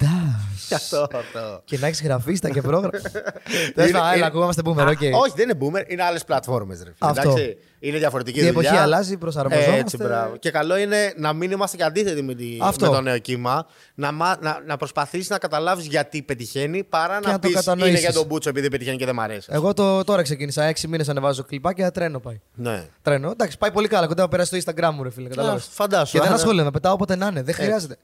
Αυτό, 0.74 1.08
αυτό. 1.14 1.62
και 1.66 1.78
να 1.78 1.88
έχεις 1.88 2.02
γραφίστα 2.02 2.50
και 2.50 2.62
πρόγραμμα. 2.62 2.98
Είναι- 3.00 3.72
Τέλος 3.74 3.91
πάντων, 3.91 4.08
είναι- 4.08 4.16
έλα, 4.16 4.26
ακουγόμαστε 4.26 4.61
boomer, 4.66 4.78
Α, 4.78 4.88
οκ. 4.89 5.02
Όχι, 5.02 5.34
δεν 5.36 5.50
είναι 5.50 5.58
boomer, 5.62 5.84
είναι 5.91 6.04
άλλες 6.04 6.24
πλατφόρμες. 6.24 6.84
Αυτό. 7.00 7.22
Εντάξει, 7.30 7.58
είναι 7.80 7.97
διαφορετική 7.97 8.39
Η 8.39 8.51
δουλειά. 8.51 8.59
εποχή 8.69 8.82
αλλάζει, 8.84 9.17
προσαρμοζόμαστε. 9.17 9.75
Έτσι, 9.78 9.97
μπράβο. 9.97 10.38
Και 10.38 10.51
καλό 10.51 10.78
είναι 10.78 11.13
να 11.17 11.34
μην 11.34 11.51
είμαστε 11.51 11.78
και 11.78 11.84
αντίθετοι 11.84 12.21
με, 12.21 12.34
τη, 12.34 12.57
Αυτό. 12.61 12.86
με 12.89 12.95
το 12.95 13.01
νέο 13.01 13.17
κύμα. 13.17 13.65
Να, 13.95 14.11
μα- 14.11 14.38
να, 14.41 14.61
να 14.65 14.78
προσπαθήσεις 14.78 15.30
να 15.30 15.38
καταλάβεις 15.38 15.86
γιατί 15.86 16.21
πετυχαίνει 16.21 16.84
παρά 16.84 17.19
Και 17.19 17.25
να, 17.25 17.32
να 17.32 17.39
το 17.39 17.47
πεις 17.47 17.49
είναι 17.49 17.59
κατανοήσεις. 17.59 17.99
για 17.99 18.13
τον 18.13 18.25
Μπούτσο 18.25 18.49
επειδή 18.49 18.69
πετυχαίνει 18.69 18.97
και 18.97 19.05
δεν 19.05 19.15
μ' 19.15 19.19
αρέσει. 19.21 19.47
Εγώ 19.51 19.73
το, 19.73 20.03
τώρα 20.03 20.21
ξεκίνησα. 20.21 20.63
Έξι 20.63 20.88
μήνες 20.88 21.09
ανεβάζω 21.09 21.43
κλιπάκια, 21.43 21.91
τρένο 21.91 22.19
πάει. 22.19 22.39
Ναι. 22.53 22.84
Τρένο. 23.01 23.30
Εντάξει, 23.32 23.57
πάει 23.57 23.71
πολύ 23.71 23.88
καλά. 23.88 24.07
Κοντά 24.07 24.21
να 24.21 24.28
περάσει 24.28 24.59
στο 24.61 24.71
Instagram 24.73 24.91
μου, 24.93 25.03
ρε 25.03 25.09
φίλε. 25.09 25.30
Κατάλαβες. 25.30 25.67
φαντάσου. 25.71 26.11
Και 26.11 26.17
δεν 26.17 26.28
άρα- 26.28 26.36
ασχολούμαι, 26.38 26.63
να 26.63 26.71
πετάω 26.71 26.93
όποτε 26.93 27.15
να 27.15 27.28
είναι. 27.28 27.41
Δεν 27.43 27.53
χρειάζεται. 27.53 27.95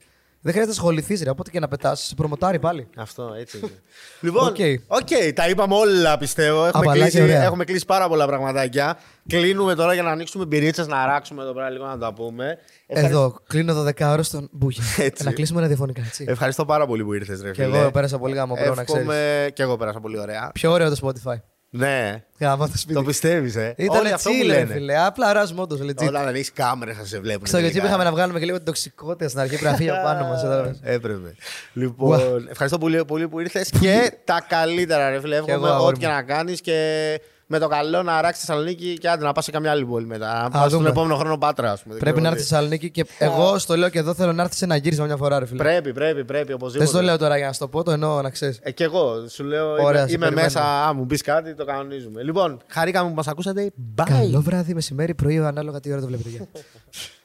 Δεν 0.45 0.51
χρειάζεται 0.53 0.75
να 0.75 0.81
ασχοληθείς, 0.83 1.21
ρε. 1.23 1.29
Οπότε 1.29 1.49
και 1.51 1.59
να 1.59 1.67
πετάς, 1.67 1.99
σε 2.01 2.15
προμοτάρει 2.15 2.59
πάλι. 2.59 2.87
Αυτό, 2.97 3.33
έτσι 3.39 3.57
είναι. 3.57 3.69
λοιπόν, 4.25 4.47
οκ, 4.47 4.55
Οκ. 4.87 5.33
τα 5.35 5.49
είπαμε 5.49 5.75
όλα 5.75 6.17
πιστεύω. 6.17 6.57
Έχουμε 6.65 6.85
Απαλάκι, 6.85 7.01
κλείσει, 7.11 7.21
ωραία. 7.23 7.43
έχουμε 7.43 7.63
κλείσει 7.63 7.85
πάρα 7.85 8.07
πολλά 8.07 8.27
πραγματάκια. 8.27 8.97
Κλείνουμε 9.27 9.75
τώρα 9.75 9.93
για 9.93 10.03
να 10.03 10.09
ανοίξουμε 10.11 10.45
πυρίτσε, 10.45 10.83
να 10.85 10.97
αράξουμε 11.01 11.41
εδώ 11.43 11.53
πέρα 11.53 11.69
λίγο 11.69 11.85
να 11.85 11.97
τα 11.97 12.13
πούμε. 12.13 12.57
Ευχαριστώ- 12.87 13.19
Εδώ, 13.19 13.39
κλείνω 13.47 13.73
12 13.83 14.11
ώρες 14.11 14.27
στον 14.27 14.49
Μπούγια. 14.51 14.83
Έτσι. 15.05 15.23
να 15.23 15.31
κλείσουμε 15.31 15.61
ραδιοφωνικά, 15.61 16.01
έτσι. 16.05 16.25
Ευχαριστώ 16.27 16.65
πάρα 16.65 16.85
πολύ 16.85 17.03
που 17.03 17.13
ήρθες, 17.13 17.41
ρε 17.41 17.51
και 17.51 17.63
φίλε. 17.63 17.77
εγώ 17.77 17.91
πέρασα 17.91 18.17
πολύ 18.19 18.35
γάμο 18.35 18.55
μπρο, 18.55 18.73
να 18.73 18.83
ξέρεις. 18.83 19.01
Εύχομαι... 19.07 19.49
Και 19.53 19.63
εγώ 19.63 19.77
πέρασα 19.77 19.99
πολύ 19.99 20.19
ωραία. 20.19 20.49
Πιο 20.53 20.71
ωραίο 20.71 20.89
το 20.95 20.97
Spotify. 21.01 21.35
Ναι, 21.75 22.23
Γάμο 22.39 22.67
το 22.67 22.77
σπίτι. 22.77 22.93
το 22.93 23.03
πιστεύεις, 23.03 23.55
ε. 23.55 23.73
Ήταν 23.77 23.97
Όλοι 23.99 24.11
αυτό 24.11 24.29
μου 24.31 24.35
chill, 24.43 24.47
ρε, 24.47 24.53
λένε. 24.53 24.73
φίλε. 24.73 25.05
Απλά 25.05 25.33
ράζουμε 25.33 25.61
όντω, 25.61 25.75
legit. 25.75 26.07
Όταν 26.07 26.25
δεν 26.25 26.35
έχεις 26.35 26.51
κάμερες, 26.53 26.97
θα 26.97 27.05
σε 27.05 27.19
βλέπουν. 27.19 27.45
Στο 27.45 27.57
YouTube 27.57 27.61
τελικά. 27.61 27.85
είχαμε 27.87 28.03
να 28.03 28.11
βγάλουμε 28.11 28.39
και 28.39 28.45
λίγο 28.45 28.57
την 28.57 28.65
τοξικότητα 28.65 29.27
στην 29.27 29.39
αρχή. 29.39 29.49
Πρέπει 29.55 29.65
να 29.71 29.75
φύγει 29.75 29.89
από 29.89 30.03
πάνω 30.03 30.27
μας. 30.27 30.43
Έπρεπε. 30.95 31.35
Λοιπόν, 31.73 32.47
ευχαριστώ 32.49 32.77
πολύ, 32.77 33.05
πολύ 33.05 33.27
που 33.27 33.39
ήρθες 33.39 33.69
και 33.79 34.13
τα 34.23 34.45
καλύτερα, 34.47 35.09
ρε 35.09 35.19
φίλε. 35.19 35.35
εγώ, 35.35 35.45
Εύχομαι 35.49 35.69
αγόρι 35.69 35.87
ό,τι 35.89 35.99
και 35.99 36.07
μου. 36.07 36.13
να 36.13 36.21
κάνεις 36.23 36.61
και 36.61 37.19
με 37.53 37.59
το 37.59 37.67
καλό 37.67 38.03
να 38.03 38.13
αράξει 38.15 38.39
τη 38.39 38.45
Θεσσαλονίκη 38.45 38.97
και 38.97 39.09
άντε 39.09 39.23
να 39.25 39.31
πας 39.31 39.43
σε 39.43 39.51
καμιά 39.51 39.71
άλλη 39.71 39.85
πόλη 39.85 40.05
μετά. 40.05 40.41
Να 40.41 40.49
πας 40.49 40.59
στον 40.67 40.77
δούμε. 40.77 40.89
επόμενο 40.89 41.15
χρόνο 41.15 41.37
Πάτρα, 41.37 41.71
ας 41.71 41.81
πούμε. 41.81 41.93
Δεν 41.93 42.03
Πρέπει 42.03 42.19
ξέρω 42.19 42.21
να 42.21 42.27
έρθει 42.27 42.39
τι. 42.39 42.45
στη 42.45 42.53
Θεσσαλονίκη 42.53 42.91
και 42.91 43.05
εγώ 43.17 43.57
στο 43.57 43.75
λέω 43.77 43.89
και 43.89 43.99
εδώ 43.99 44.13
θέλω 44.13 44.33
να 44.33 44.43
έρθει 44.43 44.55
σε 44.55 44.65
ένα 44.65 44.75
γύρισμα 44.75 45.05
μια 45.05 45.15
φορά, 45.17 45.39
ρε 45.39 45.45
φίλε. 45.45 45.63
Πρέπει, 45.63 45.93
πρέπει, 45.93 46.25
πρέπει 46.25 46.45
Δεν 46.45 46.55
οπωσδήποτε. 46.55 46.89
στο 46.89 47.01
λέω 47.01 47.17
τώρα 47.17 47.37
για 47.37 47.45
να 47.47 47.53
σου 47.53 47.59
το 47.59 47.67
πω, 47.67 47.83
το 47.83 47.91
εννοώ 47.91 48.21
να 48.21 48.29
ξέρεις. 48.29 48.59
Ε, 48.61 48.71
κι 48.71 48.83
εγώ 48.83 49.27
σου 49.27 49.43
λέω 49.43 49.71
Ωραία, 49.71 49.81
είμαι, 49.83 49.91
σε 49.91 49.95
είμαι 49.97 50.07
περιμένουμε. 50.25 50.41
μέσα. 50.41 50.61
Α, 50.87 50.93
μου 50.93 51.05
πεις 51.05 51.21
κάτι, 51.21 51.55
το 51.55 51.65
κανονίζουμε. 51.65 52.23
Λοιπόν, 52.23 52.61
χαρήκαμε 52.67 53.09
που 53.09 53.15
μας 53.15 53.27
ακούσατε. 53.27 53.71
Bye. 53.95 54.03
Καλό 54.07 54.41
βράδυ, 54.41 54.73
μεσημέρι, 54.73 55.13
πρωί, 55.13 55.37
ανάλογα 55.39 55.79
τι 55.79 55.91
ώρα 55.91 56.01
το 56.01 56.07
βλέπετε. 56.07 56.29
Γεια. 56.29 56.47